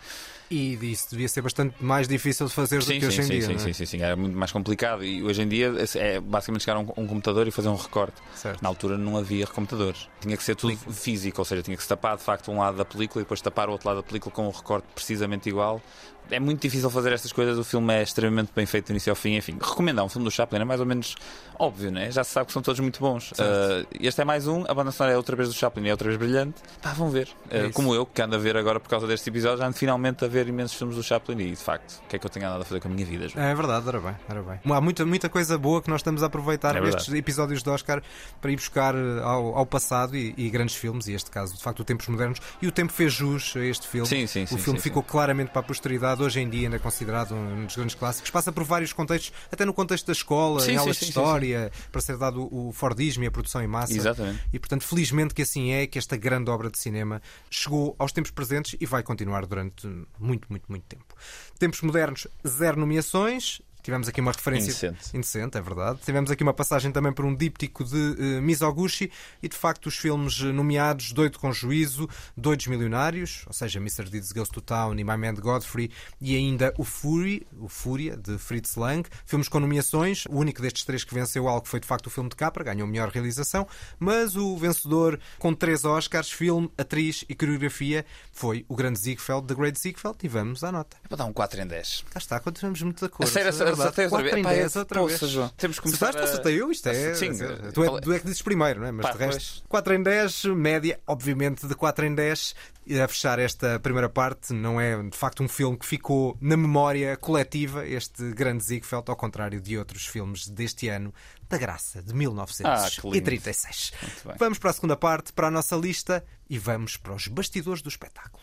E 0.50 0.74
isso 0.92 1.08
devia 1.10 1.28
ser 1.28 1.42
bastante 1.42 1.74
mais 1.82 2.06
difícil 2.06 2.46
de 2.46 2.52
fazer 2.52 2.78
do 2.78 2.84
Sim, 2.84 2.94
que 2.94 3.00
sim, 3.00 3.06
hoje 3.06 3.20
em 3.20 3.24
sim, 3.24 3.30
dia. 3.30 3.42
sim, 3.42 3.54
é? 3.54 3.58
sim, 3.58 3.72
sim, 3.72 3.86
sim, 3.86 4.02
era 4.02 4.14
muito 4.14 4.36
mais 4.36 4.52
complicado 4.52 5.04
e 5.04 5.22
hoje 5.22 5.42
em 5.42 5.48
dia 5.48 5.74
é 5.96 6.20
basicamente 6.20 6.62
chegar 6.62 6.76
a 6.76 6.80
um, 6.80 6.92
um 6.96 7.06
computador 7.06 7.48
e 7.48 7.50
fazer 7.50 7.68
um 7.68 7.74
recorte. 7.74 8.14
Certo. 8.34 8.62
Na 8.62 8.68
altura 8.68 8.96
não 8.96 9.16
havia 9.16 9.44
recomputadores. 9.44 10.08
Tinha 10.20 10.36
que 10.36 10.44
ser 10.44 10.54
tudo 10.54 10.76
físico, 10.76 11.40
ou 11.40 11.44
seja, 11.44 11.62
tinha 11.62 11.76
que 11.76 11.82
se 11.82 11.88
tapar 11.88 12.16
de 12.16 12.22
facto 12.22 12.50
um 12.52 12.58
lado 12.58 12.76
da 12.76 12.84
película 12.84 13.22
e 13.22 13.24
depois 13.24 13.40
tapar 13.40 13.68
o 13.68 13.72
outro 13.72 13.88
lado 13.88 13.96
da 13.96 14.02
película 14.04 14.32
com 14.32 14.46
um 14.46 14.50
recorte 14.50 14.86
precisamente 14.94 15.48
igual. 15.48 15.82
É 16.30 16.40
muito 16.40 16.60
difícil 16.60 16.90
fazer 16.90 17.12
estas 17.12 17.32
coisas, 17.32 17.56
o 17.58 17.64
filme 17.64 17.94
é 17.94 18.02
extremamente 18.02 18.50
bem 18.54 18.66
feito 18.66 18.86
do 18.86 18.90
início 18.90 19.10
ao 19.10 19.16
fim. 19.16 19.36
Enfim, 19.36 19.56
recomendar 19.60 20.04
um 20.04 20.08
filme 20.08 20.24
do 20.24 20.30
Chaplin 20.30 20.60
é 20.60 20.64
mais 20.64 20.80
ou 20.80 20.86
menos 20.86 21.14
óbvio, 21.58 21.90
né? 21.90 22.10
já 22.10 22.22
se 22.24 22.30
sabe 22.32 22.46
que 22.46 22.52
são 22.52 22.60
todos 22.62 22.80
muito 22.80 23.00
bons. 23.00 23.32
Uh, 23.32 23.86
este 24.00 24.20
é 24.20 24.24
mais 24.24 24.46
um, 24.46 24.64
a 24.68 24.74
banda 24.74 24.90
sonora 24.90 25.14
é 25.14 25.16
outra 25.16 25.34
vez 25.36 25.48
do 25.48 25.54
Chaplin 25.54 25.84
e 25.84 25.88
é 25.88 25.92
outra 25.92 26.08
vez 26.08 26.18
brilhante. 26.18 26.54
Pá, 26.82 26.92
vão 26.92 27.08
ver. 27.10 27.28
É 27.50 27.62
Uh, 27.62 27.64
isso. 27.66 27.72
como 27.74 27.94
eu, 27.94 28.04
que 28.04 28.20
ando 28.20 28.34
a 28.36 28.38
ver 28.38 28.56
agora 28.56 28.78
por 28.80 28.88
causa 28.88 29.06
deste 29.06 29.30
episódio, 29.30 29.58
já 29.58 29.66
ando 29.66 29.76
finalmente 29.76 30.24
a 30.24 30.28
ver 30.28 30.46
imensos 30.48 30.76
filmes 30.76 30.96
do 30.96 31.02
Chaplin 31.02 31.38
e 31.40 31.50
de 31.50 31.56
facto, 31.56 32.00
o 32.04 32.08
que 32.08 32.16
é 32.16 32.18
que 32.18 32.26
eu 32.26 32.30
tenho 32.30 32.46
andado 32.46 32.62
a 32.62 32.64
fazer 32.64 32.80
com 32.80 32.88
a 32.88 32.90
minha 32.90 33.06
vida? 33.06 33.28
João? 33.28 33.44
É 33.44 33.54
verdade, 33.54 33.88
era 33.88 34.00
bem, 34.00 34.14
era 34.28 34.42
bem. 34.42 34.60
Há 34.64 34.80
muita, 34.80 35.06
muita 35.06 35.28
coisa 35.28 35.56
boa 35.56 35.80
que 35.80 35.88
nós 35.88 36.00
estamos 36.00 36.22
a 36.22 36.26
aproveitar 36.26 36.76
É 36.76 36.80
nestes 36.80 37.12
episódios 37.14 37.62
de 37.62 37.70
Oscar 37.70 38.02
para 38.40 38.50
ir 38.50 38.56
buscar 38.56 38.94
eh, 38.94 39.22
ao, 39.22 39.56
ao 39.56 39.64
passado 39.66 40.16
e, 40.16 40.34
e 40.36 40.50
grandes 40.50 40.74
filmes, 40.76 41.06
e 41.08 41.12
este 41.14 41.30
caso, 41.30 41.54
de 41.56 41.62
facto, 41.62 41.80
o 41.80 41.84
Tempos 41.84 42.06
Modernos. 42.08 42.40
E 42.60 42.66
o 42.66 42.72
tempo 42.72 42.92
fez 42.92 43.12
jus 43.12 43.54
a 43.56 43.60
este 43.60 43.86
filme. 43.86 44.06
Sim, 44.06 44.26
sim, 44.26 44.44
o 44.44 44.48
sim, 44.48 44.58
filme 44.58 44.78
sim, 44.78 44.82
ficou 44.82 45.02
claramente 45.02 45.50
para 45.50 45.60
a 45.60 45.64
posteridade, 45.64 46.15
hoje 46.20 46.40
em 46.40 46.48
dia 46.48 46.66
ainda 46.66 46.76
é 46.76 46.78
considerado 46.78 47.34
um 47.34 47.66
dos 47.66 47.76
grandes 47.76 47.94
clássicos. 47.94 48.30
Passa 48.30 48.52
por 48.52 48.64
vários 48.64 48.92
contextos, 48.92 49.32
até 49.50 49.64
no 49.64 49.72
contexto 49.72 50.06
da 50.06 50.12
escola, 50.12 50.60
Sim, 50.60 50.72
em 50.72 50.74
sim, 50.74 50.76
aulas 50.78 50.96
sim, 50.96 51.06
de 51.06 51.12
sim, 51.12 51.18
história, 51.18 51.72
para 51.90 52.00
ser 52.00 52.16
dado 52.16 52.48
o 52.54 52.72
Fordismo 52.72 53.24
e 53.24 53.26
a 53.26 53.30
produção 53.30 53.62
em 53.62 53.66
massa. 53.66 53.92
Exatamente. 53.92 54.40
E 54.52 54.58
portanto, 54.58 54.84
felizmente 54.84 55.34
que 55.34 55.42
assim 55.42 55.72
é, 55.72 55.86
que 55.86 55.98
esta 55.98 56.16
grande 56.16 56.50
obra 56.50 56.70
de 56.70 56.78
cinema 56.78 57.20
chegou 57.50 57.94
aos 57.98 58.12
tempos 58.12 58.30
presentes 58.30 58.76
e 58.80 58.86
vai 58.86 59.02
continuar 59.02 59.46
durante 59.46 59.86
muito, 60.18 60.46
muito, 60.48 60.64
muito 60.68 60.84
tempo. 60.84 61.14
Tempos 61.58 61.80
modernos, 61.82 62.26
zero 62.46 62.78
nomeações. 62.78 63.60
Tivemos 63.86 64.08
aqui 64.08 64.20
uma 64.20 64.32
referência 64.32 64.88
Indecente. 64.88 65.16
indecente, 65.16 65.56
é 65.56 65.60
verdade. 65.60 66.00
Tivemos 66.04 66.28
aqui 66.28 66.42
uma 66.42 66.52
passagem 66.52 66.90
também 66.90 67.12
por 67.12 67.24
um 67.24 67.32
díptico 67.32 67.84
de 67.84 68.16
eh, 68.18 68.40
Mizoguchi 68.40 69.12
e 69.40 69.48
de 69.48 69.54
facto 69.56 69.86
os 69.86 69.96
filmes 69.96 70.40
nomeados 70.40 71.12
Doido 71.12 71.38
com 71.38 71.52
Juízo, 71.52 72.08
Doidos 72.36 72.66
Milionários, 72.66 73.44
ou 73.46 73.52
seja, 73.52 73.78
Mr. 73.78 74.10
Deeds 74.10 74.32
Goes 74.32 74.48
to 74.48 74.60
Town 74.60 74.98
e 74.98 75.04
My 75.04 75.16
Man 75.16 75.34
Godfrey 75.34 75.88
e 76.20 76.34
ainda 76.34 76.74
o 76.76 76.82
Fury, 76.82 77.46
o 77.60 77.68
Fúria 77.68 78.16
de 78.16 78.36
Fritz 78.38 78.74
Lang. 78.74 79.08
Filmes 79.24 79.48
com 79.48 79.60
nomeações. 79.60 80.24
O 80.26 80.34
único 80.34 80.60
destes 80.60 80.82
três 80.82 81.04
que 81.04 81.14
venceu 81.14 81.46
algo 81.46 81.68
foi 81.68 81.78
de 81.78 81.86
facto 81.86 82.08
o 82.08 82.10
filme 82.10 82.28
de 82.28 82.34
Capra, 82.34 82.64
ganhou 82.64 82.88
melhor 82.88 83.10
realização, 83.10 83.68
mas 84.00 84.34
o 84.34 84.56
vencedor 84.56 85.20
com 85.38 85.54
três 85.54 85.84
Oscars, 85.84 86.28
filme, 86.28 86.68
atriz 86.76 87.24
e 87.28 87.36
coreografia, 87.36 88.04
foi 88.32 88.66
o 88.68 88.74
grande 88.74 88.98
Ziegfeld, 88.98 89.46
The 89.46 89.54
Great 89.54 89.78
Ziegfeld, 89.78 90.18
e 90.24 90.26
vamos 90.26 90.64
à 90.64 90.72
nota. 90.72 90.96
É 91.04 91.06
para 91.06 91.18
dar 91.18 91.26
um 91.26 91.32
4 91.32 91.60
em 91.60 91.66
10. 91.68 92.04
Cá 92.10 92.18
está, 92.18 92.40
quando 92.40 92.56
tivemos 92.56 92.82
muito 92.82 92.98
de 92.98 93.04
acordo. 93.04 93.28
A 93.28 93.32
sério, 93.32 93.50
a 93.50 93.52
sério, 93.52 93.75
verdade. 93.76 93.88
acertei 93.88 94.04
outra 94.06 94.22
4 94.22 94.38
em 94.38 94.42
vez. 94.42 94.44
Pá, 94.44 94.50
10 94.62 94.76
é- 94.76 94.78
outra 94.78 95.06
vez. 95.06 95.20
João. 95.20 95.48
Temos 95.56 95.76
que 95.78 95.82
começar 95.82 96.08
Acertaste, 96.08 96.30
a- 96.30 96.32
acertei 96.40 96.60
eu, 96.62 96.70
isto 96.70 96.88
é. 96.88 97.14
Sim, 97.14 97.32
tu, 97.72 97.84
é, 97.84 97.86
é- 97.96 98.00
tu 98.00 98.12
é 98.12 98.18
que 98.18 98.24
dizes 98.26 98.42
primeiro, 98.42 98.80
não 98.80 98.86
é? 98.86 98.92
Mas 98.92 99.06
Pá, 99.06 99.12
de 99.12 99.18
resto, 99.18 99.38
pois. 99.38 99.62
4 99.68 99.94
em 99.94 100.02
10, 100.02 100.44
média, 100.44 101.00
obviamente, 101.06 101.66
de 101.66 101.74
4 101.74 102.04
em 102.06 102.14
10. 102.14 102.54
E 102.88 103.00
a 103.00 103.08
fechar 103.08 103.40
esta 103.40 103.80
primeira 103.80 104.08
parte, 104.08 104.52
não 104.52 104.80
é 104.80 105.02
de 105.02 105.16
facto 105.16 105.42
um 105.42 105.48
filme 105.48 105.76
que 105.76 105.84
ficou 105.84 106.36
na 106.40 106.56
memória 106.56 107.16
coletiva, 107.16 107.84
este 107.84 108.30
grande 108.30 108.62
Ziegfeld, 108.62 109.04
ao 109.08 109.16
contrário 109.16 109.60
de 109.60 109.76
outros 109.76 110.06
filmes 110.06 110.46
deste 110.48 110.88
ano, 110.88 111.12
da 111.48 111.58
graça, 111.58 112.00
de 112.00 112.10
Ah, 112.10 112.12
que 112.12 112.12
lindo. 112.12 112.60
1936. 112.62 113.92
Muito 114.00 114.28
bem. 114.28 114.36
vamos 114.38 114.58
para 114.58 114.70
a 114.70 114.72
segunda 114.72 114.96
parte, 114.96 115.32
para 115.32 115.48
a 115.48 115.50
nossa 115.50 115.74
lista 115.74 116.24
e 116.48 116.58
vamos 116.60 116.96
para 116.96 117.12
os 117.14 117.26
bastidores 117.26 117.82
do 117.82 117.88
espetáculo. 117.88 118.42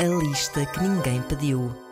A 0.00 0.04
lista 0.04 0.64
que 0.64 0.80
ninguém 0.80 1.20
pediu. 1.22 1.91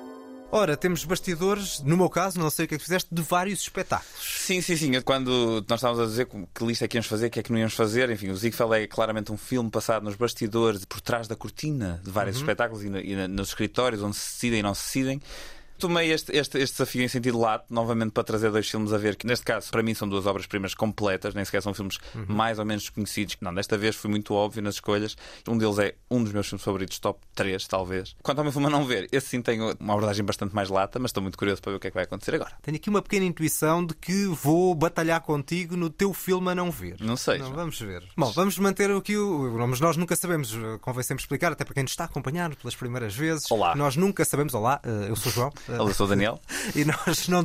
Ora, 0.53 0.77
temos 0.77 1.05
bastidores, 1.05 1.81
no 1.81 1.97
meu 1.97 2.11
caso, 2.11 2.37
não 2.41 2.51
sei 2.51 2.65
o 2.65 2.69
que 2.69 2.75
é 2.75 2.79
que 2.79 2.83
fizeste, 2.83 3.09
de 3.15 3.23
vários 3.23 3.61
espetáculos. 3.61 4.21
Sim, 4.21 4.61
sim, 4.61 4.77
sim. 4.77 5.01
Quando 5.03 5.65
nós 5.69 5.79
estávamos 5.79 6.03
a 6.03 6.07
dizer 6.07 6.27
que 6.53 6.65
lista 6.65 6.85
é 6.85 6.89
que 6.89 6.97
íamos 6.97 7.07
fazer, 7.07 7.27
o 7.29 7.31
que 7.31 7.39
é 7.39 7.43
que 7.45 7.53
não 7.53 7.59
íamos 7.59 7.75
fazer, 7.75 8.11
enfim, 8.11 8.31
o 8.31 8.37
Ziegfeld 8.37 8.75
é 8.75 8.87
claramente 8.89 9.31
um 9.31 9.37
filme 9.37 9.71
passado 9.71 10.03
nos 10.03 10.17
bastidores, 10.17 10.85
por 10.85 11.01
trás 11.01 11.29
da 11.29 11.37
cortina 11.37 12.01
de 12.03 12.11
vários 12.11 12.35
Uhum. 12.37 12.43
espetáculos 12.43 12.83
e, 12.83 12.91
na- 12.91 13.01
e 13.01 13.15
na- 13.15 13.29
nos 13.29 13.51
escritórios 13.51 14.03
onde 14.03 14.17
se 14.17 14.33
decidem 14.35 14.59
e 14.59 14.63
não 14.63 14.75
se 14.75 14.83
decidem. 14.87 15.23
Tomei 15.81 16.13
este, 16.13 16.31
este, 16.37 16.59
este 16.59 16.75
desafio 16.77 17.03
em 17.03 17.09
sentido 17.09 17.39
lato, 17.39 17.65
novamente 17.73 18.13
para 18.13 18.23
trazer 18.23 18.51
dois 18.51 18.69
filmes 18.69 18.93
a 18.93 18.99
ver, 18.99 19.17
que 19.17 19.27
neste 19.27 19.45
caso 19.45 19.71
para 19.71 19.83
mim 19.83 19.95
são 19.95 20.07
duas 20.09 20.27
obras-primas 20.27 20.75
completas, 20.75 21.35
nem 21.35 21.45
sequer 21.45 21.63
são 21.63 21.73
filmes 21.75 21.99
Uhum. 22.15 22.27
mais 22.29 22.59
ou 22.59 22.65
menos 22.65 22.83
desconhecidos. 22.85 23.37
Não, 23.41 23.53
desta 23.55 23.77
vez 23.79 23.97
foi 23.97 24.11
muito 24.11 24.35
óbvio 24.35 24.63
nas 24.63 24.75
escolhas. 24.75 25.17
Um 25.49 25.57
deles 25.57 25.79
é 25.79 25.95
um 26.11 26.23
dos 26.23 26.33
meus 26.33 26.47
filmes 26.49 26.63
favoritos, 26.65 26.99
top 26.99 27.21
3, 27.35 27.67
talvez. 27.67 28.15
Quanto 28.23 28.39
ao 28.39 28.45
meu 28.45 28.53
filme 28.53 28.67
a 28.67 28.71
não 28.71 28.85
ver, 28.85 29.09
esse 29.11 29.29
sim 29.29 29.41
tem 29.43 29.61
uma 29.61 29.95
abordagem 29.95 30.25
bastante 30.25 30.55
mais 30.55 30.69
lata, 30.69 30.99
mas 30.99 31.11
estou 31.11 31.23
muito 31.23 31.39
curioso 31.39 31.63
para 31.63 31.73
ver 31.73 31.77
o 31.77 31.81
que 31.81 31.87
é 31.87 31.91
que 31.91 31.95
vai 31.95 32.05
acontecer 32.05 32.35
agora. 32.35 32.53
Tenho 32.63 32.77
aqui 32.77 32.89
uma 32.91 33.01
pequena 33.01 33.25
intuição 33.25 33.85
de 33.85 33.95
que 33.95 34.27
vou 34.27 34.75
batalhar 34.75 35.21
contigo 35.23 35.77
no 35.77 35.89
teu 35.89 36.13
filme 36.13 36.51
a 36.51 36.55
não 36.55 36.71
ver. 36.71 36.97
Não 37.01 37.17
sei. 37.17 37.39
Não, 37.39 37.53
vamos 37.53 37.79
ver. 37.81 38.03
Bom, 38.17 38.31
vamos 38.33 38.59
manter 38.59 38.91
aqui 38.91 39.17
o. 39.17 39.67
Mas 39.69 39.81
nós 39.81 39.97
nunca 39.97 40.15
sabemos, 40.17 40.53
eh, 40.55 40.79
convém 40.81 41.03
sempre 41.05 41.23
explicar, 41.23 41.53
até 41.53 41.65
para 41.65 41.75
quem 41.75 41.83
nos 41.85 41.93
está 41.93 42.05
a 42.05 42.07
acompanhar 42.07 42.55
pelas 42.57 42.75
primeiras 42.77 43.15
vezes. 43.15 43.51
Olá. 43.51 43.75
Nós 43.77 43.97
nunca 43.97 44.25
sabemos. 44.25 44.53
Olá, 44.55 44.81
eh, 44.85 45.07
eu 45.09 45.17
sou 45.17 45.31
o 45.31 45.35
João. 45.35 45.53
Olá, 45.79 45.95
sou 45.95 46.07
o 46.07 46.09
Daniel. 46.09 46.41
e 46.75 46.85
nós 46.85 47.29
não 47.29 47.45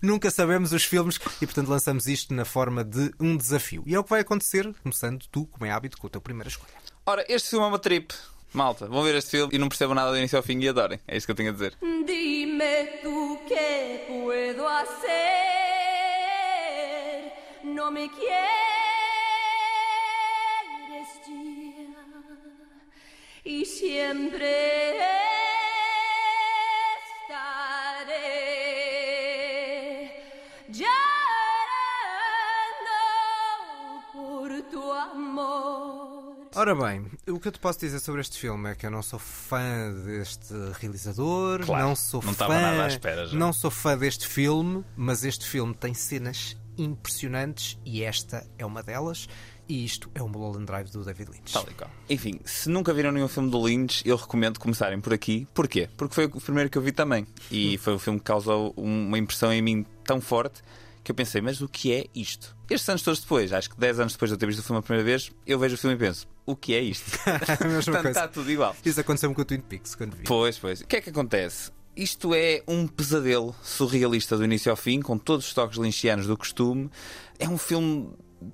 nunca 0.00 0.30
sabemos 0.30 0.72
os 0.72 0.84
filmes 0.84 1.18
e, 1.40 1.46
portanto, 1.46 1.68
lançamos 1.68 2.06
isto 2.06 2.32
na 2.34 2.44
forma 2.44 2.84
de 2.84 3.12
um 3.20 3.36
desafio. 3.36 3.82
E 3.86 3.94
é 3.94 3.98
o 3.98 4.04
que 4.04 4.10
vai 4.10 4.20
acontecer, 4.20 4.72
começando 4.82 5.26
tu, 5.30 5.46
como 5.46 5.66
é 5.66 5.70
hábito, 5.70 5.98
com 5.98 6.06
a 6.06 6.10
tua 6.10 6.20
primeira 6.20 6.48
escolha. 6.48 6.72
Ora, 7.04 7.24
este 7.28 7.50
filme 7.50 7.64
é 7.64 7.68
uma 7.68 7.78
trip. 7.78 8.14
Malta, 8.52 8.86
vão 8.86 9.02
ver 9.02 9.14
este 9.16 9.32
filme 9.32 9.54
e 9.54 9.58
não 9.58 9.68
percebam 9.68 9.94
nada 9.94 10.10
do 10.10 10.16
início 10.16 10.36
ao 10.38 10.42
fim 10.42 10.58
e 10.60 10.68
adorem. 10.68 10.98
É 11.06 11.16
isso 11.16 11.26
que 11.26 11.32
eu 11.32 11.36
tenho 11.36 11.50
a 11.50 11.52
dizer. 11.52 11.76
Dime 11.80 12.86
tú 13.02 13.38
qué 13.46 14.06
puedo 14.08 14.66
hacer. 14.66 15.26
No 17.64 17.90
me 17.90 18.08
quieres 18.08 18.66
ya. 21.26 21.66
Y 23.44 23.64
siempre 23.64 25.15
Ora 36.66 36.74
bem, 36.74 37.06
o 37.28 37.38
que 37.38 37.46
eu 37.46 37.52
te 37.52 37.60
posso 37.60 37.78
dizer 37.78 38.00
sobre 38.00 38.20
este 38.20 38.38
filme 38.40 38.68
é 38.68 38.74
que 38.74 38.84
eu 38.84 38.90
não 38.90 39.00
sou 39.00 39.20
fã 39.20 39.92
deste 40.04 40.52
realizador, 40.80 41.64
Claro, 41.64 41.84
não 41.90 41.94
sou 41.94 42.20
não 42.20 42.32
fã, 42.34 42.44
estava 42.44 42.60
nada 42.60 42.84
à 42.86 42.88
espera 42.88 43.24
já. 43.24 43.38
não 43.38 43.52
sou 43.52 43.70
fã 43.70 43.96
deste 43.96 44.26
filme, 44.26 44.84
mas 44.96 45.22
este 45.22 45.46
filme 45.46 45.72
tem 45.74 45.94
cenas 45.94 46.56
impressionantes 46.76 47.78
e 47.84 48.02
esta 48.02 48.44
é 48.58 48.66
uma 48.66 48.82
delas. 48.82 49.28
E 49.68 49.84
isto 49.84 50.10
é 50.12 50.20
o 50.20 50.28
Mulholland 50.28 50.66
Drive 50.66 50.90
do 50.90 51.04
David 51.04 51.30
Lynch. 51.30 51.52
Tal 51.52 51.66
e 51.70 51.74
qual. 51.74 51.90
Enfim, 52.10 52.40
se 52.44 52.68
nunca 52.68 52.92
viram 52.92 53.12
nenhum 53.12 53.28
filme 53.28 53.48
do 53.48 53.64
Lynch, 53.64 54.02
eu 54.04 54.16
recomendo 54.16 54.58
começarem 54.58 55.00
por 55.00 55.12
aqui. 55.12 55.46
Porquê? 55.54 55.88
Porque 55.96 56.16
foi 56.16 56.24
o 56.24 56.40
primeiro 56.40 56.68
que 56.68 56.76
eu 56.78 56.82
vi 56.82 56.90
também. 56.90 57.28
E 57.48 57.78
foi 57.78 57.94
o 57.94 57.98
filme 58.00 58.18
que 58.18 58.24
causou 58.24 58.74
um- 58.76 59.06
uma 59.06 59.18
impressão 59.18 59.52
em 59.52 59.62
mim 59.62 59.86
tão 60.04 60.20
forte 60.20 60.62
que 61.06 61.12
eu 61.12 61.14
pensei, 61.14 61.40
mas 61.40 61.60
o 61.60 61.68
que 61.68 61.92
é 61.92 62.06
isto? 62.12 62.56
Estes 62.68 62.88
anos 62.88 63.02
todos 63.02 63.20
depois, 63.20 63.52
acho 63.52 63.70
que 63.70 63.78
10 63.78 64.00
anos 64.00 64.12
depois 64.14 64.28
de 64.28 64.34
eu 64.34 64.38
ter 64.38 64.46
visto 64.46 64.58
o 64.58 64.62
filme 64.64 64.80
a 64.80 64.82
primeira 64.82 65.04
vez, 65.04 65.30
eu 65.46 65.56
vejo 65.56 65.76
o 65.76 65.78
filme 65.78 65.94
e 65.94 65.98
penso, 65.98 66.26
o 66.44 66.56
que 66.56 66.74
é 66.74 66.80
isto? 66.80 67.12
Portanto, 67.84 68.08
está 68.08 68.26
tudo 68.26 68.50
igual. 68.50 68.74
Isso 68.84 69.00
aconteceu-me 69.00 69.34
com 69.34 69.42
o 69.42 69.44
Twin 69.44 69.60
Peaks 69.60 69.94
quando 69.94 70.16
vi. 70.16 70.24
Pois, 70.24 70.58
pois. 70.58 70.80
O 70.80 70.86
que 70.86 70.96
é 70.96 71.00
que 71.00 71.10
acontece? 71.10 71.70
Isto 71.96 72.34
é 72.34 72.60
um 72.66 72.88
pesadelo 72.88 73.54
surrealista 73.62 74.36
do 74.36 74.44
início 74.44 74.68
ao 74.68 74.76
fim, 74.76 75.00
com 75.00 75.16
todos 75.16 75.46
os 75.46 75.54
toques 75.54 75.78
lynchianos 75.78 76.26
do 76.26 76.36
costume. 76.36 76.90
É 77.38 77.48
um 77.48 77.56
filme 77.56 78.10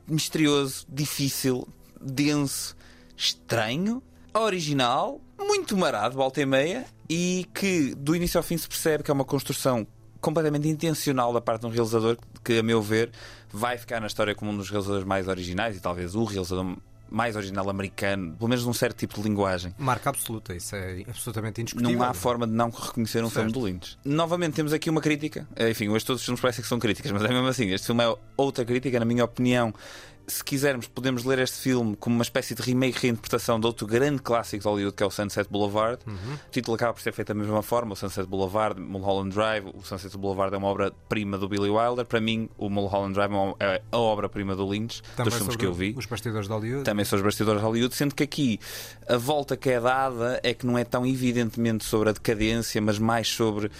misterioso, 0.06 0.84
difícil, 0.90 1.66
denso, 1.98 2.76
estranho, 3.16 4.02
original, 4.34 5.22
muito 5.38 5.74
marado, 5.74 6.16
volta 6.16 6.40
e 6.42 6.46
meia, 6.46 6.84
e 7.08 7.46
que 7.54 7.94
do 7.94 8.14
início 8.14 8.36
ao 8.36 8.44
fim 8.44 8.58
se 8.58 8.68
percebe 8.68 9.02
que 9.02 9.10
é 9.10 9.14
uma 9.14 9.24
construção 9.24 9.86
completamente 10.22 10.68
intencional 10.68 11.32
da 11.32 11.40
parte 11.40 11.62
de 11.62 11.66
um 11.66 11.70
realizador 11.70 12.16
que, 12.44 12.58
a 12.58 12.62
meu 12.62 12.80
ver, 12.82 13.10
vai 13.52 13.76
ficar 13.78 14.00
na 14.00 14.06
história 14.06 14.34
como 14.34 14.50
um 14.50 14.56
dos 14.56 14.70
realizadores 14.70 15.06
mais 15.06 15.28
originais 15.28 15.76
e 15.76 15.80
talvez 15.80 16.14
o 16.14 16.24
realizador 16.24 16.76
mais 17.10 17.36
original 17.36 17.68
americano, 17.68 18.34
pelo 18.38 18.48
menos 18.48 18.64
num 18.64 18.72
certo 18.72 18.96
tipo 18.96 19.14
de 19.16 19.22
linguagem. 19.28 19.74
Marca 19.76 20.08
absoluta, 20.08 20.54
isso 20.54 20.74
é 20.74 21.02
absolutamente 21.06 21.60
indiscutível. 21.60 21.98
Não 21.98 22.02
há 22.06 22.14
forma 22.14 22.46
de 22.46 22.54
não 22.54 22.70
reconhecer 22.70 23.22
um 23.22 23.28
Certo. 23.28 23.34
filme 23.34 23.52
do 23.52 23.66
Lynch. 23.66 23.98
Novamente 24.02 24.54
temos 24.54 24.72
aqui 24.72 24.88
uma 24.88 25.00
crítica. 25.02 25.46
Eh, 25.54 25.68
Enfim, 25.70 25.88
hoje 25.90 26.06
todos 26.06 26.22
os 26.22 26.24
filmes 26.24 26.40
parecem 26.40 26.62
que 26.62 26.68
são 26.68 26.78
críticas, 26.78 27.12
mas 27.12 27.22
é 27.22 27.28
mesmo 27.28 27.46
assim. 27.48 27.68
Este 27.68 27.84
filme 27.88 28.02
é 28.02 28.14
outra 28.34 28.64
crítica, 28.64 28.98
na 28.98 29.04
minha 29.04 29.24
opinião. 29.26 29.74
Se 30.26 30.44
quisermos, 30.44 30.86
podemos 30.86 31.24
ler 31.24 31.38
este 31.40 31.58
filme 31.58 31.96
como 31.96 32.14
uma 32.14 32.22
espécie 32.22 32.54
de 32.54 32.62
remake 32.62 32.98
reinterpretação 33.00 33.58
de 33.58 33.66
outro 33.66 33.86
grande 33.86 34.22
clássico 34.22 34.62
de 34.62 34.68
Hollywood, 34.68 34.96
que 34.96 35.02
é 35.02 35.06
o 35.06 35.10
Sunset 35.10 35.50
Boulevard. 35.50 35.98
Uhum. 36.06 36.34
O 36.34 36.50
título 36.50 36.74
acaba 36.76 36.92
por 36.92 37.02
ser 37.02 37.12
feito 37.12 37.28
da 37.28 37.34
mesma 37.34 37.62
forma: 37.62 37.94
o 37.94 37.96
Sunset 37.96 38.28
Boulevard, 38.28 38.80
Mulholland 38.80 39.34
Drive. 39.34 39.66
O 39.74 39.82
Sunset 39.82 40.16
Boulevard 40.16 40.54
é 40.54 40.58
uma 40.58 40.68
obra-prima 40.68 41.36
do 41.36 41.48
Billy 41.48 41.70
Wilder. 41.70 42.04
Para 42.04 42.20
mim, 42.20 42.48
o 42.56 42.70
Mulholland 42.70 43.14
Drive 43.14 43.32
é 43.58 43.72
é 43.72 43.82
a 43.90 43.98
obra-prima 43.98 44.54
do 44.54 44.68
Lynch, 44.68 45.02
Também 45.16 45.30
dos 45.30 45.38
filmes 45.38 45.56
que 45.56 45.64
eu 45.64 45.72
vi. 45.72 45.94
Os 45.96 46.06
bastidores 46.06 46.46
de 46.46 46.52
Hollywood. 46.52 46.84
Também 46.84 47.04
são 47.04 47.16
os 47.16 47.24
bastidores 47.24 47.60
de 47.60 47.66
Hollywood, 47.66 47.94
sendo 47.94 48.14
que 48.14 48.22
aqui 48.22 48.60
a 49.08 49.16
volta 49.16 49.56
que 49.56 49.70
é 49.70 49.80
dada 49.80 50.40
é 50.42 50.52
que 50.52 50.66
não 50.66 50.76
é 50.76 50.84
tão 50.84 51.06
evidentemente 51.06 51.84
sobre 51.84 52.10
a 52.10 52.12
decadência, 52.12 52.80
mas 52.80 52.98
mais 52.98 53.28
sobre 53.28 53.70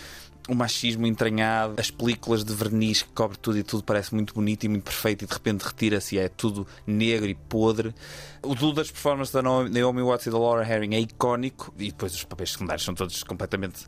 o 0.48 0.55
machismo 0.55 1.07
entranhado, 1.07 1.74
as 1.78 1.90
películas 1.90 2.44
de 2.44 2.52
verniz 2.52 3.02
que 3.02 3.11
cobre 3.11 3.38
tudo 3.38 3.59
e 3.59 3.62
tudo 3.62 3.85
parece 3.85 4.14
muito 4.14 4.35
bonito 4.35 4.64
e 4.64 4.68
muito 4.68 4.85
perfeito 4.85 5.24
e 5.24 5.26
de 5.26 5.33
repente 5.33 5.62
retira-se 5.62 6.16
e 6.16 6.18
é 6.18 6.28
tudo 6.28 6.66
negro 6.87 7.28
e 7.28 7.35
podre. 7.35 7.94
O 8.42 8.55
duo 8.55 8.72
das 8.72 8.90
performances 8.90 9.33
da 9.33 9.42
Naomi 9.42 10.02
Watts 10.02 10.26
e 10.26 10.31
da 10.31 10.38
Laura 10.38 10.66
Herring 10.68 10.94
é 10.94 11.00
icónico 11.00 11.72
e 11.78 11.87
depois 11.87 12.14
os 12.14 12.24
papéis 12.24 12.52
secundários 12.52 12.85
são 12.85 12.94
todos 12.94 13.22
completamente 13.22 13.87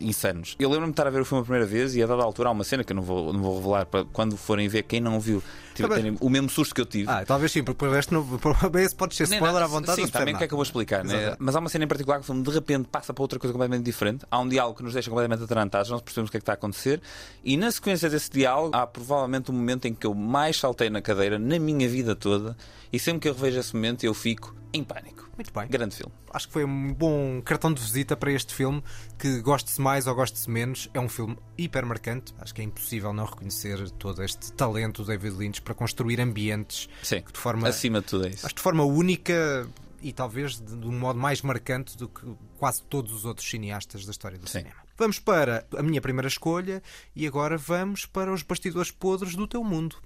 insanos. 0.00 0.54
Eu 0.58 0.68
lembro-me 0.68 0.92
de 0.92 0.92
estar 0.92 1.06
a 1.06 1.10
ver 1.10 1.20
o 1.20 1.24
filme 1.24 1.40
a 1.42 1.44
primeira 1.44 1.66
vez 1.66 1.94
e 1.96 2.02
a 2.02 2.06
dada 2.06 2.22
altura 2.22 2.48
há 2.48 2.52
uma 2.52 2.64
cena 2.64 2.84
que 2.84 2.92
eu 2.92 2.96
não 2.96 3.02
vou, 3.02 3.32
não 3.32 3.40
vou 3.42 3.56
revelar 3.56 3.86
para 3.86 4.04
quando 4.04 4.36
forem 4.36 4.68
ver, 4.68 4.82
quem 4.84 5.00
não 5.00 5.18
viu, 5.20 5.42
tive, 5.74 5.88
Tá 5.88 5.94
bem. 5.94 6.04
terem 6.04 6.18
o 6.20 6.28
mesmo 6.30 6.48
susto 6.48 6.74
que 6.74 6.80
eu 6.80 6.86
tive. 6.86 7.10
Ah, 7.10 7.24
talvez 7.24 7.50
sim, 7.52 7.62
porque 7.62 7.78
por 7.78 7.90
resto 7.90 8.12
não, 8.14 8.26
esse 8.80 8.94
pode 8.94 9.14
ser 9.14 9.24
spoiler 9.24 9.52
nada. 9.52 9.64
à 9.64 9.68
vontade. 9.68 9.96
Sim, 9.96 10.02
não 10.02 10.08
também 10.10 10.26
percebe 10.26 10.34
o 10.34 10.38
que 10.38 10.44
é 10.44 10.48
que 10.48 10.54
eu 10.54 10.56
vou 10.56 10.62
explicar, 10.64 11.04
né? 11.04 11.36
Mas 11.38 11.56
há 11.56 11.58
uma 11.60 11.68
cena 11.68 11.84
em 11.84 11.88
particular 11.88 12.16
que 12.18 12.22
o 12.22 12.26
filme 12.26 12.42
de 12.42 12.50
repente 12.50 12.88
passa 12.88 13.12
para 13.14 13.22
outra 13.22 13.38
coisa 13.38 13.52
completamente 13.52 13.84
diferente. 13.84 14.24
Há 14.30 14.38
um 14.38 14.48
diálogo 14.48 14.76
que 14.78 14.82
nos 14.84 14.92
deixa 14.92 15.08
completamente 15.10 15.42
atarantados, 15.42 15.90
não 15.90 15.98
percebemos 15.98 16.28
o 16.28 16.30
que 16.30 16.36
é 16.36 16.40
que 16.40 16.42
está 16.42 16.52
a 16.52 16.54
acontecer. 16.54 17.00
E 17.44 17.56
na 17.56 17.70
sequência 17.70 18.08
desse 18.10 18.30
diálogo, 18.30 18.76
há 18.76 18.86
provavelmente 18.86 19.50
um 19.50 19.54
momento 19.54 19.86
em 19.86 19.94
que 19.94 20.06
eu 20.06 20.14
mais 20.14 20.58
saltei 20.58 20.90
na 20.90 21.00
cadeira 21.00 21.38
na 21.38 21.58
minha 21.58 21.88
vida 21.88 22.14
toda. 22.16 22.56
E 22.92 22.98
sempre 22.98 23.20
que 23.20 23.28
eu 23.28 23.34
revejo 23.34 23.58
esse 23.60 23.74
momento, 23.74 24.04
eu 24.04 24.14
fico 24.14 24.54
em 24.72 24.82
pânico. 24.84 25.15
Muito 25.36 25.52
bem. 25.52 25.68
Grande 25.68 25.94
filme. 25.94 26.12
Acho 26.32 26.46
que 26.46 26.52
foi 26.52 26.64
um 26.64 26.92
bom 26.94 27.42
cartão 27.42 27.72
de 27.72 27.80
visita 27.80 28.16
para 28.16 28.32
este 28.32 28.54
filme, 28.54 28.82
que 29.18 29.40
goste-se 29.40 29.80
mais 29.80 30.06
ou 30.06 30.14
goste-se 30.14 30.48
menos, 30.50 30.88
é 30.94 31.00
um 31.00 31.08
filme 31.08 31.36
hiper 31.58 31.84
marcante. 31.84 32.34
Acho 32.38 32.54
que 32.54 32.62
é 32.62 32.64
impossível 32.64 33.12
não 33.12 33.24
reconhecer 33.24 33.90
todo 33.92 34.22
este 34.22 34.52
talento 34.52 35.02
do 35.02 35.08
David 35.08 35.36
Lynch 35.36 35.60
para 35.62 35.74
construir 35.74 36.20
ambientes 36.20 36.88
Sim, 37.02 37.20
que 37.20 37.32
de 37.32 37.38
forma, 37.38 37.68
acima 37.68 38.00
de 38.00 38.06
tudo 38.06 38.26
é 38.26 38.30
isso. 38.30 38.46
acho 38.46 38.54
que 38.54 38.60
de 38.60 38.62
forma 38.62 38.84
única 38.84 39.68
e 40.02 40.12
talvez 40.12 40.60
de, 40.60 40.76
de 40.76 40.86
um 40.86 40.98
modo 40.98 41.18
mais 41.18 41.42
marcante 41.42 41.96
do 41.96 42.08
que 42.08 42.22
quase 42.58 42.82
todos 42.82 43.12
os 43.12 43.24
outros 43.24 43.48
cineastas 43.48 44.04
da 44.04 44.10
história 44.10 44.38
do 44.38 44.48
Sim. 44.48 44.58
cinema. 44.58 44.76
Vamos 44.96 45.18
para 45.18 45.66
a 45.76 45.82
minha 45.82 46.00
primeira 46.00 46.28
escolha 46.28 46.82
e 47.14 47.26
agora 47.26 47.58
vamos 47.58 48.06
para 48.06 48.32
os 48.32 48.42
bastidores 48.42 48.90
podres 48.90 49.34
do 49.34 49.46
teu 49.46 49.62
mundo. 49.62 49.96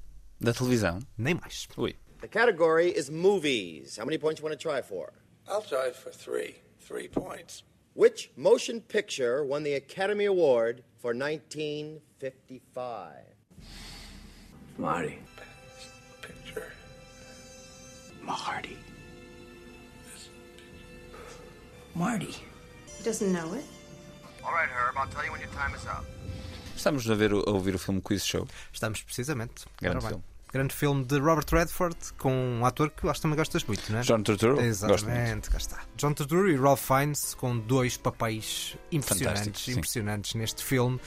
Da 0.40 0.52
televisão. 0.52 0.98
Nem 1.16 1.34
mais. 1.34 1.68
Ui. 1.76 1.94
The 2.20 2.28
category 2.28 2.88
is 2.90 3.10
movies. 3.10 3.96
How 3.96 4.04
many 4.04 4.18
points 4.18 4.40
you 4.40 4.44
want 4.46 4.58
to 4.58 4.62
try 4.62 4.82
for? 4.82 5.12
I'll 5.48 5.62
try 5.62 5.90
for 5.90 6.10
three. 6.10 6.56
Three 6.78 7.08
points. 7.08 7.62
Which 7.94 8.30
motion 8.36 8.80
picture 8.80 9.42
won 9.44 9.62
the 9.62 9.74
Academy 9.74 10.26
Award 10.26 10.84
for 10.98 11.12
1955? 11.14 13.12
Marty. 14.78 15.18
Picture. 16.22 16.72
Marty. 18.22 18.76
Marty. 21.94 22.36
He 22.96 23.02
doesn't 23.04 23.32
know 23.32 23.52
it. 23.54 23.64
All 24.44 24.52
right, 24.52 24.68
Herb, 24.68 24.94
I'll 24.96 25.08
tell 25.08 25.24
you 25.24 25.32
when 25.32 25.40
your 25.40 25.50
time 25.50 25.74
is 25.74 25.84
up. 25.86 26.04
Estamos 26.76 27.08
a, 27.10 27.14
ver, 27.14 27.32
o- 27.34 27.40
a 27.42 27.52
ouvir 27.52 27.74
o 27.74 27.78
filme 27.78 28.00
Quiz 28.00 28.24
Show. 28.24 28.46
Estamos 28.72 29.02
precisamente. 29.04 29.66
Grande 29.82 30.00
filme. 30.02 30.22
Grande 30.52 30.74
filme 30.74 31.04
de 31.04 31.16
Robert 31.18 31.46
Redford 31.48 31.96
com 32.18 32.32
um 32.32 32.66
ator 32.66 32.90
que 32.90 33.04
eu 33.04 33.10
acho 33.10 33.20
que 33.20 33.22
também 33.22 33.36
gostas 33.36 33.62
muito, 33.62 33.92
não 33.92 34.00
é? 34.00 34.02
John 34.02 34.20
Turturro, 34.20 34.60
Exatamente, 34.60 35.48
cá 35.48 35.58
está. 35.58 35.78
John 35.96 36.12
Turturro 36.12 36.50
e 36.50 36.56
Ralph 36.56 36.84
Fiennes 36.84 37.34
com 37.34 37.56
dois 37.56 37.96
papéis 37.96 38.76
impressionantes, 38.90 39.68
impressionantes 39.68 40.34
neste 40.34 40.64
filme. 40.64 41.00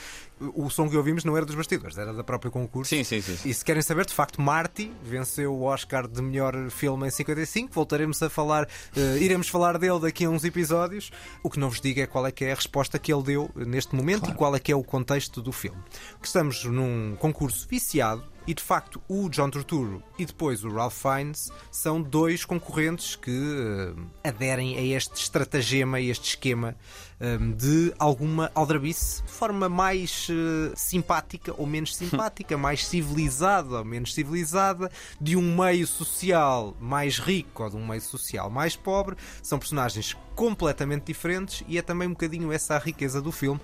O 0.55 0.69
som 0.69 0.89
que 0.89 0.95
ouvimos 0.95 1.23
não 1.23 1.35
era 1.35 1.45
dos 1.45 1.55
bastidores, 1.55 1.97
era 1.97 2.13
da 2.13 2.23
própria 2.23 2.49
concurso. 2.49 2.89
Sim, 2.89 3.03
sim, 3.03 3.21
sim. 3.21 3.49
E 3.49 3.53
se 3.53 3.63
querem 3.63 3.81
saber, 3.81 4.05
de 4.05 4.13
facto, 4.13 4.41
Marty 4.41 4.91
venceu 5.03 5.53
o 5.53 5.63
Oscar 5.63 6.07
de 6.07 6.21
melhor 6.21 6.69
filme 6.69 7.07
em 7.07 7.11
55. 7.11 7.71
Voltaremos 7.73 8.21
a 8.21 8.29
falar, 8.29 8.67
eh, 8.95 9.17
iremos 9.19 9.47
falar 9.47 9.77
dele 9.77 9.99
daqui 9.99 10.25
a 10.25 10.29
uns 10.29 10.43
episódios. 10.43 11.11
O 11.41 11.49
que 11.49 11.59
não 11.59 11.69
vos 11.69 11.79
digo 11.79 11.99
é 11.99 12.07
qual 12.07 12.25
é 12.25 12.31
que 12.31 12.45
é 12.45 12.51
a 12.51 12.55
resposta 12.55 12.97
que 12.97 13.13
ele 13.13 13.23
deu 13.23 13.51
neste 13.55 13.95
momento 13.95 14.29
e 14.29 14.33
qual 14.33 14.55
é 14.55 14.59
que 14.59 14.71
é 14.71 14.75
o 14.75 14.83
contexto 14.83 15.41
do 15.41 15.51
filme. 15.51 15.81
Que 16.19 16.27
estamos 16.27 16.63
num 16.65 17.15
concurso 17.17 17.67
viciado 17.69 18.32
e 18.45 18.53
de 18.53 18.61
facto 18.61 19.01
o 19.07 19.29
John 19.29 19.49
Turturro 19.49 20.03
e 20.17 20.25
depois 20.25 20.63
o 20.63 20.69
Ralph 20.69 21.01
Fiennes 21.01 21.49
são 21.71 22.01
dois 22.01 22.45
concorrentes 22.45 23.15
que 23.15 23.31
eh, 23.31 24.27
aderem 24.29 24.77
a 24.77 24.81
este 24.81 25.15
estratagema, 25.15 25.97
a 25.97 26.01
este 26.01 26.29
esquema 26.29 26.75
eh, 27.19 27.37
de 27.37 27.93
alguma 27.97 28.51
aldrabice 28.53 29.23
de 29.23 29.31
forma 29.31 29.69
mais 29.69 30.27
eh, 30.29 30.73
simpática 30.75 31.53
ou 31.57 31.65
menos 31.65 31.95
simpática, 31.97 32.57
mais 32.57 32.85
civilizada 32.85 33.77
ou 33.77 33.85
menos 33.85 34.13
civilizada, 34.13 34.91
de 35.19 35.35
um 35.35 35.55
meio 35.55 35.87
social 35.87 36.75
mais 36.79 37.19
rico 37.19 37.63
ou 37.63 37.69
de 37.69 37.75
um 37.77 37.87
meio 37.87 38.01
social 38.01 38.49
mais 38.49 38.75
pobre. 38.75 39.15
São 39.41 39.57
personagens 39.57 40.17
completamente 40.35 41.05
diferentes 41.05 41.63
e 41.67 41.77
é 41.77 41.81
também 41.81 42.07
um 42.07 42.11
bocadinho 42.11 42.51
essa 42.51 42.75
a 42.75 42.79
riqueza 42.79 43.21
do 43.21 43.31
filme 43.31 43.61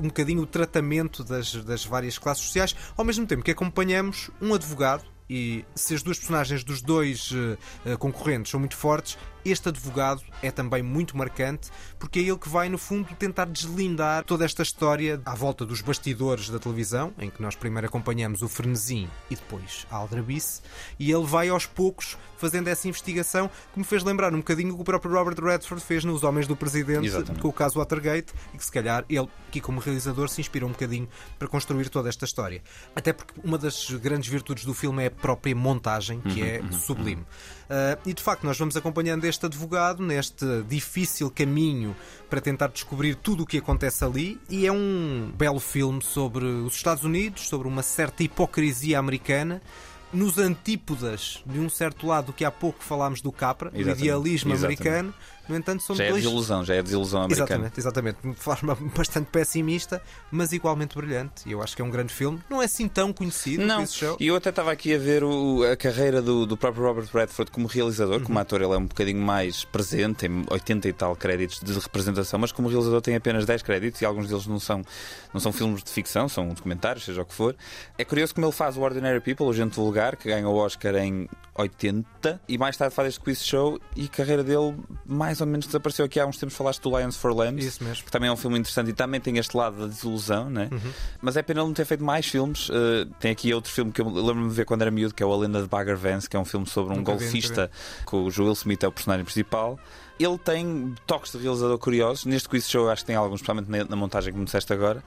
um 0.00 0.08
bocadinho 0.08 0.42
o 0.42 0.46
tratamento 0.46 1.22
das, 1.22 1.54
das 1.64 1.84
várias 1.84 2.18
classes 2.18 2.44
sociais, 2.44 2.74
ao 2.96 3.04
mesmo 3.04 3.26
tempo 3.26 3.42
que 3.42 3.50
acompanhamos 3.50 4.30
um 4.40 4.54
advogado. 4.54 5.04
E 5.32 5.64
se 5.76 5.94
as 5.94 6.02
duas 6.02 6.18
personagens 6.18 6.64
dos 6.64 6.82
dois 6.82 7.30
eh, 7.84 7.96
concorrentes 7.96 8.50
são 8.50 8.58
muito 8.58 8.76
fortes, 8.76 9.16
este 9.44 9.68
advogado 9.68 10.22
é 10.42 10.50
também 10.50 10.82
muito 10.82 11.16
marcante, 11.16 11.70
porque 11.98 12.18
é 12.18 12.22
ele 12.22 12.38
que 12.38 12.48
vai, 12.48 12.68
no 12.68 12.78
fundo, 12.78 13.08
tentar 13.18 13.46
deslindar 13.46 14.24
toda 14.24 14.44
esta 14.44 14.62
história 14.62 15.20
à 15.24 15.34
volta 15.34 15.64
dos 15.64 15.80
bastidores 15.80 16.48
da 16.50 16.58
televisão, 16.58 17.12
em 17.18 17.30
que 17.30 17.42
nós 17.42 17.54
primeiro 17.54 17.86
acompanhamos 17.86 18.42
o 18.42 18.48
frenesim 18.48 19.08
e 19.30 19.36
depois 19.36 19.86
a 19.90 19.96
aldrabice, 19.96 20.60
e 20.98 21.10
ele 21.10 21.24
vai 21.24 21.48
aos 21.48 21.66
poucos 21.66 22.16
fazendo 22.36 22.68
essa 22.68 22.88
investigação 22.88 23.50
que 23.72 23.78
me 23.78 23.84
fez 23.84 24.02
lembrar 24.02 24.32
um 24.32 24.38
bocadinho 24.38 24.72
o 24.72 24.76
que 24.76 24.82
o 24.82 24.84
próprio 24.84 25.12
Robert 25.12 25.42
Redford 25.42 25.84
fez 25.84 26.04
nos 26.04 26.24
Homens 26.24 26.46
do 26.46 26.56
Presidente, 26.56 27.06
Exatamente. 27.06 27.40
com 27.40 27.48
o 27.48 27.52
caso 27.52 27.78
Watergate, 27.78 28.32
e 28.54 28.56
que 28.56 28.64
se 28.64 28.72
calhar 28.72 29.04
ele, 29.10 29.28
aqui 29.48 29.60
como 29.60 29.78
realizador, 29.78 30.28
se 30.28 30.40
inspirou 30.40 30.68
um 30.68 30.72
bocadinho 30.72 31.08
para 31.38 31.46
construir 31.48 31.88
toda 31.90 32.08
esta 32.08 32.24
história. 32.24 32.62
Até 32.96 33.12
porque 33.12 33.34
uma 33.44 33.58
das 33.58 33.90
grandes 33.90 34.28
virtudes 34.30 34.64
do 34.64 34.72
filme 34.72 35.04
é 35.04 35.06
a 35.08 35.10
própria 35.10 35.54
montagem, 35.54 36.20
que 36.20 36.40
Uhum, 36.40 36.46
é 36.46 36.60
uhum, 36.60 36.72
sublime. 36.72 37.22
Uh, 37.22 37.59
e 38.04 38.12
de 38.12 38.22
facto, 38.22 38.44
nós 38.44 38.58
vamos 38.58 38.76
acompanhando 38.76 39.24
este 39.24 39.46
advogado 39.46 40.02
neste 40.02 40.44
difícil 40.62 41.30
caminho 41.30 41.94
para 42.28 42.40
tentar 42.40 42.68
descobrir 42.68 43.14
tudo 43.14 43.44
o 43.44 43.46
que 43.46 43.58
acontece 43.58 44.04
ali. 44.04 44.40
E 44.48 44.66
é 44.66 44.72
um 44.72 45.32
belo 45.36 45.60
filme 45.60 46.02
sobre 46.02 46.44
os 46.44 46.74
Estados 46.74 47.04
Unidos, 47.04 47.48
sobre 47.48 47.68
uma 47.68 47.82
certa 47.82 48.22
hipocrisia 48.22 48.98
americana. 48.98 49.62
Nos 50.12 50.38
antípodas 50.38 51.40
de 51.46 51.60
um 51.60 51.68
certo 51.68 52.08
lado 52.08 52.26
do 52.26 52.32
que 52.32 52.44
há 52.44 52.50
pouco 52.50 52.82
falámos 52.82 53.20
do 53.20 53.30
Capra, 53.30 53.70
do 53.70 53.76
Exatamente. 53.76 54.02
idealismo 54.02 54.52
Exatamente. 54.52 54.82
americano. 54.82 55.14
No 55.48 55.56
entanto, 55.56 55.82
são 55.82 55.96
Já 55.96 56.04
é 56.04 56.10
dois. 56.10 56.22
desilusão, 56.22 56.64
já 56.64 56.74
é 56.76 56.82
desilusão 56.82 57.22
americana. 57.22 57.66
Exatamente, 57.66 57.80
exatamente. 57.80 58.18
De 58.22 58.34
forma 58.34 58.76
bastante 58.96 59.26
pessimista, 59.30 60.00
mas 60.30 60.52
igualmente 60.52 60.96
brilhante. 60.96 61.42
E 61.48 61.52
eu 61.52 61.62
acho 61.62 61.74
que 61.74 61.82
é 61.82 61.84
um 61.84 61.90
grande 61.90 62.12
filme. 62.12 62.40
Não 62.48 62.62
é 62.62 62.66
assim 62.66 62.86
tão 62.86 63.12
conhecido. 63.12 63.64
Não, 63.64 63.84
e 64.20 64.26
eu 64.26 64.36
até 64.36 64.50
estava 64.50 64.70
aqui 64.70 64.94
a 64.94 64.98
ver 64.98 65.24
o- 65.24 65.64
a 65.64 65.76
carreira 65.76 66.22
do, 66.22 66.46
do 66.46 66.56
próprio 66.56 66.84
Robert 66.84 67.08
Redford 67.12 67.50
como 67.50 67.66
realizador. 67.66 68.20
Como 68.22 68.38
ator, 68.38 68.62
ele 68.62 68.72
é 68.74 68.76
um 68.78 68.86
bocadinho 68.86 69.20
mais 69.20 69.64
presente, 69.64 70.18
tem 70.28 70.44
80 70.50 70.88
e 70.88 70.92
tal 70.92 71.16
créditos 71.16 71.60
de 71.60 71.72
representação, 71.78 72.38
mas 72.38 72.52
como 72.52 72.68
realizador 72.68 73.00
tem 73.00 73.16
apenas 73.16 73.44
10 73.44 73.62
créditos 73.62 74.00
e 74.00 74.04
alguns 74.04 74.28
deles 74.28 74.46
não 74.46 74.60
são, 74.60 74.82
não 75.34 75.40
são 75.40 75.52
filmes 75.52 75.82
de 75.82 75.90
ficção, 75.90 76.28
são 76.28 76.48
documentários, 76.48 77.04
seja 77.04 77.22
o 77.22 77.24
que 77.24 77.34
for. 77.34 77.56
É 77.98 78.04
curioso 78.04 78.34
como 78.34 78.46
ele 78.46 78.52
faz 78.52 78.76
o 78.76 78.80
Ordinary 78.82 79.20
People, 79.20 79.46
o 79.46 79.52
Gente 79.52 79.74
Vulgar, 79.74 80.16
que 80.16 80.28
ganha 80.28 80.48
o 80.48 80.54
Oscar 80.56 80.94
em 80.96 81.28
80 81.56 82.40
e 82.48 82.56
mais 82.58 82.76
tarde 82.76 82.94
faz 82.94 83.08
este 83.08 83.20
quiz 83.20 83.44
show 83.44 83.78
e 83.96 84.04
a 84.04 84.08
carreira 84.08 84.42
dele 84.44 84.76
mais 85.04 85.39
ou 85.40 85.46
menos 85.46 85.66
desapareceu. 85.66 86.04
Aqui 86.04 86.20
há 86.20 86.26
uns 86.26 86.38
tempos 86.38 86.56
falaste 86.56 86.80
do 86.82 86.96
Lions 86.96 87.16
for 87.16 87.34
Lambs, 87.34 87.64
Isso 87.64 87.84
mesmo. 87.84 88.04
que 88.04 88.10
também 88.10 88.28
é 88.28 88.32
um 88.32 88.36
filme 88.36 88.58
interessante 88.58 88.90
e 88.90 88.92
também 88.92 89.20
tem 89.20 89.38
este 89.38 89.56
lado 89.56 89.76
da 89.78 89.86
desilusão, 89.86 90.48
né? 90.50 90.68
Uhum. 90.70 90.92
Mas 91.20 91.36
é 91.36 91.42
pena 91.42 91.60
ele 91.60 91.68
não 91.68 91.74
ter 91.74 91.84
feito 91.84 92.04
mais 92.04 92.26
filmes. 92.26 92.68
Uh, 92.68 93.06
tem 93.18 93.30
aqui 93.30 93.52
outro 93.52 93.70
filme 93.70 93.92
que 93.92 94.00
eu 94.00 94.08
lembro-me 94.08 94.48
de 94.48 94.54
ver 94.54 94.64
quando 94.64 94.82
era 94.82 94.90
miúdo, 94.90 95.14
que 95.14 95.22
é 95.22 95.26
o 95.26 95.32
A 95.32 95.36
Lenda 95.36 95.62
de 95.62 95.68
Bagger 95.68 95.96
Vance, 95.96 96.28
que 96.28 96.36
é 96.36 96.40
um 96.40 96.44
filme 96.44 96.66
sobre 96.66 96.92
um 96.92 96.98
Nunca 96.98 97.12
vi, 97.16 97.24
golfista 97.24 97.70
com 98.04 98.24
o 98.24 98.30
Joel 98.30 98.52
Smith 98.52 98.82
é 98.82 98.88
o 98.88 98.92
personagem 98.92 99.24
principal. 99.24 99.78
Ele 100.18 100.36
tem 100.36 100.94
toques 101.06 101.32
de 101.32 101.38
realizador 101.38 101.78
curiosos. 101.78 102.26
Neste 102.26 102.48
quiz 102.48 102.68
show 102.68 102.90
acho 102.90 103.02
que 103.02 103.06
tem 103.06 103.16
alguns, 103.16 103.40
principalmente 103.40 103.88
na 103.88 103.96
montagem 103.96 104.32
que 104.32 104.38
me 104.38 104.44
disseste 104.44 104.70
agora. 104.72 105.02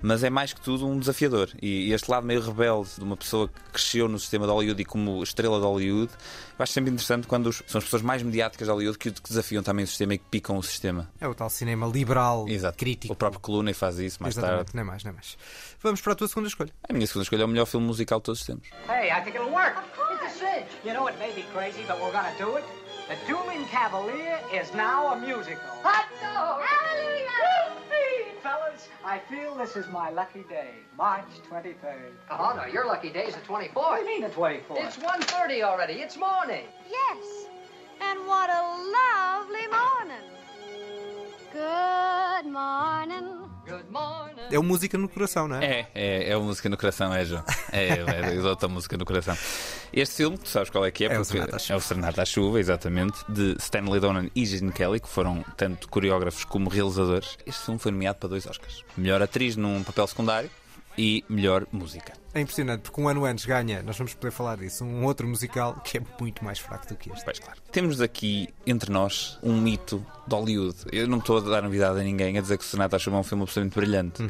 Mas 0.00 0.22
é 0.22 0.30
mais 0.30 0.52
que 0.52 0.60
tudo 0.60 0.86
um 0.86 0.98
desafiador. 0.98 1.50
E, 1.60 1.92
este 1.92 2.08
lado 2.10 2.24
meio 2.26 2.40
rebelde 2.40 2.90
de 2.96 3.02
uma 3.02 3.16
pessoa 3.16 3.48
que 3.48 3.54
cresceu 3.72 4.08
no 4.08 4.18
sistema 4.18 4.46
de 4.46 4.52
Hollywood 4.52 4.80
e 4.80 4.84
como 4.84 5.22
estrela 5.22 5.58
de 5.58 5.64
Hollywood, 5.64 6.12
eu 6.58 6.62
acho 6.62 6.72
sempre 6.72 6.90
interessante 6.92 7.26
quando 7.26 7.48
os- 7.48 7.62
são 7.66 7.78
as 7.78 7.84
pessoas 7.84 8.02
mais 8.02 8.22
mediáticas 8.22 8.66
de 8.68 8.72
Hollywood 8.72 8.96
que, 8.98 9.10
desafiam 9.10 9.62
também 9.62 9.84
o 9.84 9.88
sistema 9.88 10.14
e 10.14 10.18
que 10.18 10.24
picam 10.30 10.56
o 10.56 10.62
sistema. 10.62 11.10
É 11.20 11.26
o 11.26 11.34
tal 11.34 11.50
cinema 11.50 11.86
liberal, 11.86 12.46
crítico. 12.76 13.12
O 13.12 13.16
próprio 13.16 13.40
Clooney 13.40 13.74
faz 13.74 13.98
isso 13.98 14.22
mais 14.22 14.34
Exatamente, 14.36 14.58
tarde. 14.66 14.76
nem 14.76 14.84
mais, 14.84 15.02
nem 15.02 15.12
mais. 15.12 15.36
Vamos 15.82 16.00
para 16.00 16.12
a 16.12 16.16
tua 16.16 16.28
segunda 16.28 16.48
escolha. 16.48 16.72
A 16.88 16.92
minha 16.92 17.06
segunda 17.06 17.24
escolha 17.24 17.42
é 17.42 17.44
o 17.44 17.48
melhor 17.48 17.66
filme 17.66 17.86
musical 17.86 18.20
de 18.20 18.24
todos 18.24 18.40
os 18.40 18.46
tempos. 18.46 18.68
Hey, 18.88 19.10
I 19.10 19.22
think 19.24 19.36
it'll 19.36 19.50
work. 19.52 19.76
Of 19.78 19.88
course. 19.96 20.08
It's 20.24 20.36
a 20.36 20.38
cinch. 20.38 20.68
You 20.84 20.94
know, 20.94 21.08
it 21.08 21.18
may 21.18 21.32
be 21.32 21.42
crazy, 21.52 21.82
but 21.88 21.96
we're 22.00 22.12
gonna 22.12 22.32
do 22.38 22.56
it. 22.56 22.64
The 23.08 23.16
Dooming 23.26 23.64
Cavalier 23.70 24.38
is 24.52 24.70
now 24.74 25.12
a 25.12 25.16
musical. 25.16 25.58
Hot 25.82 26.06
dog! 26.20 26.62
Hallelujah! 29.02 29.04
I 29.04 29.18
feel 29.34 29.54
this 29.56 29.76
is 29.76 29.86
my 29.88 30.10
lucky 30.10 30.44
day, 30.48 30.70
March 30.96 31.24
23rd. 31.50 32.12
Oh, 32.30 32.54
no, 32.56 32.64
your 32.66 32.86
lucky 32.86 33.10
day's 33.10 33.34
the 33.34 33.40
24th. 33.40 33.74
What 33.74 33.96
do 33.96 34.02
you 34.02 34.06
mean 34.06 34.22
the 34.22 34.34
24th? 34.34 34.62
It's 34.70 34.96
1.30 34.96 35.62
already. 35.62 35.94
It's 35.94 36.16
morning. 36.16 36.64
Yes. 36.88 37.46
And 38.00 38.26
what 38.26 38.50
a 38.50 38.62
lovely 38.92 39.66
morning. 39.66 40.37
Good 41.52 42.50
morning. 42.50 43.48
Good 43.66 43.90
morning. 43.90 44.42
É 44.50 44.58
o 44.58 44.62
Música 44.62 44.98
no 44.98 45.08
Coração, 45.08 45.48
não 45.48 45.56
é? 45.56 45.64
É, 45.64 45.88
é, 45.94 46.28
é 46.30 46.32
a 46.34 46.38
música 46.38 46.68
no 46.68 46.76
coração, 46.76 47.12
é, 47.12 47.24
João. 47.24 47.42
É, 47.72 47.88
é, 47.88 48.36
é 48.36 48.42
outra 48.42 48.68
música 48.68 48.96
no 48.98 49.04
coração. 49.04 49.36
Este 49.92 50.16
filme, 50.16 50.36
tu 50.36 50.48
sabes 50.48 50.68
qual 50.68 50.84
é 50.84 50.90
que 50.90 51.04
é? 51.04 51.06
É 51.06 51.10
o 51.10 51.24
porque 51.24 51.32
Serenata 51.32 51.56
à 51.56 51.58
Chuva. 51.58 51.72
é 51.72 51.76
o 51.76 51.80
Serenata 51.80 52.22
à 52.22 52.24
Chuva, 52.24 52.60
exatamente, 52.60 53.18
de 53.28 53.56
Stanley 53.58 54.00
Donen 54.00 54.30
e 54.34 54.44
Gene 54.44 54.72
Kelly, 54.72 55.00
que 55.00 55.08
foram 55.08 55.42
tanto 55.56 55.88
coreógrafos 55.88 56.44
como 56.44 56.68
realizadores. 56.68 57.38
Este 57.46 57.64
filme 57.64 57.80
foi 57.80 57.92
nomeado 57.92 58.18
para 58.18 58.28
dois 58.28 58.46
Oscars: 58.46 58.84
melhor 58.96 59.22
atriz 59.22 59.56
num 59.56 59.82
papel 59.82 60.06
secundário 60.06 60.50
e 60.98 61.24
melhor 61.28 61.64
música. 61.72 62.12
É 62.34 62.40
impressionante, 62.40 62.82
porque 62.82 63.00
um 63.00 63.08
ano 63.08 63.24
antes 63.24 63.44
ganha, 63.46 63.82
nós 63.82 63.96
vamos 63.96 64.12
poder 64.14 64.32
falar 64.32 64.56
disso, 64.58 64.84
um 64.84 65.04
outro 65.04 65.26
musical 65.26 65.80
que 65.84 65.98
é 65.98 66.02
muito 66.20 66.44
mais 66.44 66.58
fraco 66.58 66.86
do 66.88 66.96
que 66.96 67.10
este. 67.10 67.24
Pois 67.24 67.38
claro. 67.38 67.58
Temos 67.72 68.00
aqui 68.00 68.48
entre 68.66 68.90
nós 68.92 69.38
um 69.42 69.58
mito 69.60 70.04
de 70.26 70.34
Hollywood. 70.34 70.76
Eu 70.92 71.06
não 71.08 71.18
estou 71.18 71.38
a 71.38 71.40
dar 71.40 71.62
novidade 71.62 72.00
a 72.00 72.02
ninguém 72.02 72.36
a 72.36 72.40
dizer 72.40 72.58
que 72.58 72.64
o 72.64 72.66
Chuva 72.98 73.16
é 73.16 73.20
um 73.20 73.22
filme 73.22 73.42
absolutamente 73.44 73.74
brilhante. 73.78 74.22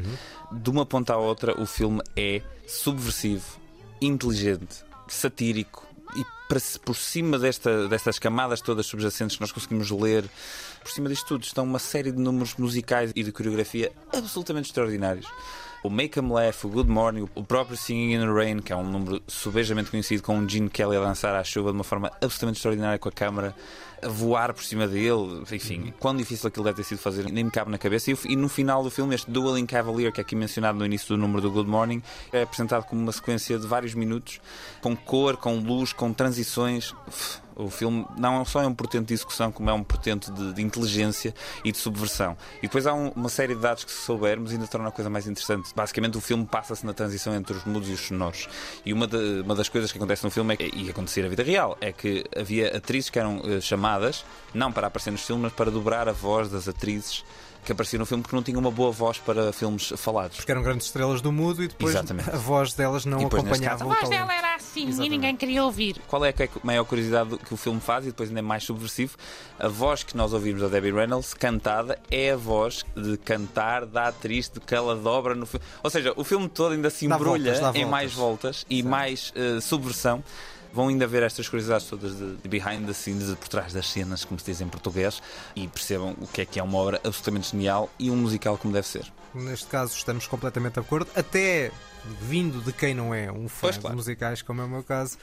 De 0.51 0.69
uma 0.69 0.85
ponta 0.85 1.13
à 1.13 1.17
outra, 1.17 1.59
o 1.59 1.65
filme 1.65 2.01
é 2.15 2.41
subversivo, 2.67 3.59
inteligente, 3.99 4.83
satírico 5.07 5.85
e 6.15 6.23
para- 6.47 6.59
por 6.83 6.95
cima 6.95 7.37
desta, 7.37 7.87
destas 7.87 8.17
camadas 8.17 8.61
todas 8.61 8.85
subjacentes 8.85 9.35
que 9.35 9.41
nós 9.41 9.51
conseguimos 9.51 9.91
ler, 9.91 10.23
por 10.81 10.91
cima 10.91 11.09
disto 11.09 11.27
tudo 11.27 11.43
estão 11.43 11.63
uma 11.63 11.79
série 11.79 12.11
de 12.11 12.17
números 12.19 12.55
musicais 12.55 13.11
e 13.15 13.23
de 13.23 13.31
coreografia 13.31 13.91
absolutamente 14.15 14.67
extraordinários. 14.69 15.27
O 15.81 15.89
Make 15.89 16.19
'em 16.19 16.29
Laugh, 16.29 16.65
o 16.65 16.67
Good 16.67 16.89
Morning, 16.89 17.29
o 17.33 17.43
próprio 17.43 17.77
Singing 17.77 18.15
in 18.15 18.19
the 18.19 18.31
Rain, 18.31 18.59
que 18.59 18.73
é 18.73 18.75
um 18.75 18.83
número 18.83 19.21
subejamente 19.27 19.89
conhecido, 19.89 20.21
com 20.21 20.37
o 20.37 20.49
Gene 20.49 20.69
Kelly 20.69 20.97
a 20.97 20.99
dançar 20.99 21.33
à 21.33 21.43
chuva 21.43 21.71
de 21.71 21.77
uma 21.77 21.85
forma 21.85 22.11
absolutamente 22.21 22.57
extraordinária 22.57 22.99
com 22.99 23.07
a 23.07 23.11
câmara 23.11 23.55
a 24.01 24.07
voar 24.09 24.53
por 24.53 24.63
cima 24.63 24.87
dele. 24.87 25.41
Enfim, 25.51 25.93
quão 25.97 26.15
difícil 26.15 26.47
aquilo 26.47 26.65
deve 26.65 26.77
ter 26.77 26.83
sido 26.83 26.97
fazer, 26.97 27.31
nem 27.31 27.45
me 27.45 27.51
cabe 27.51 27.71
na 27.71 27.77
cabeça. 27.77 28.11
E, 28.11 28.17
e 28.27 28.35
no 28.35 28.49
final 28.49 28.83
do 28.83 28.91
filme, 28.91 29.15
este 29.15 29.31
Dueling 29.31 29.65
Cavalier, 29.65 30.11
que 30.11 30.19
é 30.19 30.23
aqui 30.23 30.35
mencionado 30.35 30.77
no 30.77 30.85
início 30.85 31.07
do 31.09 31.17
número 31.17 31.41
do 31.41 31.51
Good 31.51 31.69
Morning, 31.69 32.01
é 32.33 32.41
apresentado 32.41 32.83
como 32.83 33.01
uma 33.01 33.11
sequência 33.11 33.57
de 33.57 33.65
vários 33.65 33.93
minutos, 33.93 34.41
com 34.81 34.95
cor, 34.95 35.37
com 35.37 35.59
luz, 35.59 35.93
com 35.93 36.11
transições. 36.11 36.93
Uf, 37.07 37.39
O 37.59 37.69
filme 37.69 38.05
não 38.17 38.43
só 38.45 38.61
é 38.63 38.67
um 38.67 38.73
portento 38.73 39.07
de 39.07 39.13
execução, 39.13 39.51
como 39.51 39.69
é 39.69 39.73
um 39.73 39.83
portento 39.83 40.31
de, 40.31 40.53
de 40.53 40.61
inteligência 40.61 41.33
e 41.63 41.71
de 41.71 41.77
subversão. 41.77 42.37
E 42.59 42.61
depois 42.63 42.87
há 42.87 42.93
um- 42.93 43.09
uma 43.09 43.27
série 43.29 43.53
de 43.53 43.61
dados 43.61 43.83
que, 43.83 43.91
se 43.91 44.01
soubermos, 44.05 44.51
ainda 44.51 44.65
torna 44.65 44.87
a 44.87 44.91
coisa 44.91 45.09
mais 45.09 45.27
interessante. 45.27 45.69
Basicamente, 45.75 46.17
o 46.17 46.21
filme 46.21 46.45
passa-se 46.45 46.85
na 46.85 46.93
transição 46.93 47.35
entre 47.35 47.53
os 47.57 47.65
mudos 47.65 47.89
e 47.89 47.91
os 47.91 47.99
sonoros. 47.99 48.47
E 48.85 48.93
uma, 48.93 49.05
de- 49.05 49.41
uma 49.41 49.55
das 49.55 49.67
coisas 49.67 49.91
que 49.91 49.97
acontece 49.97 50.23
no 50.23 50.31
filme, 50.31 50.53
é 50.53 50.57
que, 50.57 50.71
e 50.75 50.89
acontecer 50.89 51.21
na 51.21 51.27
vida 51.27 51.43
real, 51.43 51.77
é 51.81 51.91
que 51.91 52.23
havia 52.35 52.75
atrizes 52.77 53.09
que 53.09 53.19
eram 53.19 53.41
eh, 53.43 53.59
chamadas, 53.59 54.23
não 54.53 54.71
para 54.71 54.87
aparecer 54.87 55.11
nos 55.11 55.21
filmes, 55.21 55.43
mas 55.43 55.53
para 55.53 55.69
dobrar 55.69 56.07
a 56.07 56.13
voz 56.13 56.49
das 56.49 56.67
atrizes 56.67 57.25
que 57.63 57.71
apareciam 57.71 57.99
no 57.99 58.05
filme 58.05 58.23
que 58.23 58.33
não 58.33 58.41
tinham 58.41 58.59
uma 58.59 58.71
boa 58.71 58.91
voz 58.91 59.17
para 59.19 59.51
filmes 59.53 59.93
falados. 59.97 60.37
Porque 60.37 60.51
eram 60.51 60.63
grandes 60.63 60.87
estrelas 60.87 61.21
do 61.21 61.31
mudo 61.31 61.63
e 61.63 61.67
depois 61.67 61.93
Exatamente. 61.93 62.29
a 62.29 62.37
voz 62.37 62.73
delas 62.73 63.05
não 63.05 63.19
depois, 63.19 63.43
acompanhava 63.43 63.85
caso, 63.85 63.91
o 63.91 63.95
talento. 64.09 64.31
era 64.31 64.55
assim 64.55 64.87
Exatamente. 64.87 65.05
e 65.05 65.09
ninguém 65.09 65.35
queria 65.35 65.63
ouvir. 65.63 65.97
Qual 66.07 66.23
é 66.25 66.29
a 66.29 66.33
que- 66.33 66.49
maior 66.63 66.83
curiosidade 66.85 67.37
que 67.37 67.53
o 67.53 67.57
filme 67.57 67.79
faz 67.79 68.05
e 68.05 68.07
depois 68.09 68.29
ainda 68.29 68.39
é 68.39 68.41
mais 68.41 68.63
subversivo? 68.63 69.15
A 69.59 69.67
voz 69.67 70.03
que 70.03 70.15
nós 70.17 70.33
ouvimos 70.33 70.61
da 70.61 70.67
Debbie 70.67 70.91
Reynolds 70.91 71.33
cantada 71.33 71.99
é 72.09 72.31
a 72.31 72.37
voz 72.37 72.85
de 72.95 73.17
cantar 73.17 73.85
da 73.85 74.07
atriz 74.07 74.49
de 74.49 74.59
que 74.59 74.73
ela 74.73 74.95
dobra 74.95 75.35
no 75.35 75.45
filme. 75.45 75.65
Ou 75.83 75.89
seja, 75.89 76.13
o 76.15 76.23
filme 76.23 76.47
todo 76.49 76.71
ainda 76.73 76.89
se 76.89 77.05
embrulha 77.05 77.53
voltas, 77.53 77.59
em 77.75 77.81
voltas. 77.83 77.89
mais 77.89 78.13
voltas 78.13 78.65
e 78.69 78.81
mais 78.83 79.33
eh, 79.35 79.59
subversão. 79.61 80.23
Vão 80.71 80.87
ainda 80.89 81.07
ver 81.07 81.23
estas 81.23 81.47
curiosidades 81.49 81.87
todas 81.87 82.15
de, 82.17 82.35
de 82.35 82.47
behind 82.47 82.85
the 82.85 82.93
scenes, 82.93 83.27
de 83.27 83.35
por 83.35 83.47
trás 83.47 83.73
das 83.73 83.87
cenas, 83.87 84.23
como 84.23 84.39
se 84.39 84.45
diz 84.45 84.61
em 84.61 84.67
português, 84.67 85.21
e 85.55 85.67
percebam 85.67 86.15
o 86.21 86.27
que 86.27 86.41
é 86.41 86.45
que 86.45 86.59
é 86.59 86.63
uma 86.63 86.77
obra 86.77 86.97
absolutamente 87.03 87.51
genial 87.51 87.89
e 87.97 88.11
um 88.11 88.15
musical 88.15 88.57
como 88.57 88.73
deve 88.73 88.87
ser. 88.87 89.11
Neste 89.33 89.67
caso 89.67 89.95
estamos 89.95 90.27
completamente 90.27 90.73
de 90.73 90.79
acordo, 90.79 91.09
até 91.15 91.71
vindo 92.21 92.61
de 92.63 92.71
quem 92.71 92.93
não 92.93 93.13
é 93.13 93.31
um 93.31 93.47
fã 93.49 93.67
Pois, 93.67 93.77
claro. 93.77 93.89
de 93.89 93.95
musicais, 93.97 94.41
como 94.41 94.61
é 94.61 94.65
o 94.65 94.69
meu 94.69 94.83
caso. 94.83 95.17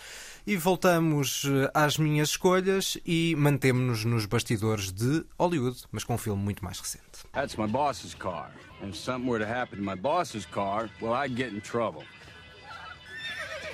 E 0.46 0.56
voltamos 0.56 1.44
eh, 1.44 1.70
às 1.74 1.96
minhas 1.98 2.28
escolhas 2.28 2.96
e 3.04 3.34
mantemos-nos 3.36 4.04
nos 4.04 4.26
bastidores 4.26 4.92
de 4.92 5.24
Hollywood, 5.38 5.76
mas 5.90 6.04
com 6.04 6.14
um 6.14 6.18
filme 6.18 6.40
muito 6.40 6.62
mais 6.64 6.78
recente. 6.78 7.02
That's 7.32 7.56
my 7.56 7.66
boss's 7.66 8.14
car. 8.14 8.52
And 8.80 8.90
if 8.90 8.96
something 8.96 9.28
were 9.28 9.44
to 9.44 9.50
happen 9.50 9.78
to 9.78 9.84
my 9.84 9.96
boss's 9.96 10.46
car, 10.46 10.88
well, 11.00 11.14
I'd 11.14 11.34
get 11.36 11.52
in 11.52 11.60
trouble. 11.60 12.04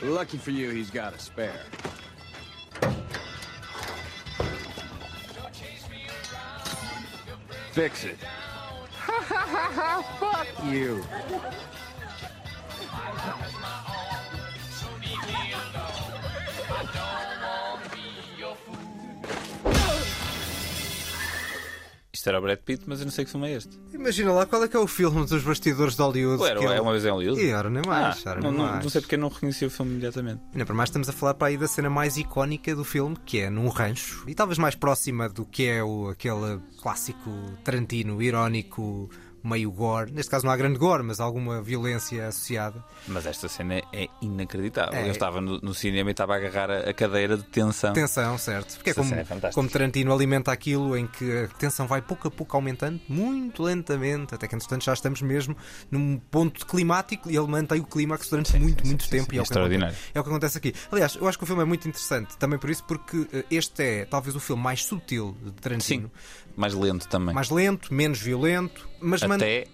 Lucky 0.02 0.36
for 0.36 0.50
you, 0.50 0.70
he's 0.70 0.90
got 0.90 1.14
a 1.14 1.18
spare. 1.18 1.60
Fix 7.70 8.04
it. 8.04 8.18
Ha 8.94 9.24
ha 9.24 9.46
ha 9.46 9.70
ha! 9.72 10.44
Fuck 10.44 10.72
you. 10.72 11.04
Isto 22.22 22.28
era 22.28 22.38
o 22.38 22.42
Brad 22.42 22.58
Pitt, 22.60 22.84
mas 22.86 23.00
eu 23.00 23.06
não 23.06 23.10
sei 23.10 23.24
que 23.24 23.32
filme 23.32 23.48
é 23.48 23.56
este. 23.56 23.80
Imagina 23.92 24.30
lá 24.30 24.46
qual 24.46 24.62
é 24.62 24.68
que 24.68 24.76
é 24.76 24.78
o 24.78 24.86
filme 24.86 25.26
dos 25.26 25.42
bastidores 25.42 25.96
de 25.96 26.02
Hollywood. 26.02 26.40
Ou 26.40 26.46
era, 26.46 26.60
que 26.60 26.64
é 26.66 26.70
ele- 26.70 26.80
uma 26.80 26.92
vez 26.92 27.04
em 27.04 27.10
Hollywood? 27.10 27.40
E 27.42 27.50
era 27.50 27.68
nem 27.68 27.82
mais, 27.84 28.24
Ah, 28.24 28.36
não, 28.36 28.42
nem 28.42 28.52
não- 28.52 28.64
mais. 28.68 28.84
não 28.84 28.90
sei 28.90 29.00
porque 29.00 29.16
eu 29.16 29.18
não 29.18 29.28
reconheci 29.28 29.66
o 29.66 29.70
filme 29.70 29.90
imediatamente. 29.90 30.40
Ainda 30.52 30.64
para 30.64 30.74
mais 30.76 30.88
estamos 30.88 31.08
a 31.08 31.12
falar 31.12 31.34
para 31.34 31.48
aí 31.48 31.56
da 31.56 31.66
cena 31.66 31.90
mais 31.90 32.16
icónica 32.16 32.76
do 32.76 32.84
filme, 32.84 33.16
que 33.26 33.40
é 33.40 33.50
num 33.50 33.66
rancho, 33.66 34.22
e 34.28 34.36
talvez 34.36 34.56
mais 34.56 34.76
próxima 34.76 35.28
do 35.28 35.44
que 35.44 35.66
é 35.66 35.82
o, 35.82 36.10
aquele 36.10 36.60
clássico 36.80 37.28
Tarantino 37.64 38.22
irónico, 38.22 39.10
meio 39.42 39.70
gore. 39.70 40.12
Neste 40.12 40.30
caso 40.30 40.44
não 40.44 40.52
há 40.52 40.56
grande 40.56 40.78
gore, 40.78 41.02
mas 41.02 41.20
alguma 41.20 41.60
violência 41.62 42.28
associada. 42.28 42.84
Mas 43.08 43.26
esta 43.26 43.48
cena 43.48 43.74
é- 43.74 43.82
é 43.92 44.08
inacreditável. 44.20 44.94
É. 44.98 45.06
Eu 45.08 45.12
estava 45.12 45.40
no, 45.40 45.58
no 45.60 45.74
cinema 45.74 46.10
e 46.10 46.12
estava 46.12 46.34
a 46.34 46.36
agarrar 46.36 46.70
a, 46.70 46.90
a 46.90 46.94
cadeira 46.94 47.36
de 47.36 47.44
tensão. 47.44 47.92
Tensão, 47.92 48.36
certo? 48.38 48.74
Porque 48.76 48.90
é 48.90 48.92
Esta 48.92 49.00
como, 49.02 49.10
cena 49.14 49.48
é 49.48 49.50
como 49.52 49.68
Tarantino 49.68 50.12
alimenta 50.12 50.52
aquilo 50.52 50.96
em 50.96 51.06
que 51.06 51.44
a 51.44 51.48
tensão 51.58 51.86
vai 51.86 52.00
pouco 52.02 52.28
a 52.28 52.30
pouco 52.30 52.56
aumentando, 52.56 53.00
muito 53.08 53.62
lentamente, 53.62 54.34
até 54.34 54.46
que 54.48 54.54
entretanto 54.54 54.84
já 54.84 54.92
estamos 54.92 55.22
mesmo 55.22 55.56
num 55.90 56.18
ponto 56.18 56.66
climático 56.66 57.30
e 57.30 57.36
ele 57.36 57.46
mantém 57.46 57.80
o 57.80 57.84
clímax 57.84 58.28
durante 58.28 58.56
muito, 58.58 58.86
muito 58.86 59.08
tempo. 59.08 59.32
e 59.34 59.36
é, 59.36 59.38
é 59.38 59.40
o 59.40 59.44
extraordinário. 59.44 59.96
é 60.14 60.20
o 60.20 60.22
que 60.22 60.28
acontece 60.30 60.58
aqui. 60.58 60.74
Aliás, 60.90 61.16
eu 61.16 61.26
acho 61.28 61.38
que 61.38 61.44
o 61.44 61.46
filme 61.46 61.62
é 61.62 61.64
muito 61.66 61.86
interessante, 61.88 62.36
também 62.36 62.58
por 62.58 62.70
isso, 62.70 62.84
porque 62.84 63.26
eh, 63.32 63.44
este 63.50 63.82
é 63.82 64.04
talvez 64.04 64.34
o 64.36 64.40
filme 64.40 64.62
mais 64.62 64.84
sutil 64.84 65.36
de 65.42 65.50
Tarantino. 65.52 66.10
Mais 66.56 66.74
lento 66.74 67.08
também. 67.08 67.34
Mais 67.34 67.48
lento, 67.50 67.92
menos 67.94 68.20
violento, 68.20 68.88
mas 69.02 69.22
man- 69.22 69.36
Até. 69.36 69.66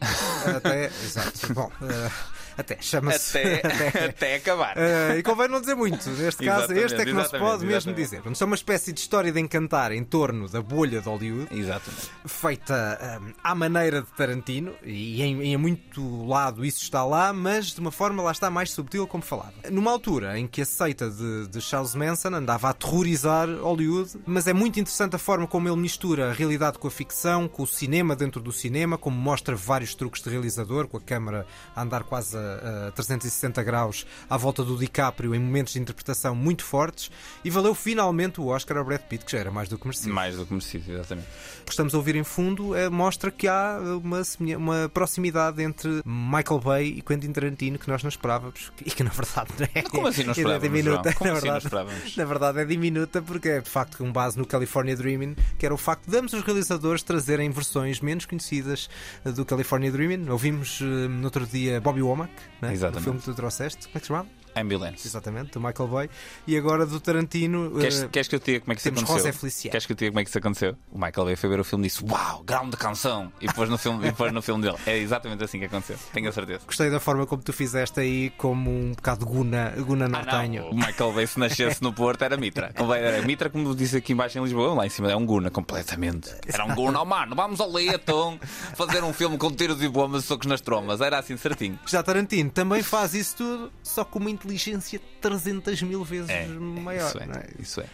até, 0.56 0.86
exato. 0.86 1.52
Bom, 1.54 1.70
eh, 1.82 2.10
até 2.58 2.76
chama-se 2.80 3.38
Até, 3.38 4.04
até 4.10 4.34
acabar. 4.34 4.76
Eh, 4.76 5.18
e 5.18 5.22
convém 5.22 5.48
não 5.48 5.60
dizer 5.60 5.76
muito. 5.76 6.10
Neste 6.10 6.44
caso, 6.44 6.72
este 6.72 7.00
é 7.00 7.04
que 7.04 7.12
não 7.12 7.20
se 7.20 7.28
exatamente, 7.28 7.50
pode 7.50 7.64
mesmo 7.64 7.76
exatamente. 7.76 7.96
dizer. 8.02 8.16
Portanto, 8.16 8.42
é 8.42 8.44
uma 8.44 8.54
espécie 8.56 8.92
de 8.92 9.00
história 9.00 9.32
de 9.32 9.40
encantar 9.40 9.92
em 9.92 10.02
torno 10.02 10.48
da 10.48 10.60
bolha 10.60 11.00
de 11.00 11.08
Hollywood, 11.08 11.48
Exatamente. 11.56 12.10
feita 12.26 13.20
hum, 13.22 13.32
à 13.44 13.54
maneira 13.54 14.02
de 14.02 14.08
Tarantino, 14.08 14.74
e 14.82 15.22
em, 15.22 15.42
em 15.42 15.56
muito 15.56 16.26
lado 16.26 16.64
isso 16.64 16.82
está 16.82 17.04
lá, 17.04 17.32
mas 17.32 17.66
de 17.66 17.80
uma 17.80 17.92
forma 17.92 18.22
lá 18.22 18.32
está 18.32 18.50
mais 18.50 18.72
subtil, 18.72 19.06
como 19.06 19.22
falava. 19.22 19.52
Numa 19.70 19.90
altura 19.92 20.38
em 20.38 20.46
que 20.46 20.62
a 20.62 20.66
seita 20.66 21.08
de, 21.08 21.46
de 21.46 21.60
Charles 21.60 21.94
Manson 21.94 22.34
andava 22.34 22.66
a 22.66 22.70
aterrorizar 22.70 23.48
Hollywood, 23.48 24.18
mas 24.26 24.46
é 24.48 24.52
muito 24.52 24.80
interessante 24.80 25.14
a 25.14 25.18
forma 25.18 25.46
como 25.46 25.68
ele 25.68 25.76
mistura 25.76 26.30
a 26.30 26.32
realidade 26.32 26.78
com 26.78 26.88
a 26.88 26.90
ficção, 26.90 27.46
com 27.46 27.62
o 27.62 27.66
cinema 27.66 28.16
dentro 28.16 28.40
do 28.40 28.50
cinema, 28.50 28.98
como 28.98 29.16
mostra 29.16 29.54
vários 29.54 29.94
truques 29.94 30.22
de 30.22 30.30
realizador, 30.30 30.88
com 30.88 30.96
a 30.96 31.00
câmara 31.00 31.46
a 31.74 31.82
andar 31.82 32.02
quase 32.02 32.36
a, 32.36 32.47
a 32.88 32.90
360 32.92 33.62
graus 33.62 34.06
à 34.28 34.36
volta 34.36 34.64
do 34.64 34.76
DiCaprio 34.76 35.34
em 35.34 35.38
momentos 35.38 35.72
de 35.72 35.78
interpretação 35.78 36.34
muito 36.34 36.64
fortes, 36.64 37.10
e 37.44 37.50
valeu 37.50 37.74
finalmente 37.74 38.40
o 38.40 38.46
Oscar 38.46 38.78
ao 38.78 38.84
Brad 38.84 39.00
Pitt, 39.02 39.24
que 39.24 39.32
já 39.32 39.38
era 39.38 39.50
mais 39.50 39.68
do 39.68 39.78
que 39.78 39.86
merecido. 39.86 40.14
Mais 40.14 40.36
do 40.36 40.46
que 40.46 40.52
merecido, 40.52 40.92
exatamente. 40.92 41.28
O 41.62 41.64
que 41.64 41.70
estamos 41.70 41.94
a 41.94 41.96
ouvir 41.96 42.16
em 42.16 42.24
fundo 42.24 42.74
eh, 42.74 42.88
mostra 42.88 43.30
que 43.30 43.46
há 43.46 43.78
uma, 44.02 44.22
uma 44.56 44.88
proximidade 44.88 45.62
entre 45.62 46.02
Michael 46.04 46.60
Bay 46.60 46.86
e 46.98 47.02
Quentin 47.02 47.32
Tarantino 47.32 47.78
que 47.78 47.88
nós 47.88 48.02
não 48.02 48.08
esperávamos 48.08 48.72
e 48.84 48.90
que 48.90 49.02
na 49.02 49.10
verdade 49.10 49.50
não 49.58 49.68
é. 49.74 49.82
Como 49.82 50.06
assim 50.06 50.22
não 50.22 50.30
é 50.30 50.32
esperávamos, 50.32 50.62
diminuta. 50.62 51.10
João? 51.10 51.14
Como 51.14 51.30
na, 51.30 51.36
assim 51.36 51.46
não 51.46 51.52
verdade, 51.52 51.64
esperávamos? 51.64 52.16
na 52.16 52.24
verdade 52.24 52.58
é 52.60 52.64
diminuta 52.64 53.22
porque 53.22 53.48
é 53.48 53.60
de 53.60 53.68
facto 53.70 53.98
com 53.98 54.12
base 54.12 54.38
no 54.38 54.46
California 54.46 54.96
Dreaming, 54.96 55.36
que 55.58 55.66
era 55.66 55.74
o 55.74 55.78
facto 55.78 56.08
de 56.08 56.16
ambos 56.16 56.32
os 56.32 56.42
realizadores 56.42 57.02
trazerem 57.02 57.50
versões 57.50 58.00
menos 58.00 58.26
conhecidas 58.26 58.88
eh, 59.24 59.32
do 59.32 59.44
California 59.44 59.90
Dreaming. 59.90 60.28
Ouvimos 60.28 60.80
eh, 60.80 60.84
no 60.84 61.24
outro 61.24 61.46
dia 61.46 61.80
Bobby 61.80 62.02
Womack, 62.02 62.32
né? 62.60 62.72
Exatamente. 62.72 63.00
o 63.00 63.04
filme 63.04 63.18
que 63.18 63.24
tu 63.24 63.34
trouxeste. 63.34 63.86
Como 63.86 63.96
é 63.96 64.00
que 64.00 64.06
se 64.06 64.08
chamava? 64.08 64.28
Ambulance. 64.60 65.06
Exatamente, 65.06 65.52
do 65.52 65.60
Michael 65.60 65.88
Bay. 65.88 66.10
E 66.46 66.56
agora 66.56 66.86
do 66.86 66.98
Tarantino. 67.00 67.72
Queres, 67.78 68.02
eh, 68.02 68.08
queres 68.08 68.28
que 68.28 68.34
eu 68.34 68.40
te 68.40 68.46
diga 68.52 68.60
como 68.60 68.72
é 68.72 68.74
que 68.76 68.80
isso 68.80 68.88
aconteceu? 68.88 69.16
José 69.16 69.32
Feliciano. 69.32 69.70
Queres 69.72 69.86
que 69.86 69.92
eu 69.92 69.96
te 69.96 69.98
diga 70.00 70.10
como 70.12 70.20
é 70.20 70.24
que 70.24 70.30
isso 70.30 70.38
aconteceu? 70.38 70.76
O 70.92 70.98
Michael 70.98 71.24
Bay 71.26 71.36
foi 71.36 71.48
ver 71.50 71.60
o 71.60 71.64
filme 71.64 71.86
e 71.86 71.88
disse 71.90 72.04
Uau, 72.04 72.42
grande 72.44 72.76
canção! 72.76 73.32
E 73.40 73.46
depois 73.46 73.68
no 73.68 73.78
filme, 73.78 74.00
e 74.06 74.10
depois 74.10 74.32
no 74.32 74.42
filme 74.42 74.62
dele. 74.62 74.76
É 74.86 74.96
exatamente 74.98 75.42
assim 75.44 75.58
que 75.58 75.64
aconteceu. 75.66 75.96
Tenho 76.12 76.28
a 76.28 76.32
certeza. 76.32 76.60
Gostei 76.66 76.90
da 76.90 77.00
forma 77.00 77.26
como 77.26 77.42
tu 77.42 77.52
fizeste 77.52 78.00
aí, 78.00 78.30
como 78.36 78.70
um 78.70 78.92
bocado 78.92 79.24
Guna, 79.26 79.70
Guna 79.78 80.06
Ah, 80.06 80.08
nortenho. 80.08 80.66
O 80.70 80.74
Michael 80.74 81.12
Bay, 81.12 81.26
se 81.26 81.38
nascesse 81.38 81.82
no 81.82 81.92
Porto, 81.92 82.22
era 82.22 82.36
Mitra. 82.36 82.72
Era 82.96 83.22
Mitra, 83.22 83.50
como 83.50 83.74
disse 83.74 83.96
aqui 83.96 84.12
embaixo 84.12 84.38
em 84.38 84.42
Lisboa, 84.42 84.74
lá 84.74 84.86
em 84.86 84.90
cima 84.90 85.10
é 85.10 85.16
um 85.16 85.24
Guna, 85.26 85.50
completamente. 85.50 86.34
Era 86.46 86.64
um 86.64 86.74
Guna, 86.74 87.00
oh, 87.00 87.04
mano, 87.04 87.34
vamos 87.34 87.60
ao 87.60 87.70
Leitão 87.70 88.38
fazer 88.74 89.02
um 89.04 89.12
filme 89.12 89.36
com 89.38 89.50
tiros 89.50 89.82
e 89.82 89.88
bombas 89.88 90.24
e 90.24 90.26
socos 90.26 90.46
nas 90.46 90.60
trombas. 90.60 91.00
Era 91.00 91.18
assim 91.18 91.36
certinho. 91.36 91.78
Já 91.86 92.02
Tarantino 92.02 92.50
também 92.50 92.82
faz 92.82 93.14
isso 93.14 93.36
tudo, 93.36 93.72
só 93.82 94.04
com 94.04 94.18
uma 94.18 94.30
inteligência 94.48 95.00
300 95.20 95.82
mil 95.82 96.02
vezes 96.04 96.30
maior. 96.58 97.08
Isso 97.08 97.18
é, 97.18 97.22
é? 97.24 97.62
isso 97.62 97.80
é. 97.80 97.86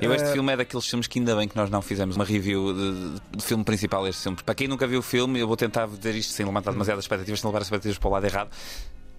Eu, 0.00 0.12
este 0.14 0.28
Eh, 0.28 0.32
filme 0.32 0.52
é 0.52 0.56
daqueles 0.56 0.86
filmes 0.86 1.06
que 1.06 1.18
ainda 1.18 1.36
bem 1.36 1.46
que 1.46 1.56
nós 1.56 1.70
não 1.70 1.80
fizemos 1.80 2.16
uma 2.16 2.24
review 2.24 2.72
de, 2.74 3.36
de 3.38 3.44
filme 3.44 3.62
principal 3.64 4.04
deste 4.04 4.22
filme. 4.22 4.38
Para 4.44 4.54
quem 4.54 4.66
nunca 4.68 4.86
viu 4.86 5.00
o 5.00 5.02
filme, 5.02 5.38
eu 5.38 5.46
vou 5.46 5.56
tentar 5.56 5.86
dizer 5.86 6.14
isto 6.14 6.32
sem 6.32 6.44
levantar 6.44 6.72
demasiadas 6.72 7.04
expectativas, 7.04 7.40
sem 7.40 7.48
levar 7.48 7.60
as 7.60 7.66
expectativas 7.66 7.98
para 7.98 8.08
o 8.08 8.12
lado 8.12 8.24
errado. 8.26 8.50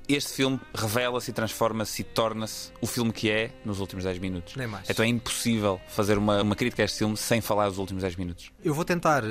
Este 0.07 0.33
filme 0.33 0.59
revela-se 0.75 1.31
e 1.31 1.33
transforma-se 1.33 2.01
e 2.01 2.05
torna-se 2.05 2.71
o 2.81 2.87
filme 2.87 3.13
que 3.13 3.29
é 3.29 3.51
nos 3.63 3.79
últimos 3.79 4.03
10 4.03 4.19
minutos. 4.19 4.55
Nem 4.55 4.67
mais. 4.67 4.89
Então 4.89 5.03
é 5.03 5.07
impossível 5.07 5.79
fazer 5.87 6.17
uma, 6.17 6.41
uma 6.41 6.55
crítica 6.55 6.81
a 6.83 6.85
este 6.85 6.97
filme 6.99 7.15
sem 7.15 7.39
falar 7.39 7.69
dos 7.69 7.77
últimos 7.77 8.03
10 8.03 8.15
minutos. 8.17 8.51
Eu 8.63 8.73
vou 8.73 8.83
tentar 8.83 9.23
eh, 9.23 9.27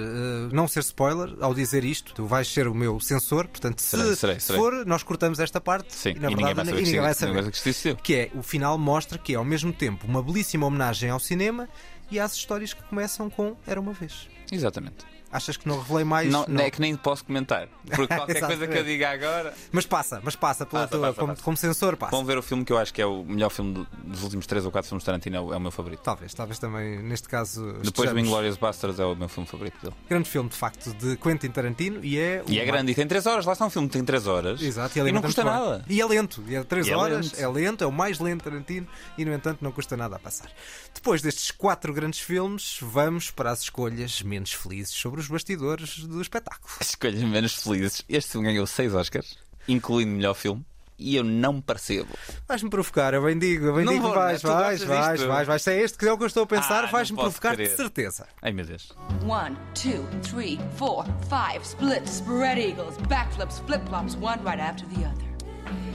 não 0.50 0.66
ser 0.66 0.80
spoiler 0.80 1.34
ao 1.40 1.54
dizer 1.54 1.84
isto. 1.84 2.14
Tu 2.14 2.24
vais 2.26 2.48
ser 2.48 2.66
o 2.66 2.74
meu 2.74 2.98
censor, 3.00 3.46
portanto, 3.48 3.80
se 3.80 3.96
Serei, 3.96 4.16
serei, 4.16 4.40
se 4.40 4.46
serei. 4.46 4.60
for, 4.60 4.86
nós 4.86 5.02
cortamos 5.02 5.38
esta 5.40 5.60
parte 5.60 5.94
Sim, 5.94 6.10
e, 6.10 6.18
na 6.18 6.28
e 6.28 6.30
ninguém 6.30 6.46
verdade, 6.46 6.54
vai 6.54 6.64
saber 6.64 6.76
ninguém 6.82 7.00
vai 7.00 7.14
ninguém 7.14 7.42
vai 7.52 7.72
saber. 7.72 7.96
Que 8.02 8.14
é, 8.14 8.30
o 8.34 8.42
final 8.42 8.78
mostra 8.78 9.18
que 9.18 9.34
é 9.34 9.36
ao 9.36 9.44
mesmo 9.44 9.72
tempo 9.72 10.06
uma 10.06 10.22
belíssima 10.22 10.66
homenagem 10.66 11.10
ao 11.10 11.20
cinema 11.20 11.68
e 12.10 12.18
às 12.18 12.34
histórias 12.34 12.72
que 12.72 12.82
começam 12.84 13.28
com 13.28 13.56
Era 13.66 13.80
uma 13.80 13.92
vez. 13.92 14.28
Exatamente. 14.50 15.11
Achas 15.32 15.56
que 15.56 15.66
não 15.66 15.80
revelei 15.80 16.04
mais? 16.04 16.30
Não, 16.30 16.44
é 16.60 16.70
que 16.70 16.78
nem 16.80 16.94
posso 16.94 17.24
comentar. 17.24 17.66
Porque 17.96 18.06
qualquer 18.14 18.40
coisa 18.40 18.66
que 18.66 18.76
eu 18.78 18.84
diga 18.84 19.10
agora. 19.10 19.54
Mas 19.72 19.86
passa, 19.86 20.20
mas 20.22 20.36
passa, 20.36 20.66
pela 20.66 20.82
Passa, 20.82 20.90
tua, 20.98 21.06
passa, 21.08 21.14
como, 21.20 21.32
passa. 21.32 21.42
como 21.42 21.56
censor, 21.56 21.96
passa. 21.96 22.10
Vão 22.10 22.24
ver 22.24 22.36
o 22.36 22.42
filme 22.42 22.64
que 22.64 22.72
eu 22.72 22.76
acho 22.78 22.92
que 22.92 23.00
é 23.00 23.06
o 23.06 23.24
melhor 23.24 23.48
filme 23.48 23.72
do- 23.72 23.88
dos 24.04 24.22
últimos 24.22 24.46
3 24.46 24.64
ou 24.66 24.70
4 24.70 24.88
filmes 24.88 25.02
de 25.02 25.06
Tarantino, 25.06 25.36
é 25.36 25.40
o, 25.40 25.54
é 25.54 25.56
o 25.56 25.60
meu 25.60 25.70
favorito. 25.70 26.00
Talvez, 26.02 26.34
talvez 26.34 26.58
também, 26.58 27.02
neste 27.02 27.28
caso. 27.28 27.72
Depois 27.82 28.10
do 28.10 28.18
Inglourious 28.18 28.58
Basterds 28.58 29.00
é 29.00 29.04
o 29.06 29.16
meu 29.16 29.28
filme 29.28 29.48
favorito 29.48 29.80
dele. 29.82 29.94
Grande 30.08 30.28
filme, 30.28 30.50
de 30.50 30.56
facto, 30.56 30.92
de 30.94 31.16
Quentin 31.16 31.48
Tarantino 31.48 32.04
e 32.04 32.18
é. 32.18 32.42
E 32.46 32.60
é 32.60 32.64
grande, 32.66 32.92
e 32.92 32.94
tem 32.94 33.06
3 33.06 33.24
horas, 33.26 33.46
lá 33.46 33.54
está 33.54 33.64
um 33.64 33.70
filme 33.70 33.88
que 33.88 33.94
tem 33.94 34.04
3 34.04 34.26
horas. 34.26 34.60
Exato, 34.60 34.96
e 34.96 34.98
não 34.98 35.04
alimenta 35.06 35.26
custa 35.28 35.44
nada. 35.44 35.84
E 35.88 35.98
é 36.00 36.04
lento, 36.06 36.44
e 36.46 36.54
é 36.56 36.62
3 36.62 36.86
E 36.86 36.90
é 36.90 36.96
horas, 36.96 37.32
lento. 37.32 37.40
é 37.40 37.48
lento, 37.48 37.84
é 37.84 37.86
o 37.86 37.92
mais 37.92 38.18
lento 38.18 38.44
Tarantino 38.44 38.86
e, 39.16 39.24
no 39.24 39.32
entanto, 39.32 39.58
não 39.62 39.72
custa 39.72 39.96
nada 39.96 40.16
a 40.16 40.18
passar. 40.18 40.50
Depois 40.94 41.22
destes 41.22 41.50
quatro 41.50 41.92
grandes 41.94 42.20
filmes, 42.20 42.76
vamos 42.82 43.30
para 43.30 43.50
as 43.50 43.62
escolhas 43.62 44.20
menos 44.22 44.52
felizes 44.52 44.92
sobre 44.92 45.21
os 45.22 45.28
bastidores 45.28 45.98
do 46.04 46.20
espetáculo. 46.20 46.68
As 46.80 46.88
escolhas 46.90 47.22
menos 47.22 47.54
felizes. 47.54 48.02
Este 48.08 48.32
filme 48.32 48.48
ganhou 48.48 48.66
6 48.66 48.94
Oscars, 48.94 49.38
incluindo 49.68 50.12
melhor 50.12 50.34
filme. 50.34 50.64
e 50.98 51.16
eu 51.16 51.24
não 51.24 51.60
percebo. 51.60 52.08
Vais-me 52.46 52.70
provocar, 52.70 53.12
eu 53.12 53.24
bem 53.24 53.36
digo, 53.36 53.66
eu 53.66 53.74
bem 53.74 53.84
Não 53.84 53.92
digo, 53.94 54.04
vou, 54.06 54.14
vais, 54.14 54.40
né? 54.42 54.50
Vais, 54.50 54.82
vais, 54.84 55.12
disto? 55.18 55.28
vais, 55.28 55.46
vais. 55.48 55.62
Se 55.62 55.72
é 55.72 55.80
este 55.80 55.98
que 55.98 56.06
é 56.06 56.12
o 56.12 56.16
que 56.16 56.22
eu 56.22 56.28
estou 56.28 56.44
a 56.44 56.46
pensar, 56.46 56.84
Ah, 56.84 56.86
vais-me 56.86 57.16
provocar 57.18 57.56
de 57.56 57.64
crer. 57.64 57.76
certeza. 57.76 58.28
Ai 58.40 58.52
meu 58.52 58.64
Deus. 58.64 58.92
One, 59.26 59.56
two, 59.74 60.06
three, 60.22 60.60
four, 60.76 61.04
five, 61.28 61.64
splits, 61.66 62.18
spread 62.18 62.56
eagles, 62.60 62.96
backflips, 63.08 63.60
flip 63.66 63.84
flops, 63.88 64.14
one 64.16 64.38
right 64.44 64.60
after 64.60 64.86
the 64.90 65.04
other. 65.06 65.31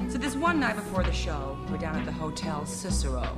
So 0.10 0.18
this 0.18 0.36
one 0.36 0.60
night 0.60 0.76
before 0.76 1.04
the 1.04 1.12
show, 1.12 1.58
we're 1.70 1.78
down 1.78 1.96
at 1.98 2.06
the 2.06 2.12
Hotel 2.12 2.66
Cicero. 2.66 3.38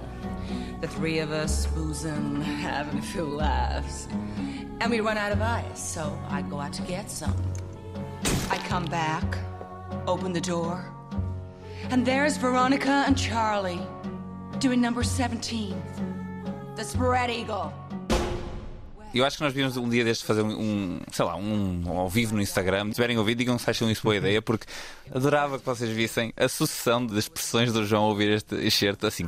The 0.82 0.88
three 0.88 1.20
of 1.20 1.32
us 1.32 1.66
boozing, 1.68 2.42
having 2.42 3.00
a 3.00 3.02
few 3.02 3.24
laughs. 3.24 4.08
And 4.80 4.90
we 4.90 5.00
run 5.00 5.18
out 5.18 5.32
of 5.32 5.42
ice, 5.42 5.82
so 5.82 6.18
I 6.30 6.42
go 6.44 6.60
out 6.60 6.74
to 6.74 6.82
get 6.84 7.10
some. 7.12 7.36
I 8.50 8.58
come 8.68 8.86
back, 8.86 9.38
open 10.08 10.32
the 10.32 10.42
door, 10.42 10.94
and 11.90 12.06
there's 12.06 12.38
Veronica 12.38 13.04
and 13.08 13.18
Charlie 13.18 13.82
doing 14.60 14.80
number 14.80 15.04
17, 15.04 15.82
the 16.76 16.84
spread 16.84 17.30
eagle. 17.30 17.74
Eu 19.14 19.26
acho 19.26 19.38
que 19.38 19.44
nós 19.44 19.54
devíamos 19.54 19.76
um 19.78 19.90
dia 19.90 20.04
deste 20.04 20.24
fazer 20.24 20.44
um, 20.44 21.00
sei 21.12 21.26
lá, 21.26 21.36
um 21.36 21.84
ao 21.98 22.08
vivo 22.08 22.36
no 22.36 22.42
Instagram. 22.42 22.88
Se 22.88 22.96
tiverem 22.96 23.18
ouvido, 23.18 23.40
digam 23.40 23.58
se 23.58 23.70
acham 23.70 23.90
isso 23.90 24.04
boa 24.04 24.16
ideia, 24.16 24.42
porque 24.42 24.68
adorava 25.12 25.58
que 25.58 25.66
vocês 25.66 25.90
vissem 25.90 26.32
a 26.38 26.48
sucessão 26.48 27.06
de 27.06 27.18
expressões 27.18 27.74
do 27.74 27.86
João 27.86 28.04
ouvir 28.04 28.30
este 28.30 28.56
excerto 28.56 29.08
assim. 29.08 29.28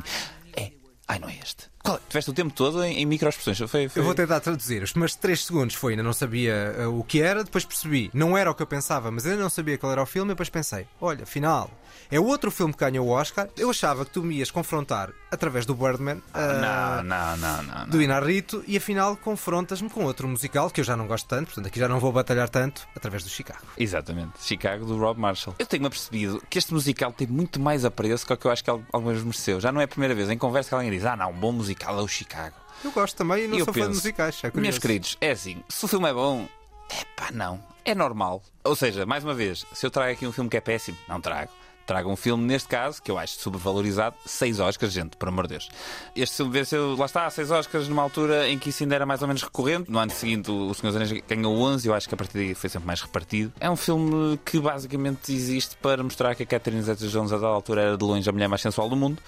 É, 0.56 0.70
ai 1.08 1.18
não 1.18 1.28
é 1.28 1.36
este. 1.42 1.71
Qual 1.82 1.96
é? 1.96 2.00
Tiveste 2.08 2.30
o 2.30 2.34
tempo 2.34 2.52
todo 2.54 2.82
em, 2.84 2.98
em 2.98 3.06
microexpressões. 3.06 3.58
Foi, 3.70 3.88
foi... 3.88 4.00
Eu 4.00 4.04
vou 4.04 4.14
tentar 4.14 4.40
traduzir. 4.40 4.82
Os 4.82 4.92
primeiros 4.92 5.14
3 5.16 5.44
segundos 5.44 5.74
foi 5.74 5.92
ainda 5.92 6.02
não 6.02 6.12
sabia 6.12 6.76
uh, 6.86 6.98
o 6.98 7.02
que 7.04 7.20
era, 7.20 7.42
depois 7.44 7.64
percebi, 7.64 8.10
não 8.14 8.36
era 8.36 8.50
o 8.50 8.54
que 8.54 8.62
eu 8.62 8.66
pensava, 8.66 9.10
mas 9.10 9.26
ainda 9.26 9.42
não 9.42 9.50
sabia 9.50 9.76
qual 9.78 9.90
era 9.92 10.02
o 10.02 10.06
filme, 10.06 10.30
e 10.30 10.34
depois 10.34 10.48
pensei, 10.48 10.86
olha, 11.00 11.24
afinal, 11.24 11.70
é 12.10 12.20
outro 12.20 12.50
filme 12.50 12.72
que 12.72 12.78
ganhou 12.80 13.06
o 13.06 13.10
Oscar. 13.10 13.48
Eu 13.56 13.70
achava 13.70 14.04
que 14.04 14.10
tu 14.12 14.22
me 14.22 14.36
ias 14.36 14.50
confrontar 14.50 15.10
através 15.30 15.64
do 15.66 15.74
Birdman. 15.74 16.16
uh, 16.18 16.22
Não, 16.60 17.02
não, 17.02 17.36
não, 17.36 17.62
não. 17.62 17.88
do 17.88 18.00
Inarrito 18.02 18.62
e 18.66 18.76
afinal 18.76 19.16
confrontas-me 19.16 19.88
com 19.90 20.04
outro 20.04 20.28
musical 20.28 20.70
que 20.70 20.80
eu 20.80 20.84
já 20.84 20.96
não 20.96 21.06
gosto 21.06 21.26
tanto, 21.26 21.46
portanto 21.46 21.66
aqui 21.66 21.78
já 21.80 21.88
não 21.88 21.98
vou 21.98 22.12
batalhar 22.12 22.48
tanto 22.48 22.86
através 22.94 23.24
do 23.24 23.28
Chicago. 23.30 23.60
Exatamente, 23.76 24.32
Chicago 24.40 24.84
do 24.86 24.96
Rob 24.98 25.18
Marshall. 25.18 25.56
Eu 25.58 25.66
tenho-me 25.66 25.86
apercebido 25.88 26.42
que 26.48 26.58
este 26.58 26.72
musical 26.72 27.12
tem 27.12 27.26
muito 27.26 27.58
mais 27.58 27.84
apreço 27.84 28.26
que 28.26 28.32
o 28.32 28.36
que 28.36 28.46
eu 28.46 28.50
acho 28.50 28.62
que 28.62 28.70
al- 28.70 28.82
alguma 28.92 29.12
vez 29.12 29.24
mereceu. 29.24 29.60
Já 29.60 29.72
não 29.72 29.80
é 29.80 29.84
a 29.84 29.88
primeira 29.88 30.14
vez 30.14 30.30
em 30.30 30.38
conversa 30.38 30.68
que 30.68 30.74
alguém 30.74 30.90
diz: 30.90 31.04
Ah, 31.04 31.16
não, 31.16 31.30
um 31.30 31.34
bom 31.40 31.50
musical 31.52 31.71
é 31.80 32.02
o 32.02 32.08
Chicago. 32.08 32.56
Eu 32.84 32.90
gosto 32.90 33.16
também 33.16 33.44
e 33.44 33.48
não 33.48 33.56
E 33.58 33.64
sou 33.64 33.66
fã 33.66 33.72
de 33.72 33.86
penso, 33.86 33.96
musicais. 33.96 34.40
É 34.42 34.50
Meus 34.60 34.78
queridos, 34.78 35.16
é 35.20 35.30
assim: 35.30 35.62
se 35.68 35.84
o 35.84 35.88
filme 35.88 36.08
é 36.08 36.12
bom, 36.14 36.48
é 36.90 37.04
pá, 37.16 37.30
não. 37.32 37.62
É 37.84 37.94
normal. 37.94 38.42
Ou 38.64 38.76
seja, 38.76 39.04
mais 39.06 39.24
uma 39.24 39.34
vez, 39.34 39.64
se 39.72 39.84
eu 39.86 39.90
trago 39.90 40.12
aqui 40.12 40.26
um 40.26 40.32
filme 40.32 40.48
que 40.50 40.56
é 40.56 40.60
péssimo, 40.60 40.96
não 41.08 41.20
trago. 41.20 41.50
Trago 41.84 42.08
um 42.08 42.14
filme, 42.14 42.44
neste 42.44 42.68
caso, 42.68 43.02
que 43.02 43.10
eu 43.10 43.18
acho 43.18 43.40
supervalorizado, 43.40 44.14
seis 44.24 44.60
Oscars, 44.60 44.92
gente, 44.92 45.16
por 45.16 45.28
amor 45.28 45.48
de 45.48 45.54
Deus. 45.54 45.68
Este 46.14 46.36
filme 46.36 46.52
venceu, 46.52 46.94
lá 46.96 47.06
está, 47.06 47.28
seis 47.28 47.50
Oscars 47.50 47.88
numa 47.88 48.02
altura 48.02 48.48
em 48.48 48.56
que 48.56 48.70
isso 48.70 48.84
ainda 48.84 48.94
era 48.94 49.04
mais 49.04 49.20
ou 49.20 49.26
menos 49.26 49.42
recorrente. 49.42 49.90
No 49.90 49.98
ano 49.98 50.12
seguinte, 50.12 50.48
o 50.48 50.68
o 50.70 50.74
Senhor 50.74 50.92
dos 50.92 50.96
Anéis 50.96 51.24
ganhou 51.28 51.58
11, 51.60 51.88
eu 51.88 51.92
acho 51.92 52.08
que 52.08 52.14
a 52.14 52.16
partir 52.16 52.34
daí 52.34 52.54
foi 52.54 52.70
sempre 52.70 52.86
mais 52.86 53.00
repartido. 53.00 53.52
É 53.58 53.68
um 53.68 53.74
filme 53.74 54.38
que 54.44 54.60
basicamente 54.60 55.34
existe 55.34 55.76
para 55.76 56.04
mostrar 56.04 56.36
que 56.36 56.44
a 56.44 56.46
Catherine 56.46 56.82
Zeta-Jones, 56.82 57.32
a 57.32 57.36
dada 57.36 57.48
altura, 57.48 57.82
era 57.82 57.96
de 57.96 58.04
longe 58.04 58.28
a 58.30 58.32
mulher 58.32 58.48
mais 58.48 58.60
sensual 58.62 58.88
do 58.88 58.94
mundo. 58.94 59.20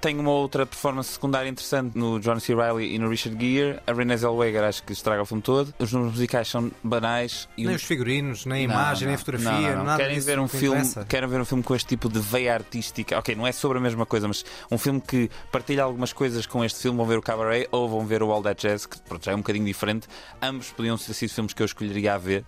Tem 0.00 0.16
uma 0.16 0.30
outra 0.30 0.64
performance 0.64 1.10
secundária 1.10 1.48
interessante 1.48 1.98
no 1.98 2.20
John 2.20 2.38
C. 2.38 2.54
Reilly 2.54 2.94
e 2.94 2.98
no 3.00 3.08
Richard 3.08 3.36
Gere. 3.44 3.80
A 3.84 3.92
Renée 3.92 4.16
Zellweger 4.16 4.62
acho 4.62 4.80
que 4.84 4.92
estraga 4.92 5.22
o 5.22 5.26
filme 5.26 5.42
todo. 5.42 5.74
Os 5.76 5.92
números 5.92 6.14
musicais 6.14 6.46
são 6.46 6.70
banais. 6.84 7.48
E 7.56 7.64
Nem 7.64 7.72
o- 7.72 7.76
os 7.76 7.82
figurinos, 7.82 8.46
nem 8.46 8.64
a 8.64 8.68
não, 8.68 8.74
imagem, 8.74 9.08
nem 9.08 9.08
não. 9.08 9.14
a 9.16 9.18
fotografia, 9.18 9.74
Não, 9.76 9.84
nada 9.84 10.00
Querem 10.04 10.20
ver 10.20 10.38
um 10.38 10.44
me 10.44 10.48
filme, 10.48 10.82
querem 11.08 11.28
ver 11.28 11.40
um 11.40 11.44
filme 11.44 11.64
com 11.64 11.74
este 11.74 11.88
tipo 11.88 12.08
de 12.08 12.20
veia 12.20 12.54
artística. 12.54 13.18
Ok, 13.18 13.34
não 13.34 13.44
é 13.44 13.50
sobre 13.50 13.78
a 13.78 13.80
mesma 13.80 14.06
coisa, 14.06 14.28
mas 14.28 14.44
um 14.70 14.78
filme 14.78 15.00
que 15.00 15.28
partilha 15.50 15.82
algumas 15.82 16.12
coisas 16.12 16.46
com 16.46 16.64
este 16.64 16.78
filme. 16.80 16.96
Vão 16.96 17.06
ver 17.06 17.18
o 17.18 17.22
Cabaret 17.22 17.66
ou 17.72 17.88
vão 17.88 18.06
ver 18.06 18.22
o 18.22 18.30
All 18.30 18.40
That 18.42 18.68
Jazz, 18.68 18.86
que 18.86 19.00
pronto, 19.00 19.24
já 19.24 19.32
é 19.32 19.34
um 19.34 19.38
bocadinho 19.38 19.64
diferente. 19.66 20.06
Ambos 20.40 20.70
podiam 20.70 20.96
ter 20.96 21.12
sido 21.12 21.30
filmes 21.30 21.52
que 21.52 21.60
eu 21.60 21.66
escolheria 21.66 22.14
a 22.14 22.18
ver. 22.18 22.44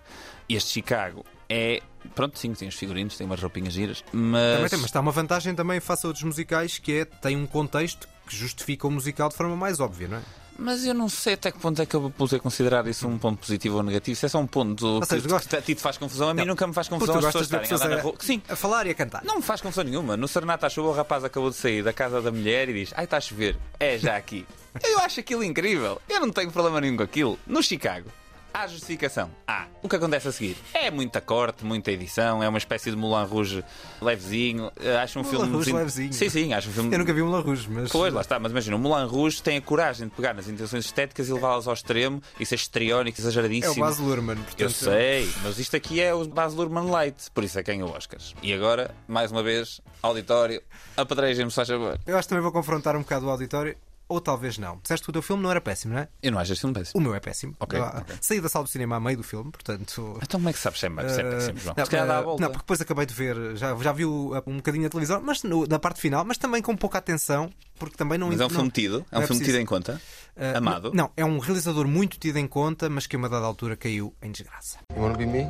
Este 0.48 0.70
Chicago 0.70 1.24
é. 1.50 1.80
Pronto, 2.14 2.38
sim, 2.38 2.54
tem 2.54 2.66
os 2.66 2.74
figurinos, 2.76 3.14
tem 3.18 3.26
umas 3.26 3.40
roupinhas 3.42 3.74
giras, 3.74 4.02
mas. 4.10 4.54
Também 4.54 4.68
tem, 4.70 4.78
mas 4.78 4.86
está 4.86 5.00
uma 5.00 5.12
vantagem 5.12 5.54
também 5.54 5.80
face 5.80 6.06
a 6.06 6.08
outros 6.08 6.24
musicais 6.24 6.78
que 6.78 7.00
é 7.00 7.04
tem 7.04 7.36
um 7.36 7.46
contexto 7.46 8.08
que 8.26 8.34
justifica 8.34 8.86
o 8.86 8.90
musical 8.90 9.28
de 9.28 9.34
forma 9.36 9.54
mais 9.54 9.80
óbvia, 9.80 10.08
não 10.08 10.16
é? 10.16 10.22
Mas 10.62 10.84
eu 10.84 10.92
não 10.92 11.08
sei 11.08 11.34
até 11.34 11.50
que 11.50 11.58
ponto 11.58 11.80
é 11.80 11.86
que 11.86 11.94
eu 11.96 12.00
vou 12.02 12.10
poder 12.10 12.38
considerar 12.38 12.86
isso 12.86 13.08
um 13.08 13.16
ponto 13.18 13.38
positivo 13.38 13.76
ou 13.78 13.82
negativo. 13.82 14.14
Se 14.18 14.26
é 14.26 14.28
só 14.28 14.38
um 14.38 14.46
ponto 14.46 15.02
seja, 15.06 15.22
que, 15.22 15.28
gosto- 15.28 15.48
que 15.48 15.56
a 15.56 15.62
ti 15.62 15.74
te 15.74 15.80
faz 15.80 15.96
confusão, 15.96 16.28
a 16.28 16.34
mim 16.34 16.44
nunca 16.44 16.66
me 16.66 16.74
faz 16.74 16.86
confusão 16.86 17.16
as 17.16 17.24
pessoas 17.26 17.44
estarem 17.46 17.70
a 17.70 17.74
andar 17.74 17.88
na 17.88 17.96
pessoas 17.96 18.02
rua. 18.14 18.14
Sim, 18.26 18.42
a 18.48 18.56
falar 18.56 18.86
e 18.86 18.90
a 18.90 18.94
cantar. 18.94 19.24
Não 19.24 19.36
me 19.36 19.42
faz 19.42 19.60
confusão 19.62 19.84
nenhuma. 19.84 20.18
No 20.18 20.28
Serenata 20.28 20.66
à 20.66 20.70
Chuva, 20.70 20.88
o 20.88 20.92
rapaz 20.92 21.24
acabou 21.24 21.48
de 21.48 21.56
sair 21.56 21.82
da 21.82 21.94
casa 21.94 22.20
da 22.20 22.30
mulher 22.30 22.68
e 22.68 22.74
diz: 22.74 22.92
Ai, 22.94 23.04
está 23.04 23.16
a 23.16 23.20
chover. 23.20 23.56
É 23.78 23.96
já 23.98 24.16
aqui. 24.16 24.46
Eu 24.84 24.98
acho 25.00 25.20
aquilo 25.20 25.42
incrível. 25.42 26.00
Eu 26.08 26.20
não 26.20 26.30
tenho 26.30 26.50
problema 26.50 26.78
nenhum 26.80 26.96
com 26.96 27.02
aquilo. 27.04 27.38
No 27.46 27.62
Chicago. 27.62 28.10
Há 28.52 28.66
justificação. 28.66 29.30
Há. 29.46 29.66
O 29.82 29.88
que 29.88 29.96
acontece 29.96 30.28
a 30.28 30.32
seguir? 30.32 30.56
É 30.74 30.90
muita 30.90 31.20
corte, 31.20 31.64
muita 31.64 31.90
edição, 31.92 32.42
é 32.42 32.48
uma 32.48 32.58
espécie 32.58 32.90
de 32.90 32.96
Moulin 32.96 33.24
Rouge 33.26 33.64
levezinho. 34.02 34.70
Eh, 34.80 34.96
Acho 34.98 35.18
um 35.20 35.22
Moulin 35.22 35.36
filme. 35.38 35.52
Rouge 35.54 35.72
levezinho. 35.72 36.12
Sim, 36.12 36.28
sim, 36.28 36.52
acho 36.52 36.68
um 36.68 36.72
filme. 36.72 36.92
Eu 36.94 36.98
nunca 36.98 37.12
vi 37.14 37.22
La 37.22 37.40
Rouge, 37.40 37.68
mas. 37.70 37.90
Pois, 37.90 38.12
lá 38.12 38.20
está, 38.20 38.38
mas 38.38 38.50
imagina, 38.52 38.76
o 38.76 38.78
Moulin 38.78 39.06
Rouge 39.06 39.42
tem 39.42 39.56
a 39.56 39.60
coragem 39.62 40.08
de 40.08 40.14
pegar 40.14 40.34
nas 40.34 40.48
intenções 40.48 40.84
estéticas 40.84 41.28
e 41.28 41.32
levá-las 41.32 41.66
ao 41.68 41.74
extremo 41.74 42.20
e 42.38 42.44
ser 42.44 42.56
É 42.56 43.20
exageradíssimo. 43.20 43.72
o 43.74 43.86
Baz 43.86 43.98
Luhrmann, 43.98 44.36
portanto. 44.36 44.60
Eu 44.60 44.70
sei, 44.70 45.30
mas 45.42 45.58
isto 45.58 45.76
aqui 45.76 46.00
é 46.00 46.12
o 46.12 46.26
Baz 46.26 46.52
Luhrmann 46.52 46.90
Light, 46.90 47.30
por 47.32 47.44
isso 47.44 47.58
é 47.58 47.62
quem 47.62 47.78
ganhou 47.78 47.96
Oscars. 47.96 48.34
E 48.42 48.52
agora, 48.52 48.94
mais 49.08 49.30
uma 49.32 49.42
vez, 49.42 49.80
auditório, 50.02 50.60
apedrejem-me, 50.96 51.50
se 51.50 51.54
faz 51.56 51.68
favor. 51.68 51.98
Eu 52.06 52.16
acho 52.18 52.26
que 52.26 52.30
também 52.30 52.42
vou 52.42 52.52
confrontar 52.52 52.96
um 52.96 53.00
bocado 53.00 53.26
o 53.26 53.30
auditório, 53.30 53.76
ou 54.10 54.20
talvez 54.20 54.58
não. 54.58 54.78
Disseste 54.82 55.04
que 55.04 55.10
o 55.10 55.12
teu 55.12 55.22
filme 55.22 55.42
não 55.42 55.50
era 55.50 55.60
péssimo, 55.60 55.94
não 55.94 56.00
é? 56.00 56.08
Eu 56.22 56.32
não 56.32 56.38
acho 56.38 56.52
este 56.52 56.60
filme 56.60 56.74
péssimo. 56.74 57.00
O 57.00 57.02
meu 57.02 57.14
é 57.14 57.20
péssimo. 57.20 57.54
Ok, 57.60 57.78
Eu, 57.78 57.84
ok. 57.84 58.16
Saí 58.20 58.40
da 58.40 58.48
sala 58.48 58.64
do 58.64 58.68
cinema 58.70 58.96
a 58.96 59.00
meio 59.00 59.16
do 59.16 59.22
filme, 59.22 59.50
portanto. 59.50 60.18
Então 60.22 60.38
como 60.40 60.48
é 60.48 60.52
que 60.52 60.58
sabes 60.58 60.80
se 60.80 60.86
é 60.86 60.90
se 60.90 61.20
é 61.20 61.24
eh, 61.26 61.30
péssimo, 61.30 61.58
João? 61.58 61.74
não, 61.78 61.84
Se 61.84 61.90
calhar 61.90 62.06
dá 62.06 62.16
a 62.16 62.20
eh, 62.20 62.22
volta. 62.24 62.42
Não, 62.42 62.48
porque 62.50 62.62
depois 62.64 62.80
acabei 62.80 63.06
de 63.06 63.14
ver, 63.14 63.56
já, 63.56 63.74
já 63.76 63.92
vi 63.92 64.04
um 64.04 64.56
bocadinho 64.56 64.84
na 64.84 64.90
televisão, 64.90 65.22
mas 65.24 65.42
no- 65.42 65.66
na 65.66 65.78
parte 65.78 66.00
final, 66.00 66.24
mas 66.24 66.36
também 66.36 66.60
com 66.60 66.76
pouca 66.76 66.98
atenção, 66.98 67.50
porque 67.78 67.96
também 67.96 68.18
não. 68.18 68.28
Mas 68.28 68.40
é 68.40 68.44
um 68.44 68.48
não- 68.48 68.54
filme 68.56 68.70
tido? 68.70 69.06
É 69.10 69.16
um 69.16 69.20
não 69.20 69.26
filme 69.26 69.40
preciso. 69.40 69.44
tido 69.44 69.56
em 69.60 69.64
conta? 69.66 70.00
Eh, 70.36 70.56
Amado? 70.56 70.90
Não, 70.92 71.10
é 71.16 71.24
um 71.24 71.38
realizador 71.38 71.86
muito 71.86 72.18
tido 72.18 72.36
em 72.38 72.46
conta, 72.46 72.88
mas 72.90 73.06
que 73.06 73.14
a 73.14 73.18
uma 73.18 73.28
dada 73.28 73.46
altura 73.46 73.76
caiu 73.76 74.14
em 74.22 74.30
desgraça. 74.32 74.78
You 74.96 75.02
want 75.02 75.12
to 75.14 75.18
be 75.18 75.26
me? 75.26 75.46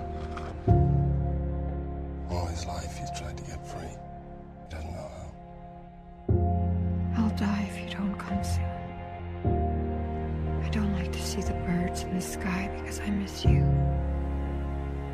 All 2.30 2.48
his 2.52 2.64
life 2.64 2.99
see 11.30 11.42
the 11.42 11.52
birds 11.52 12.02
in 12.02 12.12
the 12.16 12.20
sky 12.20 12.68
because 12.76 12.98
I 12.98 13.08
miss 13.08 13.44
you. 13.44 13.62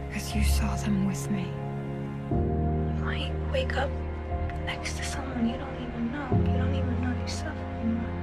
Because 0.08 0.34
you 0.34 0.42
saw 0.44 0.74
them 0.76 1.06
with 1.06 1.30
me. 1.30 1.44
You 2.30 3.04
might 3.04 3.32
wake 3.52 3.76
up 3.76 3.90
next 4.64 4.96
to 4.96 5.04
someone 5.04 5.46
you 5.46 5.58
don't 5.58 5.76
even 5.76 6.12
know. 6.12 6.26
You 6.50 6.56
don't 6.56 6.74
even 6.74 7.02
know 7.02 7.12
yourself 7.20 7.54
anymore. 7.82 8.15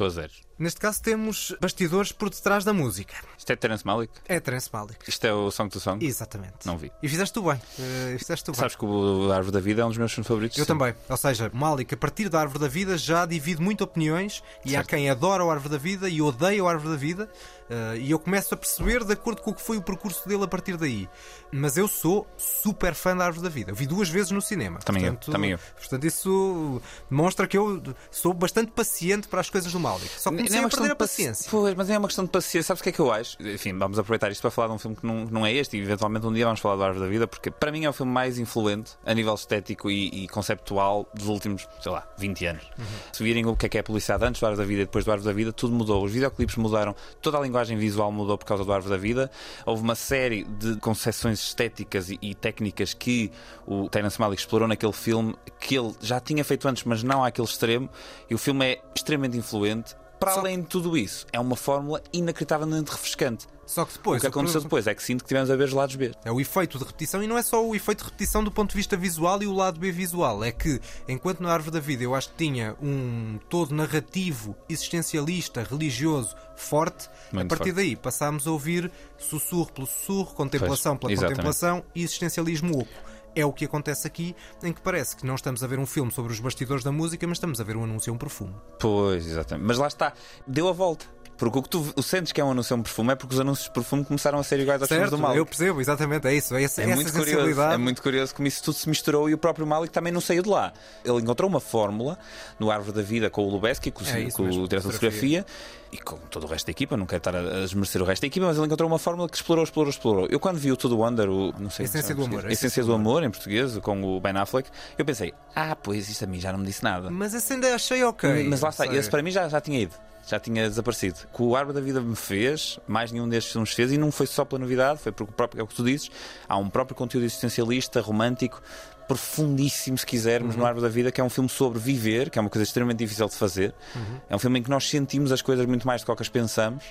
Estou 0.00 0.06
a 0.06 0.10
zero. 0.10 0.32
Neste 0.58 0.80
caso 0.80 1.02
temos 1.02 1.54
bastidores 1.60 2.10
por 2.10 2.30
detrás 2.30 2.64
da 2.64 2.72
música. 2.72 3.14
Isto 3.36 3.52
é 3.52 3.56
Terence 3.56 3.86
Malick? 3.86 4.14
É 4.26 4.40
Terence 4.40 4.70
Malick. 4.72 4.98
Isto 5.06 5.26
é 5.26 5.32
o 5.34 5.50
Song 5.50 5.70
to 5.70 5.78
Song? 5.78 6.02
Exatamente. 6.02 6.64
Não 6.64 6.78
vi. 6.78 6.90
E 7.02 7.08
fizeste 7.08 7.34
tu 7.34 7.42
bem. 7.42 7.60
Eh, 7.78 8.16
fizeste 8.18 8.46
tu 8.46 8.52
bem. 8.52 8.60
Sabes 8.60 8.76
que 8.76 8.84
o 8.86 9.30
Árvore 9.30 9.52
da 9.52 9.60
Vida 9.60 9.82
é 9.82 9.84
um 9.84 9.88
dos 9.88 9.98
meus 9.98 10.10
filmes 10.10 10.26
favoritos? 10.26 10.56
Eu 10.56 10.64
sim. 10.64 10.68
também. 10.68 10.94
Ou 11.06 11.16
seja, 11.18 11.50
Malik, 11.52 11.92
a 11.92 11.98
partir 11.98 12.30
da 12.30 12.40
Árvore 12.40 12.60
da 12.60 12.68
Vida, 12.68 12.96
já 12.96 13.26
divide 13.26 13.60
muito 13.60 13.84
opiniões 13.84 14.42
e 14.64 14.74
há 14.74 14.82
quem 14.82 15.10
adora 15.10 15.44
a 15.44 15.52
Árvore 15.52 15.72
da 15.72 15.78
Vida 15.78 16.08
e 16.08 16.22
odeia 16.22 16.62
a 16.62 16.70
Árvore 16.70 16.92
da 16.94 16.96
Vida. 16.98 17.30
Eh, 17.70 17.98
e 17.98 18.10
eu 18.10 18.18
começo 18.18 18.52
a 18.52 18.56
perceber 18.56 19.04
de 19.04 19.12
acordo 19.12 19.40
com 19.42 19.52
o 19.52 19.54
que 19.54 19.62
foi 19.62 19.76
o 19.76 19.82
percurso 19.82 20.28
dele 20.28 20.42
a 20.42 20.48
partir 20.48 20.76
daí. 20.76 21.08
Mas 21.52 21.76
eu 21.76 21.86
sou 21.86 22.26
super 22.36 22.94
fã 22.94 23.16
da 23.16 23.24
Árvore 23.24 23.44
da 23.44 23.48
Vida. 23.48 23.70
Eu 23.70 23.74
vi 23.76 23.86
duas 23.86 24.08
vezes 24.08 24.32
no 24.32 24.42
cinema. 24.42 24.80
Também 24.80 25.04
eu, 25.04 25.12
portanto, 25.12 25.32
também 25.32 25.50
eu. 25.52 25.58
Portanto, 25.78 26.04
isso 26.04 26.82
demonstra 27.08 27.46
que 27.46 27.56
eu 27.56 27.80
sou 28.10 28.34
bastante 28.34 28.72
paciente 28.72 29.28
para 29.28 29.40
as 29.40 29.48
coisas 29.48 29.72
do 29.72 29.78
Malik. 29.78 30.08
Só 30.18 30.30
comecei 30.30 30.50
Não 30.50 30.56
é 30.56 30.60
uma 30.60 30.66
a 30.66 30.70
perder 30.70 30.88
questão 30.88 30.92
a 30.92 30.96
paciência. 30.96 31.50
Pois, 31.50 31.74
mas 31.74 31.90
é 31.90 31.98
uma 31.98 32.08
questão 32.08 32.24
de 32.24 32.30
paciência. 32.30 32.62
Sabes 32.64 32.80
o 32.80 32.82
que 32.82 32.88
é 32.88 32.92
que 32.92 33.00
eu 33.00 33.12
acho? 33.12 33.36
Enfim, 33.40 33.78
vamos 33.78 33.98
aproveitar 33.98 34.30
isto 34.30 34.40
para 34.40 34.50
falar 34.50 34.68
de 34.68 34.74
um 34.74 34.78
filme 34.78 34.96
que 34.96 35.06
não, 35.06 35.24
não 35.26 35.46
é 35.46 35.52
este 35.52 35.76
e 35.76 35.80
eventualmente 35.80 36.26
um 36.26 36.32
dia 36.32 36.44
vamos 36.44 36.60
falar 36.60 36.76
do 36.76 36.82
Árvore 36.82 37.04
da 37.04 37.10
Vida, 37.10 37.26
porque 37.28 37.50
para 37.50 37.70
mim 37.70 37.84
é 37.84 37.90
o 37.90 37.92
filme 37.92 38.12
mais 38.12 38.38
influente 38.38 38.92
a 39.04 39.14
nível 39.14 39.34
estético 39.34 39.90
e, 39.90 40.24
e 40.24 40.28
conceptual 40.28 41.08
dos 41.14 41.28
últimos, 41.28 41.68
sei 41.80 41.92
lá, 41.92 42.06
20 42.18 42.46
anos. 42.46 42.64
Se 43.12 43.22
virem 43.22 43.46
o 43.46 43.56
que 43.56 43.66
é 43.66 43.68
que 43.68 43.76
é 43.76 43.80
a 43.80 43.84
publicidade 43.84 44.24
antes 44.24 44.40
do 44.40 44.46
Árvore 44.46 44.66
da 44.66 44.68
Vida 44.68 44.82
e 44.82 44.84
depois 44.84 45.04
do 45.04 45.12
Árvore 45.12 45.28
da 45.28 45.36
Vida, 45.36 45.52
tudo 45.52 45.72
mudou. 45.72 46.04
Os 46.04 46.12
videoclipes 46.12 46.56
mudaram, 46.56 46.94
toda 47.20 47.38
a 47.38 47.40
linguagem 47.40 47.59
visual 47.68 48.10
mudou 48.10 48.36
por 48.38 48.44
causa 48.44 48.64
do 48.64 48.72
Árvore 48.72 48.94
da 48.94 49.00
Vida. 49.00 49.30
Houve 49.64 49.82
uma 49.82 49.94
série 49.94 50.44
de 50.44 50.76
concepções 50.76 51.38
estéticas 51.40 52.10
e, 52.10 52.18
e 52.20 52.34
técnicas 52.34 52.94
que 52.94 53.30
o 53.66 53.88
Terence 53.88 54.20
Malick 54.20 54.40
explorou 54.40 54.66
naquele 54.66 54.92
filme 54.92 55.34
que 55.58 55.76
ele 55.76 55.94
já 56.00 56.20
tinha 56.20 56.44
feito 56.44 56.66
antes, 56.66 56.84
mas 56.84 57.02
não 57.02 57.24
àquele 57.24 57.46
extremo. 57.46 57.88
E 58.28 58.34
o 58.34 58.38
filme 58.38 58.64
é 58.64 58.82
extremamente 58.94 59.36
influente. 59.36 59.94
Para 60.18 60.34
além 60.34 60.60
de 60.60 60.66
tudo 60.66 60.98
isso, 60.98 61.26
é 61.32 61.40
uma 61.40 61.56
fórmula 61.56 62.02
inacreditavelmente 62.12 62.90
refrescante. 62.90 63.46
Só 63.70 63.84
que 63.84 63.92
depois. 63.92 64.18
o 64.18 64.20
que 64.22 64.26
aconteceu 64.26 64.60
depois 64.60 64.86
é 64.88 64.94
que 64.94 65.02
sinto 65.02 65.22
que 65.22 65.28
tivemos 65.28 65.48
a 65.48 65.54
ver 65.54 65.64
os 65.64 65.72
lados 65.72 65.94
B. 65.94 66.12
É 66.24 66.32
o 66.32 66.40
efeito 66.40 66.76
de 66.76 66.84
repetição 66.84 67.22
e 67.22 67.26
não 67.28 67.38
é 67.38 67.42
só 67.42 67.64
o 67.64 67.72
efeito 67.72 67.98
de 67.98 68.04
repetição 68.06 68.42
do 68.42 68.50
ponto 68.50 68.70
de 68.70 68.76
vista 68.76 68.96
visual 68.96 69.40
e 69.42 69.46
o 69.46 69.52
lado 69.54 69.78
B 69.78 69.92
visual. 69.92 70.42
É 70.42 70.50
que, 70.50 70.80
enquanto 71.06 71.40
na 71.40 71.52
Árvore 71.52 71.74
da 71.74 71.80
Vida 71.80 72.02
eu 72.02 72.12
acho 72.12 72.30
que 72.30 72.36
tinha 72.36 72.74
um 72.82 73.38
todo 73.48 73.72
narrativo, 73.72 74.56
existencialista, 74.68 75.62
religioso 75.62 76.34
forte, 76.56 77.08
Muito 77.32 77.46
a 77.46 77.56
partir 77.56 77.70
forte. 77.72 77.76
daí 77.76 77.96
passámos 77.96 78.46
a 78.46 78.50
ouvir 78.50 78.90
sussurro 79.16 79.72
pelo 79.72 79.86
sussurro, 79.86 80.34
contemplação 80.34 80.96
Pois, 80.96 81.00
pela 81.00 81.12
exatamente. 81.12 81.36
contemplação 81.36 81.84
e 81.94 82.02
existencialismo 82.02 82.76
oco. 82.76 83.10
É 83.36 83.46
o 83.46 83.52
que 83.52 83.64
acontece 83.64 84.04
aqui, 84.08 84.34
em 84.60 84.72
que 84.72 84.80
parece 84.80 85.14
que 85.14 85.24
não 85.24 85.36
estamos 85.36 85.62
a 85.62 85.66
ver 85.68 85.78
um 85.78 85.86
filme 85.86 86.10
sobre 86.10 86.32
os 86.32 86.40
bastidores 86.40 86.82
da 86.82 86.90
música, 86.90 87.24
mas 87.28 87.36
estamos 87.36 87.60
a 87.60 87.64
ver 87.64 87.76
um 87.76 87.84
anúncio 87.84 88.12
a 88.12 88.14
um 88.16 88.18
perfume. 88.18 88.52
Pois, 88.80 89.24
exatamente. 89.24 89.64
Mas 89.68 89.78
lá 89.78 89.86
está, 89.86 90.12
deu 90.44 90.66
a 90.68 90.72
volta. 90.72 91.06
Porque 91.40 91.58
o 91.58 91.62
que 91.62 91.70
tu 91.70 91.92
o 91.96 92.02
sentes 92.02 92.32
que 92.32 92.40
é 92.40 92.44
um 92.44 92.50
anúncio 92.50 92.76
a 92.76 92.78
um 92.78 92.82
perfume 92.82 93.12
é 93.12 93.16
porque 93.16 93.32
os 93.34 93.40
anúncios 93.40 93.66
de 93.68 93.72
perfume 93.72 94.04
começaram 94.04 94.38
a 94.38 94.42
ser 94.42 94.60
iguais 94.60 94.82
aos 94.82 94.90
Certo, 94.90 95.12
do 95.12 95.18
Malik. 95.18 95.38
eu 95.38 95.46
percebo, 95.46 95.80
exatamente, 95.80 96.26
é 96.28 96.34
isso. 96.34 96.54
É 96.54 96.62
essa, 96.62 96.82
É 96.82 96.84
essa 96.84 96.94
muito, 96.96 97.12
curioso, 97.14 97.60
é 97.62 97.76
muito 97.78 98.02
curioso 98.02 98.34
como 98.34 98.46
isso 98.46 98.62
tudo 98.62 98.74
se 98.74 98.86
misturou 98.86 99.26
e 99.30 99.32
o 99.32 99.38
próprio 99.38 99.66
Malik 99.66 99.90
também 99.90 100.12
não 100.12 100.20
saiu 100.20 100.42
de 100.42 100.50
lá. 100.50 100.70
Ele 101.02 101.16
encontrou 101.16 101.48
uma 101.48 101.58
fórmula 101.58 102.18
no 102.58 102.70
Árvore 102.70 102.94
da 102.94 103.02
Vida 103.02 103.30
com 103.30 103.42
o 103.46 103.48
Lubeski, 103.50 103.90
com, 103.90 104.04
É 104.04 104.30
com 104.30 104.42
mesmo, 104.42 104.64
o 104.64 104.68
diretor 104.68 104.88
de 104.88 104.98
fotografia. 104.98 105.46
e 105.90 105.96
com 105.96 106.18
todo 106.30 106.44
o 106.44 106.46
resto 106.46 106.66
da 106.66 106.72
equipa. 106.72 106.94
Não 106.94 107.06
quero 107.06 107.20
estar 107.20 107.34
a 107.34 107.42
desmerecer 107.62 108.02
o 108.02 108.04
resto 108.04 108.20
da 108.20 108.26
equipa, 108.26 108.44
mas 108.44 108.58
ele 108.58 108.66
encontrou 108.66 108.86
uma 108.86 108.98
fórmula 108.98 109.26
que 109.26 109.36
explorou, 109.36 109.64
explorou, 109.64 109.88
explorou. 109.90 110.26
Eu 110.30 110.38
quando 110.38 110.58
vi 110.58 110.70
o 110.70 110.76
Todo 110.76 110.98
Wonder, 110.98 111.30
o, 111.30 111.54
não 111.58 111.70
sei 111.70 111.86
Essência 111.86 112.14
do 112.14 112.22
Amor, 112.22 112.50
Essência 112.50 112.84
do 112.84 112.92
Amor, 112.92 113.22
em 113.22 113.30
português, 113.30 113.78
com 113.78 114.02
o 114.04 114.20
Ben 114.20 114.36
Affleck, 114.36 114.68
eu 114.98 115.06
pensei, 115.06 115.32
ah, 115.56 115.74
pois 115.74 116.06
isto 116.10 116.22
a 116.22 116.26
mim 116.26 116.38
já 116.38 116.52
não 116.52 116.58
me 116.58 116.66
disse 116.66 116.84
nada. 116.84 117.10
Mas 117.10 117.32
esse 117.32 117.54
ainda 117.54 117.74
achei 117.74 118.04
ok. 118.04 118.46
Mas 118.46 118.60
lá 118.60 118.68
está, 118.68 118.84
esse 118.86 119.08
para 119.08 119.22
mim 119.22 119.30
já, 119.30 119.48
já 119.48 119.58
tinha 119.58 119.80
ido. 119.80 119.94
Já 120.26 120.38
tinha 120.38 120.68
desaparecido. 120.68 121.18
O 121.32 121.36
que 121.36 121.42
o 121.42 121.56
Árvore 121.56 121.74
da 121.74 121.80
Vida 121.80 122.00
me 122.00 122.14
fez, 122.14 122.78
mais 122.86 123.10
nenhum 123.10 123.28
destes 123.28 123.52
filmes 123.52 123.72
fez, 123.72 123.90
e 123.92 123.98
não 123.98 124.12
foi 124.12 124.26
só 124.26 124.44
pela 124.44 124.60
novidade, 124.60 125.00
foi 125.00 125.10
porque 125.12 125.32
o 125.32 125.34
próprio, 125.34 125.60
é 125.60 125.64
o 125.64 125.66
que 125.66 125.74
tu 125.74 125.82
dizes, 125.84 126.10
há 126.48 126.56
um 126.56 126.68
próprio 126.70 126.94
conteúdo 126.96 127.24
existencialista, 127.24 128.00
romântico, 128.00 128.62
profundíssimo, 129.08 129.98
se 129.98 130.06
quisermos, 130.06 130.54
Uhum. 130.54 130.60
no 130.60 130.66
Árvore 130.66 130.86
da 130.86 130.88
Vida, 130.88 131.10
que 131.10 131.20
é 131.20 131.24
um 131.24 131.28
filme 131.30 131.48
sobre 131.48 131.80
viver, 131.80 132.30
que 132.30 132.38
é 132.38 132.42
uma 132.42 132.48
coisa 132.50 132.62
extremamente 132.62 132.98
difícil 132.98 133.26
de 133.26 133.34
fazer. 133.34 133.74
Uhum. 133.96 134.20
É 134.28 134.36
um 134.36 134.38
filme 134.38 134.60
em 134.60 134.62
que 134.62 134.70
nós 134.70 134.88
sentimos 134.88 135.32
as 135.32 135.42
coisas 135.42 135.66
muito 135.66 135.84
mais 135.86 136.02
do 136.04 136.14
que, 136.14 136.22
as 136.22 136.28
pensamos. 136.28 136.84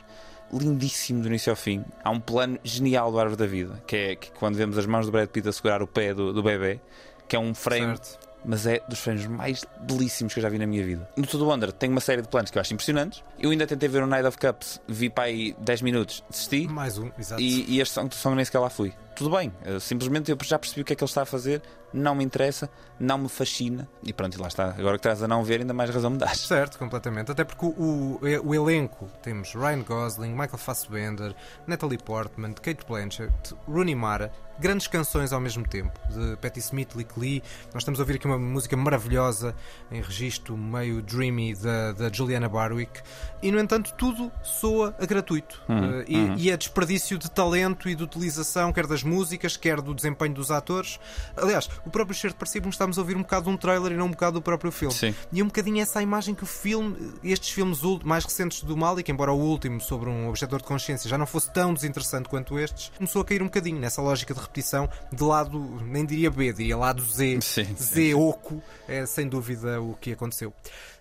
Lindíssimo 0.52 1.22
do 1.22 1.28
início 1.28 1.52
ao 1.52 1.56
fim. 1.56 1.86
Há 2.04 2.10
um 2.10 2.20
plano 2.20 2.58
genial 2.64 3.12
do 3.12 3.20
Árvore 3.20 3.38
da 3.38 3.46
Vida, 3.46 3.82
que 3.86 3.96
é 3.96 4.16
que 4.16 4.32
quando 4.32 4.56
vemos 4.56 4.78
as 4.78 4.86
mãos 4.86 5.06
do 5.06 5.12
Brad 5.12 5.30
Pitt 5.30 5.48
a 5.48 5.52
segurar 5.52 5.82
o 5.82 5.88
pé 5.88 6.14
do, 6.14 6.34
do 6.34 6.42
bebê, 6.42 6.82
que 7.28 7.36
é 7.36 7.40
um 7.40 7.54
frame 7.54 7.96
Certo. 7.98 8.29
Mas 8.44 8.66
é 8.66 8.82
dos 8.88 9.00
frames 9.00 9.26
mais 9.26 9.66
belíssimos 9.82 10.34
que 10.34 10.40
eu 10.40 10.44
já 10.44 10.50
vi 10.50 10.58
na 10.58 10.68
minha 10.68 10.84
vida. 10.84 11.10
No 11.16 11.26
Todo 11.26 11.48
Wonder 11.48 11.72
tem 11.72 11.90
uma 11.90 12.02
série 12.02 12.22
de 12.22 12.28
planos 12.28 12.52
que 12.52 12.58
eu 12.58 12.62
acho 12.62 12.74
impressionantes. 12.74 13.24
Eu 13.40 13.52
ainda 13.52 13.68
tentei 13.68 13.90
ver 13.90 14.04
o 14.04 14.08
Night 14.08 14.28
of 14.28 14.38
Cups, 14.38 14.82
vi 14.88 15.10
para 15.10 15.26
aí 15.26 15.56
10 15.60 15.82
minutos, 15.82 16.24
desisti. 16.30 16.68
Mais 16.68 16.98
um, 16.98 17.10
exato. 17.18 17.42
E, 17.42 17.66
e 17.70 17.82
este 17.82 17.94
song, 17.94 18.14
song 18.16 18.36
nem 18.36 18.46
sequer 18.46 18.60
lá 18.60 18.70
fui. 18.70 18.94
Tudo 19.20 19.36
bem, 19.36 19.52
eh, 19.66 19.82
simplesmente 19.82 20.32
eu 20.32 20.38
já 20.46 20.58
percebi 20.58 20.80
o 20.80 20.86
que 20.86 20.94
é 20.94 20.96
que 20.96 21.04
ele 21.04 21.10
está 21.10 21.24
a 21.24 21.26
fazer, 21.26 21.62
não 21.92 22.16
me 22.16 22.24
interessa, 22.24 22.70
não 22.98 23.18
me 23.18 23.28
fascina. 23.28 23.86
E 24.02 24.14
pronto, 24.14 24.38
e 24.38 24.40
lá 24.40 24.48
está. 24.48 24.70
Agora 24.70 24.98
que 24.98 25.06
estás 25.06 25.22
a 25.22 25.28
não 25.28 25.44
ver, 25.44 25.60
ainda 25.60 25.74
mais 25.74 25.90
razão 25.90 26.10
me 26.10 26.18
dás. 26.18 26.40
Certo, 26.48 26.80
completamente. 26.80 27.30
Até 27.30 27.44
porque 27.44 27.66
o, 27.66 28.18
o, 28.46 28.56
elenco 28.56 29.10
temos 29.22 29.54
Ryan 29.54 29.84
Gosling, 29.84 30.30
Michael 30.30 30.58
Fassbender, 30.58 31.36
Natalie 31.68 31.98
Portman, 31.98 32.54
Kate 32.54 32.86
Blanchett, 32.88 33.54
Rooney 33.68 33.94
Mara, 33.94 34.32
grandes 34.58 34.88
canções 34.88 35.34
ao 35.34 35.42
mesmo 35.42 35.68
tempo, 35.68 36.00
de 36.10 36.38
Patti 36.38 36.60
Smith, 36.60 36.96
Lick 36.96 37.20
Lee. 37.20 37.44
Nós 37.74 37.82
estamos 37.82 38.00
a 38.00 38.04
ouvir 38.04 38.16
aqui 38.16 38.26
uma 38.26 38.40
música 38.40 38.78
maravilhosa 38.78 39.54
em 39.92 40.02
registro 40.02 40.56
meio 40.56 41.02
dreamy 41.02 41.56
da, 41.56 41.92
da 41.92 42.10
Juliana 42.10 42.48
Barwick. 42.48 43.02
E 43.42 43.52
no 43.52 43.60
entanto, 43.60 43.94
tudo 43.98 44.32
soa 44.44 44.96
a 44.98 45.06
gratuito. 45.06 45.62
Uhum, 45.68 45.90
Eh, 45.90 46.06
e, 46.08 46.18
uhum. 46.18 46.36
e 46.38 46.52
é 46.52 46.58
desperdício 46.58 47.18
de 47.18 47.30
talento 47.30 47.90
e 47.90 47.96
de 47.96 48.04
utilização, 48.04 48.72
quer 48.72 48.86
das 48.86 49.04
músicas, 49.10 49.58
quer 49.58 49.82
do 49.82 49.94
desempenho 49.94 50.34
dos 50.34 50.52
atores. 50.52 51.00
Aliás, 51.36 51.70
o 51.86 51.90
próprio 51.90 52.16
cheiro 52.16 52.34
de 52.34 52.40
parecia 52.40 52.62
que 52.62 52.70
estamos 52.70 52.98
a 52.98 53.02
ouvir 53.02 53.16
um 53.16 53.22
bocado 53.22 53.46
de 53.46 53.50
um 53.52 53.58
trailer 53.58 53.92
e 53.92 53.96
não 53.96 54.06
um 54.06 54.12
bocado 54.12 54.40
do 54.40 54.42
próprio 54.42 54.72
filme. 54.72 54.94
Sim. 54.94 55.16
E 55.32 55.40
é 55.40 55.44
um 55.44 55.48
bocadinho 55.48 55.82
essa 55.82 56.00
a 56.00 56.02
imagem 56.02 56.36
que 56.36 56.44
o 56.44 56.48
filme, 56.48 56.96
estes 57.24 57.50
filmes 57.50 57.80
mais 58.04 58.24
recentes 58.24 58.64
do 58.64 58.78
Malik, 58.78 59.12
embora 59.12 59.32
o 59.32 59.40
último 59.40 59.82
sobre 59.82 60.10
um 60.10 60.30
objetor 60.30 60.60
de 60.60 60.68
consciência 60.68 61.10
já 61.10 61.18
não 61.18 61.26
fosse 61.26 61.52
tão 61.52 61.74
desinteressante 61.74 62.30
quanto 62.30 62.60
estes, 62.60 62.92
começou 62.96 63.22
a 63.22 63.26
cair 63.26 63.42
um 63.42 63.46
bocadinho 63.46 63.80
nessa 63.80 64.02
lógica 64.02 64.34
de 64.34 64.40
repetição 64.40 64.90
de 65.12 65.24
lado, 65.24 65.60
nem 65.86 66.06
diria 66.06 66.30
B, 66.30 66.54
diria 66.54 66.78
lado 66.78 67.04
Z, 67.04 67.40
Sim, 67.42 67.66
sim, 67.66 67.76
Z 67.76 68.14
oco, 68.14 68.62
é 68.88 69.06
sem 69.06 69.28
dúvida 69.28 69.82
o 69.82 69.96
que 69.96 70.14
aconteceu. 70.14 70.54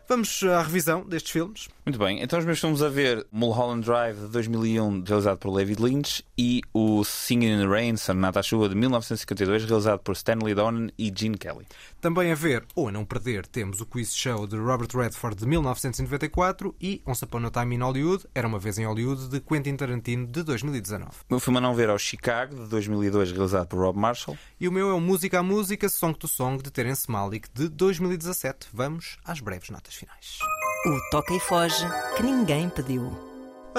Vamos 0.09 0.43
à 0.43 0.63
revisão 0.63 1.03
destes 1.03 1.31
filmes. 1.31 1.69
Muito 1.85 1.99
bem, 1.99 2.23
então 2.23 2.39
os 2.39 2.45
meus 2.47 2.83
a 2.83 2.89
ver 2.89 3.27
Mulholland 3.31 3.85
Drive 3.85 4.17
de 4.17 4.29
2001, 4.29 5.05
realizado 5.07 5.37
por 5.37 5.55
David 5.55 5.83
Lynch, 5.83 6.25
e 6.37 6.63
o 6.73 7.05
Singing 7.05 7.53
in 7.53 7.59
the 7.59 7.67
Rain, 7.67 7.95
Sonata 7.99 8.41
à 8.41 8.43
Chuva 8.43 8.71
de 8.71 8.75
1952, 8.75 9.67
realizado 9.67 9.99
por 9.99 10.13
Stanley 10.15 10.55
Donen 10.55 10.91
e 10.97 11.13
Gene 11.15 11.37
Kelly. 11.37 11.67
Também 12.01 12.31
a 12.31 12.35
ver, 12.37 12.65
ou 12.77 12.87
a 12.87 12.93
não 12.93 13.05
perder, 13.05 13.45
temos 13.45 13.81
o 13.81 13.87
Quiz 13.87 14.15
Show 14.15 14.47
de 14.47 14.57
Robert 14.57 14.89
Redford 14.95 15.37
de 15.37 15.45
1994 15.47 16.73
e 16.81 17.03
Once 17.05 17.25
Upon 17.25 17.45
a 17.47 17.51
Time 17.51 17.75
in 17.75 17.81
Hollywood, 17.81 18.25
Era 18.33 18.47
uma 18.47 18.59
vez 18.61 18.79
em 18.79 18.87
Hollywood, 18.87 19.29
de 19.29 19.41
Quentin 19.41 19.75
Tarantino 19.75 20.25
de 20.25 20.45
2019. 20.45 21.11
O 21.11 21.15
meu 21.29 21.41
filme 21.41 21.59
a 21.59 21.61
não 21.61 21.75
ver 21.75 21.89
é 21.89 21.93
o 21.93 21.99
Chicago, 21.99 22.55
de 22.55 22.69
2002, 22.69 23.33
realizado 23.33 23.67
por 23.67 23.81
Rob 23.81 23.99
Marshall. 23.99 24.39
E 24.61 24.69
o 24.69 24.73
meu 24.73 24.91
é 24.91 24.95
o 24.95 25.01
Música 25.01 25.41
a 25.41 25.43
Música, 25.43 25.89
Song 25.89 26.17
to 26.17 26.29
Song, 26.29 26.63
de 26.63 26.71
Terence 26.71 27.11
Malick, 27.11 27.49
de 27.53 27.69
2017. 27.69 28.69
Vamos 28.73 29.19
às 29.25 29.41
breves 29.41 29.71
notas 29.71 29.95
finais. 29.95 30.39
O 30.87 31.11
Toca 31.11 31.35
e 31.35 31.41
Foge 31.41 31.85
que 32.17 32.23
ninguém 32.23 32.69
pediu. 32.71 33.28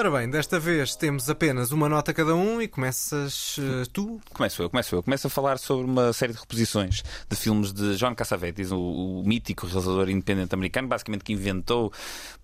Ora 0.00 0.10
bem, 0.10 0.30
desta 0.30 0.58
vez 0.58 0.96
temos 0.96 1.28
apenas 1.28 1.72
uma 1.72 1.86
nota 1.86 2.14
cada 2.14 2.34
um 2.34 2.58
e 2.62 2.66
começas 2.66 3.56
eh, 3.58 3.86
tu. 3.92 4.18
Começo 4.32 4.62
eu, 4.62 4.70
começo 4.70 4.94
eu. 4.94 5.02
Começo 5.02 5.26
a 5.26 5.30
falar 5.30 5.58
sobre 5.58 5.84
uma 5.84 6.10
série 6.14 6.32
de 6.32 6.38
reposições 6.38 7.02
de 7.28 7.36
filmes 7.36 7.70
de 7.70 7.96
John 7.96 8.14
Cassavetes, 8.14 8.72
o, 8.72 8.80
o 8.80 9.22
mítico 9.22 9.66
realizador 9.66 10.08
independente 10.08 10.54
americano, 10.54 10.88
basicamente 10.88 11.22
que 11.22 11.34
inventou 11.34 11.92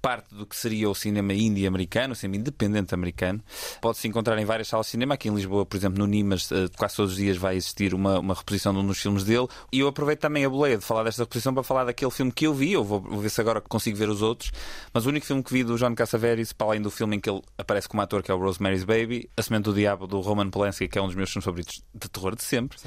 parte 0.02 0.34
do 0.34 0.44
que 0.44 0.54
seria 0.54 0.90
o 0.90 0.94
cinema 0.94 1.32
indie 1.32 1.66
americano, 1.66 2.12
o 2.12 2.14
cinema 2.14 2.36
independente 2.36 2.92
americano. 2.92 3.40
Pode-se 3.80 4.06
encontrar 4.06 4.38
em 4.38 4.44
várias 4.44 4.68
salas 4.68 4.84
de 4.84 4.90
cinema. 4.90 5.14
Aqui 5.14 5.30
em 5.30 5.34
Lisboa, 5.34 5.64
por 5.64 5.78
exemplo, 5.78 5.98
no 5.98 6.06
Nimas, 6.06 6.52
eh, 6.52 6.68
quase 6.76 6.96
todos 6.96 7.12
os 7.12 7.16
dias 7.16 7.38
vai 7.38 7.56
existir 7.56 7.94
uma, 7.94 8.18
uma 8.18 8.34
reposição 8.34 8.74
de 8.74 8.80
um 8.80 8.86
dos 8.86 8.98
filmes 8.98 9.24
dele. 9.24 9.48
E 9.72 9.80
eu 9.80 9.88
aproveito 9.88 10.20
também 10.20 10.44
a 10.44 10.50
boleia 10.50 10.76
de 10.76 10.84
falar 10.84 11.04
desta 11.04 11.22
reposição 11.22 11.54
para 11.54 11.62
falar 11.62 11.84
daquele 11.84 12.10
filme 12.10 12.30
que 12.30 12.46
eu 12.46 12.52
vi. 12.52 12.74
Eu 12.74 12.84
vou, 12.84 13.00
vou 13.00 13.18
ver 13.18 13.30
se 13.30 13.40
agora 13.40 13.62
consigo 13.62 13.96
ver 13.96 14.10
os 14.10 14.20
outros. 14.20 14.52
Mas 14.92 15.06
o 15.06 15.08
único 15.08 15.24
filme 15.24 15.42
que 15.42 15.54
vi 15.54 15.64
do 15.64 15.78
John 15.78 15.94
Cassavetes, 15.94 16.52
para 16.52 16.66
além 16.66 16.82
do 16.82 16.90
filme 16.90 17.16
em 17.16 17.20
que 17.20 17.30
ele 17.30 17.45
aparece 17.58 17.88
como 17.88 18.02
ator, 18.02 18.22
que 18.22 18.30
é 18.30 18.34
o 18.34 18.38
Rosemary's 18.38 18.84
Baby, 18.84 19.30
A 19.36 19.42
Semente 19.42 19.64
do 19.64 19.74
Diabo, 19.74 20.06
do 20.06 20.20
Roman 20.20 20.50
Polanski, 20.50 20.88
que 20.88 20.98
é 20.98 21.02
um 21.02 21.06
dos 21.06 21.14
meus 21.14 21.30
filmes 21.30 21.44
favoritos 21.44 21.82
de 21.94 22.08
terror 22.08 22.34
de 22.34 22.44
sempre. 22.44 22.78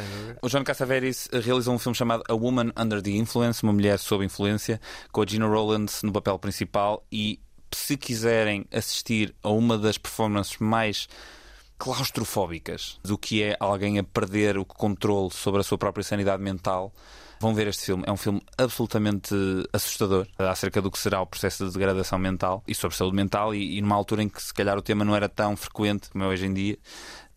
O 0.42 0.48
John 0.48 0.64
Cassavetes 0.64 1.28
realizou 1.32 1.74
um 1.74 1.80
filme 1.80 1.96
chamado 1.96 2.24
A 2.30 2.34
Woman 2.34 2.72
Under 2.78 3.02
the 3.02 3.12
Influence, 3.12 3.64
uma 3.64 3.74
mulher 3.74 3.98
sob 3.98 4.24
influência, 4.24 4.80
com 5.12 5.22
a 5.22 5.26
Gina 5.26 5.48
Rowlands 5.48 6.04
no 6.04 6.12
papel 6.12 6.38
principal. 6.38 7.06
E 7.12 7.40
se 7.74 7.98
quiserem 7.98 8.66
assistir 8.72 9.34
a 9.44 9.50
uma 9.50 9.78
das 9.78 9.98
performances 9.98 10.58
mais 10.60 11.08
claustrofóbicas 11.78 13.00
do 13.04 13.18
que 13.18 13.42
é 13.42 13.56
alguém 13.60 14.00
a 14.00 14.04
perder 14.04 14.58
o 14.58 14.66
controle 14.66 15.32
sobre 15.32 15.62
a 15.62 15.64
sua 15.64 15.78
própria 15.78 16.04
sanidade 16.04 16.44
mental. 16.44 16.94
Vão 17.40 17.54
ver 17.54 17.68
este 17.68 17.86
filme. 17.86 18.04
É 18.06 18.12
um 18.12 18.18
filme 18.18 18.42
absolutamente 18.58 19.34
assustador 19.72 20.28
acerca 20.38 20.82
do 20.82 20.92
que 20.92 21.00
será 21.00 21.22
o 21.22 21.26
processo 21.26 21.66
de 21.66 21.72
degradação 21.72 22.20
mental 22.20 22.62
e 22.68 22.76
sobre 22.76 22.98
saúde 22.98 23.16
mental, 23.16 23.56
e, 23.56 23.78
e 23.78 23.82
numa 23.82 23.96
altura 23.96 24.24
em 24.24 24.30
que 24.30 24.42
se 24.44 24.54
calhar 24.54 24.78
o 24.78 24.82
tema 24.82 25.06
não 25.06 25.16
era 25.16 25.30
tão 25.30 25.56
frequente 25.56 26.10
como 26.10 26.26
é 26.26 26.28
hoje 26.28 26.46
em 26.46 26.54
dia. 26.54 26.78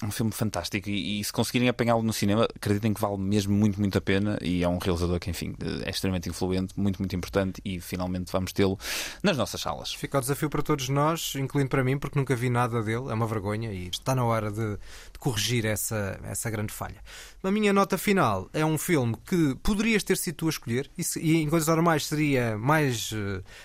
Um 0.04 0.10
filme 0.10 0.32
fantástico 0.32 0.90
e, 0.90 1.20
e 1.20 1.24
se 1.24 1.32
conseguirem 1.32 1.68
apanhá-lo 1.68 2.02
no 2.02 2.12
cinema, 2.12 2.48
acreditem 2.56 2.92
que 2.92 3.00
vale 3.00 3.18
mesmo 3.18 3.54
muito, 3.54 3.78
muito 3.78 3.96
a 3.96 4.00
pena. 4.00 4.36
E 4.42 4.62
é 4.64 4.68
um 4.68 4.78
realizador 4.78 5.20
que, 5.20 5.30
enfim, 5.30 5.54
é 5.84 5.90
extremamente 5.90 6.28
influente, 6.28 6.74
muito, 6.76 6.98
muito 6.98 7.14
importante. 7.14 7.62
E 7.64 7.80
finalmente 7.80 8.32
vamos 8.32 8.52
tê-lo 8.52 8.76
nas 9.22 9.36
nossas 9.36 9.60
salas. 9.60 9.94
Fica 9.94 10.18
o 10.18 10.20
desafio 10.20 10.50
para 10.50 10.60
todos 10.60 10.88
nós, 10.88 11.34
incluindo 11.36 11.68
para 11.70 11.84
mim, 11.84 11.96
porque 11.98 12.18
nunca 12.18 12.34
vi 12.34 12.50
nada 12.50 12.82
dele. 12.82 13.10
É 13.10 13.14
uma 13.14 13.26
vergonha 13.28 13.72
e 13.72 13.88
está 13.88 14.14
na 14.14 14.24
hora 14.24 14.50
de, 14.50 14.76
de 14.76 15.18
corrigir 15.20 15.64
essa, 15.64 16.18
essa 16.24 16.50
grande 16.50 16.72
falha. 16.72 17.00
A 17.42 17.50
minha 17.50 17.72
nota 17.72 17.96
final 17.96 18.50
é 18.52 18.64
um 18.66 18.76
filme 18.78 19.16
que 19.24 19.54
poderias 19.62 20.02
ter 20.02 20.16
sido 20.16 20.34
tu 20.34 20.46
a 20.46 20.50
escolher 20.50 20.90
e, 20.98 21.04
se- 21.04 21.20
e 21.20 21.36
em 21.36 21.48
coisas 21.48 21.68
normais 21.68 22.06
seria 22.06 22.58
mais 22.58 23.10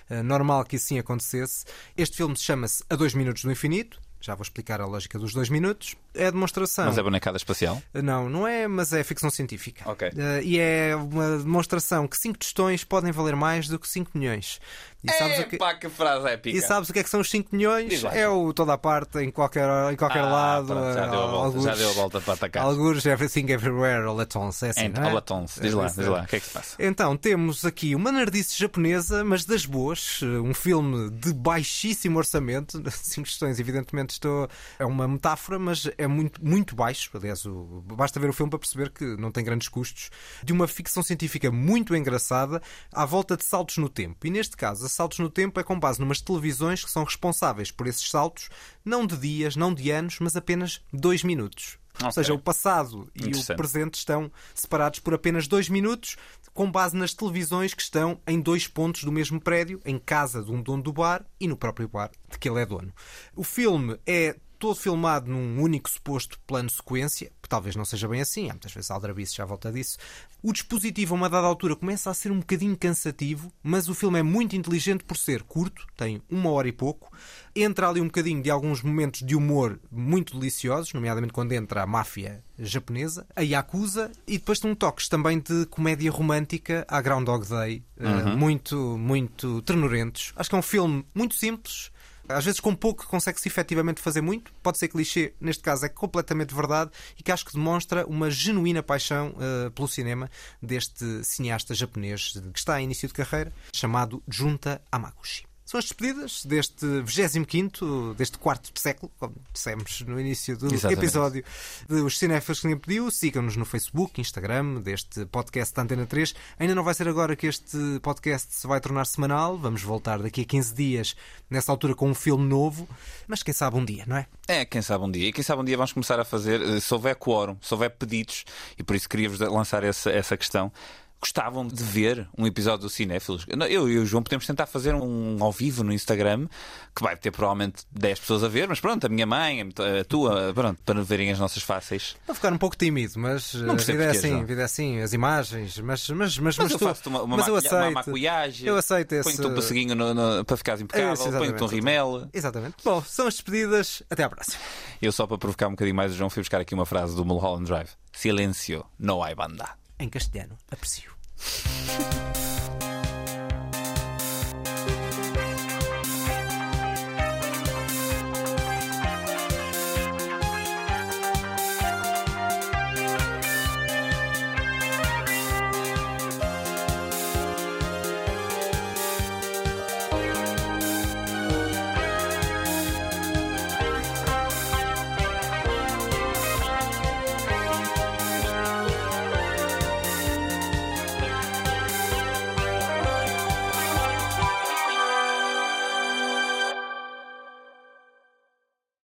eh, 0.09 0.21
normal 0.21 0.63
que 0.65 0.75
assim 0.75 0.99
acontecesse. 0.99 1.65
Este 1.97 2.17
filme 2.17 2.35
chama-se 2.35 2.83
A 2.89 2.95
Dois 2.95 3.13
Minutos 3.15 3.43
do 3.43 3.51
Infinito. 3.51 3.99
Já 4.19 4.33
vou 4.33 4.41
explicar 4.41 4.81
a 4.81 4.85
lógica 4.87 5.19
dos 5.19 5.31
dois 5.31 5.47
minutos. 5.47 5.95
É 6.17 6.31
demonstração. 6.31 6.85
Mas 6.85 6.97
é 6.97 7.03
bonecada 7.03 7.37
espacial? 7.37 7.81
Não, 7.93 8.29
não 8.29 8.47
é, 8.47 8.67
mas 8.67 8.93
é 8.93 9.03
ficção 9.03 9.29
científica. 9.29 9.89
Ok. 9.89 10.09
Eh, 10.15 10.41
e 10.43 10.59
é 10.59 10.95
uma 10.95 11.37
demonstração 11.37 12.07
que 12.07 12.17
5 12.17 12.37
tostões 12.39 12.83
podem 12.83 13.11
valer 13.11 13.35
mais 13.35 13.67
do 13.67 13.77
que 13.79 13.87
5 13.87 14.11
milhões. 14.17 14.59
E 15.03 15.11
sabes, 15.11 15.39
o 15.39 15.43
que... 15.45 15.57
Que 15.79 15.89
frase 15.89 16.27
épica. 16.27 16.57
e 16.57 16.61
sabes 16.61 16.89
o 16.89 16.93
que 16.93 16.99
é 16.99 17.03
que 17.03 17.09
são 17.09 17.21
os 17.21 17.29
5 17.29 17.55
milhões? 17.55 18.01
Lá, 18.01 18.15
É 18.17 18.27
o 18.27 18.51
toda 18.51 18.73
a 18.73 18.77
parte, 18.77 19.19
em 19.19 19.29
qualquer, 19.31 19.69
em 19.93 19.95
qualquer 19.95 20.23
Ah, 20.23 20.29
lado. 20.29 20.67
pronto, 20.67 20.93
já 20.93 21.05
eh, 21.05 21.09
deu 21.09 21.21
a 21.21 21.27
volta, 21.27 21.45
algures- 21.45 21.63
já 21.63 21.75
deu 21.75 21.89
a 21.89 21.93
volta 21.93 22.19
para 22.21 22.33
atacar. 22.33 22.63
Algures, 22.63 23.05
everything, 23.05 23.45
everywhere, 23.51 24.05
all 24.05 24.19
at 24.19 24.35
once. 24.35 24.65
É 24.65 24.69
assim, 24.71 24.91
é? 24.93 24.99
all 25.01 25.17
at 25.17 25.29
once. 25.31 25.61
Diz 25.61 25.73
lá, 25.73 25.85
É 25.85 25.87
diz 25.89 25.99
é. 25.99 26.09
lá, 26.09 26.23
o 26.23 26.25
que 26.27 26.35
é 26.35 26.39
que 26.39 26.45
se 26.47 26.51
passa? 26.51 26.75
Então, 26.79 27.15
temos 27.15 27.63
aqui 27.63 27.93
uma 27.95 28.11
nerdice 28.11 28.57
japonesa, 28.57 29.23
mas 29.23 29.45
das 29.45 29.65
boas. 29.65 30.19
Um 30.23 30.53
filme 30.53 31.11
de 31.11 31.31
baixíssimo 31.33 32.17
orçamento. 32.17 32.81
Cinco 32.91 33.27
questões, 33.27 33.59
evidentemente, 33.59 34.13
estou... 34.13 34.49
é 34.79 34.85
uma 34.85 35.07
metáfora, 35.07 35.59
mas 35.59 35.87
é 35.97 36.06
muito, 36.07 36.43
muito 36.43 36.75
baixo. 36.75 37.09
Aliás, 37.15 37.45
o... 37.45 37.83
basta 37.85 38.19
ver 38.19 38.29
o 38.29 38.33
filme 38.33 38.49
para 38.49 38.59
perceber 38.59 38.89
que 38.89 39.05
não 39.17 39.31
tem 39.31 39.43
grandes 39.43 39.67
custos. 39.67 40.09
De 40.43 40.53
uma 40.53 40.67
ficção 40.67 41.03
científica 41.03 41.51
muito 41.51 41.95
engraçada, 41.95 42.61
à 42.91 43.05
volta 43.05 43.35
de 43.37 43.43
saltos 43.43 43.77
no 43.77 43.89
tempo. 43.89 44.25
E 44.25 44.29
neste 44.29 44.55
caso, 44.57 44.85
a 44.85 44.89
saltos 44.89 45.19
no 45.19 45.29
tempo 45.29 45.59
é 45.59 45.63
com 45.63 45.79
base 45.79 45.99
numas 45.99 46.21
televisões 46.21 46.83
que 46.83 46.91
são 46.91 47.03
responsáveis 47.03 47.71
por 47.71 47.87
esses 47.87 48.09
saltos, 48.09 48.49
não 48.83 49.05
de 49.05 49.17
dias, 49.17 49.55
não 49.55 49.73
de 49.73 49.91
anos, 49.91 50.17
mas 50.19 50.35
apenas 50.35 50.81
dois 50.91 51.23
minutos. 51.23 51.77
Ou 51.99 52.09
Ok. 52.09 52.13
seja, 52.13 52.33
o 52.33 52.39
passado 52.39 53.11
e 53.15 53.25
o 53.25 53.55
presente 53.55 53.95
estão 53.95 54.31
separados 54.53 54.99
por 54.99 55.15
apenas 55.15 55.47
dois 55.47 55.67
minutos, 55.67 56.15
com 56.53 56.71
base 56.71 56.95
nas 56.95 57.13
televisões 57.13 57.73
que 57.73 57.81
estão 57.81 58.19
em 58.27 58.39
dois 58.39 58.67
pontos 58.67 59.03
do 59.03 59.11
mesmo 59.11 59.41
prédio, 59.41 59.79
em 59.83 59.97
casa 59.97 60.43
de 60.43 60.51
um 60.51 60.61
dono 60.61 60.83
do 60.83 60.93
bar 60.93 61.25
e 61.39 61.47
no 61.47 61.57
próprio 61.57 61.87
bar 61.87 62.11
de 62.29 62.37
que 62.37 62.47
ele 62.49 62.61
é 62.61 62.65
dono. 62.65 62.93
O 63.35 63.43
filme 63.43 63.99
é 64.05 64.35
todo 64.57 64.75
filmado 64.75 65.29
num 65.29 65.61
único 65.61 65.89
suposto 65.89 66.39
plano 66.47 66.69
sequência, 66.69 67.31
que 67.41 67.49
talvez 67.49 67.75
não 67.75 67.85
seja 67.85 68.07
bem 68.07 68.21
assim, 68.21 68.45
há 68.49 68.53
muitas 68.53 68.73
vezes 68.73 68.91
aldrabice 68.91 69.35
já 69.35 69.45
volta 69.45 69.71
disso. 69.71 69.97
O 70.43 70.53
dispositivo, 70.53 71.13
a 71.15 71.17
uma 71.17 71.29
dada 71.29 71.47
altura, 71.47 71.75
começa 71.75 72.09
a 72.09 72.13
ser 72.13 72.31
um 72.31 72.39
bocadinho 72.39 72.77
cansativo, 72.77 73.51
mas 73.63 73.87
o 73.89 73.95
filme 73.95 74.19
é 74.19 74.23
muito 74.23 74.55
inteligente 74.55 75.03
por 75.03 75.17
ser 75.17 75.43
curto, 75.43 75.85
tem 75.95 76.21
uma 76.29 76.49
hora 76.51 76.67
e 76.67 76.71
pouco, 76.71 77.11
entra 77.55 77.89
ali 77.89 77.99
um 78.01 78.05
bocadinho 78.05 78.41
de 78.41 78.49
alguns 78.49 78.81
momentos 78.81 79.21
de 79.25 79.35
humor 79.35 79.79
muito 79.91 80.37
deliciosos, 80.39 80.93
nomeadamente 80.93 81.33
quando 81.33 81.51
entra 81.53 81.83
a 81.83 81.87
máfia 81.87 82.43
japonesa, 82.59 83.25
a 83.35 83.41
Yakuza, 83.41 84.11
e 84.27 84.37
depois 84.37 84.59
tem 84.59 84.69
um 84.71 84.75
toques 84.75 85.07
também 85.07 85.39
de 85.39 85.65
comédia 85.67 86.11
romântica 86.11 86.85
à 86.87 87.01
Groundhog 87.01 87.47
Day, 87.47 87.83
eh, 87.99 88.07
Uhum. 88.07 88.37
muito, 88.37 88.97
muito 88.97 89.61
ternurentos. 89.63 90.33
Acho 90.35 90.49
que 90.49 90.55
é 90.55 90.59
um 90.59 90.63
filme 90.63 91.05
muito 91.13 91.35
simples, 91.35 91.91
às 92.27 92.45
vezes 92.45 92.59
com 92.59 92.75
pouco 92.75 93.05
consegue-se 93.07 93.47
efetivamente 93.47 94.01
fazer 94.01 94.21
muito. 94.21 94.51
Pode 94.61 94.77
ser 94.77 94.87
clichê, 94.87 95.33
neste 95.39 95.63
caso 95.63 95.85
é 95.85 95.89
completamente 95.89 96.53
verdade 96.53 96.91
e 97.17 97.23
que 97.23 97.31
acho 97.31 97.45
que 97.45 97.53
demonstra 97.53 98.05
uma 98.05 98.29
genuína 98.29 98.83
paixão 98.83 99.35
eh, 99.39 99.69
pelo 99.69 99.87
cinema 99.87 100.29
deste 100.61 101.23
cineasta 101.23 101.73
japonês 101.73 102.33
que 102.53 102.59
está 102.59 102.79
em 102.81 102.85
início 102.85 103.07
de 103.07 103.13
carreira, 103.13 103.53
chamado 103.73 104.21
Junta 104.27 104.81
Amaguchi. 104.91 105.45
São 105.67 105.79
as 105.79 105.83
despedidas 105.83 106.45
deste 106.45 106.85
25 107.01 108.13
deste 108.17 108.37
quarto 108.37 108.71
século, 108.79 109.11
como 109.19 109.35
dissemos 109.51 109.99
no 110.07 110.17
início 110.17 110.55
do 110.55 110.73
Exatamente. 110.73 110.97
episódio 110.97 111.43
dos 111.89 112.17
Cinéfilos 112.17 112.61
que 112.61 112.67
nem 112.67 112.77
pediu. 112.77 113.11
Sigam-nos 113.11 113.57
no 113.57 113.65
Facebook, 113.65 114.21
Instagram, 114.21 114.75
deste 114.75 115.25
podcast 115.25 115.75
da 115.75 115.81
Antena 115.81 116.05
3. 116.05 116.33
Ainda 116.57 116.73
não 116.73 116.85
vai 116.85 116.93
ser 116.93 117.09
agora 117.09 117.35
que 117.35 117.47
este 117.47 117.77
podcast 118.01 118.53
se 118.53 118.65
vai 118.65 118.79
tornar 118.79 119.03
semanal. 119.03 119.57
Vamos 119.57 119.83
voltar 119.83 120.19
daqui 120.19 120.39
a 120.39 120.45
15 120.45 120.73
dias, 120.73 121.17
nessa 121.49 121.69
altura, 121.69 121.93
com 121.93 122.09
um 122.09 122.15
filme 122.15 122.47
novo. 122.47 122.87
Mas 123.27 123.43
quem 123.43 123.53
sabe 123.53 123.75
um 123.75 123.83
dia, 123.83 124.05
não 124.07 124.15
é? 124.15 124.25
É, 124.47 124.63
quem 124.63 124.81
sabe 124.81 125.03
um 125.03 125.11
dia. 125.11 125.27
E 125.27 125.33
quem 125.33 125.43
sabe 125.43 125.61
um 125.61 125.65
dia 125.65 125.75
vamos 125.75 125.91
começar 125.91 126.17
a 126.17 126.23
fazer, 126.23 126.61
eh, 126.61 126.79
se 126.79 126.93
houver 126.93 127.17
quórum, 127.17 127.57
se 127.61 127.73
houver 127.73 127.89
pedidos, 127.89 128.45
e 128.77 128.83
por 128.83 128.95
isso 128.95 129.09
queria-vos 129.09 129.37
lançar 129.41 129.83
essa, 129.83 130.09
essa 130.09 130.37
questão. 130.37 130.71
Gostavam 131.19 131.65
de 131.67 131.83
ver 131.83 132.27
um 132.37 132.45
episódio 132.45 132.83
do 132.83 132.89
Cinéfilos? 132.89 133.45
Não, 133.55 133.65
Eu 133.65 133.89
e 133.89 133.97
o 133.97 134.05
João 134.05 134.21
podemos 134.21 134.45
tentar 134.45 134.67
fazer 134.67 134.93
um 134.93 135.37
ao 135.43 135.51
vivo 135.51 135.83
no 135.83 135.91
Instagram, 135.91 136.47
que 136.95 137.01
vai 137.03 137.17
ter 137.17 137.31
provavelmente 137.31 137.83
10 137.91 138.19
pessoas 138.19 138.43
a 138.43 138.47
ver, 138.47 138.67
mas 138.67 138.79
pronto, 138.79 139.05
a 139.05 139.09
minha 139.09 139.25
mãe, 139.25 139.61
a 139.99 140.03
tua, 140.05 140.53
pronto, 140.53 140.79
para 140.85 141.01
verem 141.03 141.31
as 141.31 141.39
nossas 141.39 141.63
fáceis. 141.63 142.15
Vou 142.27 142.35
ficar 142.35 142.53
um 142.53 142.57
pouco 142.57 142.77
tímido, 142.77 143.13
mas 143.17 143.53
Não 143.55 143.73
a 143.73 143.75
percebo 143.75 143.97
vida 143.97 144.13
é 144.13 144.17
assim, 144.17 144.39
a 144.39 144.43
vida 144.43 144.61
é 144.61 144.65
assim, 144.65 145.01
as 145.01 145.11
imagens, 145.13 145.79
mas 145.79 146.07
mas 146.09 146.37
mas, 146.37 146.57
Mas, 146.57 146.71
eu 146.71 146.77
tu- 146.77 146.85
faço-te 146.85 147.07
uma, 147.09 147.23
uma, 147.23 147.37
mas 147.37 147.47
eu 147.47 147.55
aceito. 147.55 147.75
uma 147.75 147.91
maquilhagem, 147.91 148.67
Eu 148.67 148.77
aceito 148.77 149.11
esse 149.13 149.23
ponho-te 149.23 149.47
um 149.51 149.55
passaguinho 149.55 149.95
no- 149.95 150.13
no- 150.13 150.45
para 150.45 150.55
ficares 150.57 150.81
impecável, 150.81 151.31
ponho-te 151.31 151.63
um 151.63 151.67
rimel. 151.67 152.27
Exatamente. 152.31 152.75
Bom, 152.85 153.01
são 153.03 153.25
as 153.25 153.33
despedidas. 153.33 154.03
Até 154.09 154.23
à 154.23 154.29
próxima. 154.29 154.57
Eu 155.01 155.11
só 155.11 155.25
para 155.25 155.37
provocar 155.39 155.67
um 155.67 155.71
bocadinho 155.71 155.95
mais 155.95 156.11
o 156.13 156.15
João 156.15 156.29
fui 156.29 156.41
buscar 156.43 156.61
aqui 156.61 156.75
uma 156.75 156.85
frase 156.85 157.15
do 157.15 157.25
Mulholland 157.25 157.65
Drive. 157.65 157.89
Silêncio, 158.13 158.85
não 158.99 159.23
há 159.23 159.33
banda. 159.33 159.67
Em 159.99 160.09
castelhano, 160.09 160.57
aprecio. 160.69 161.11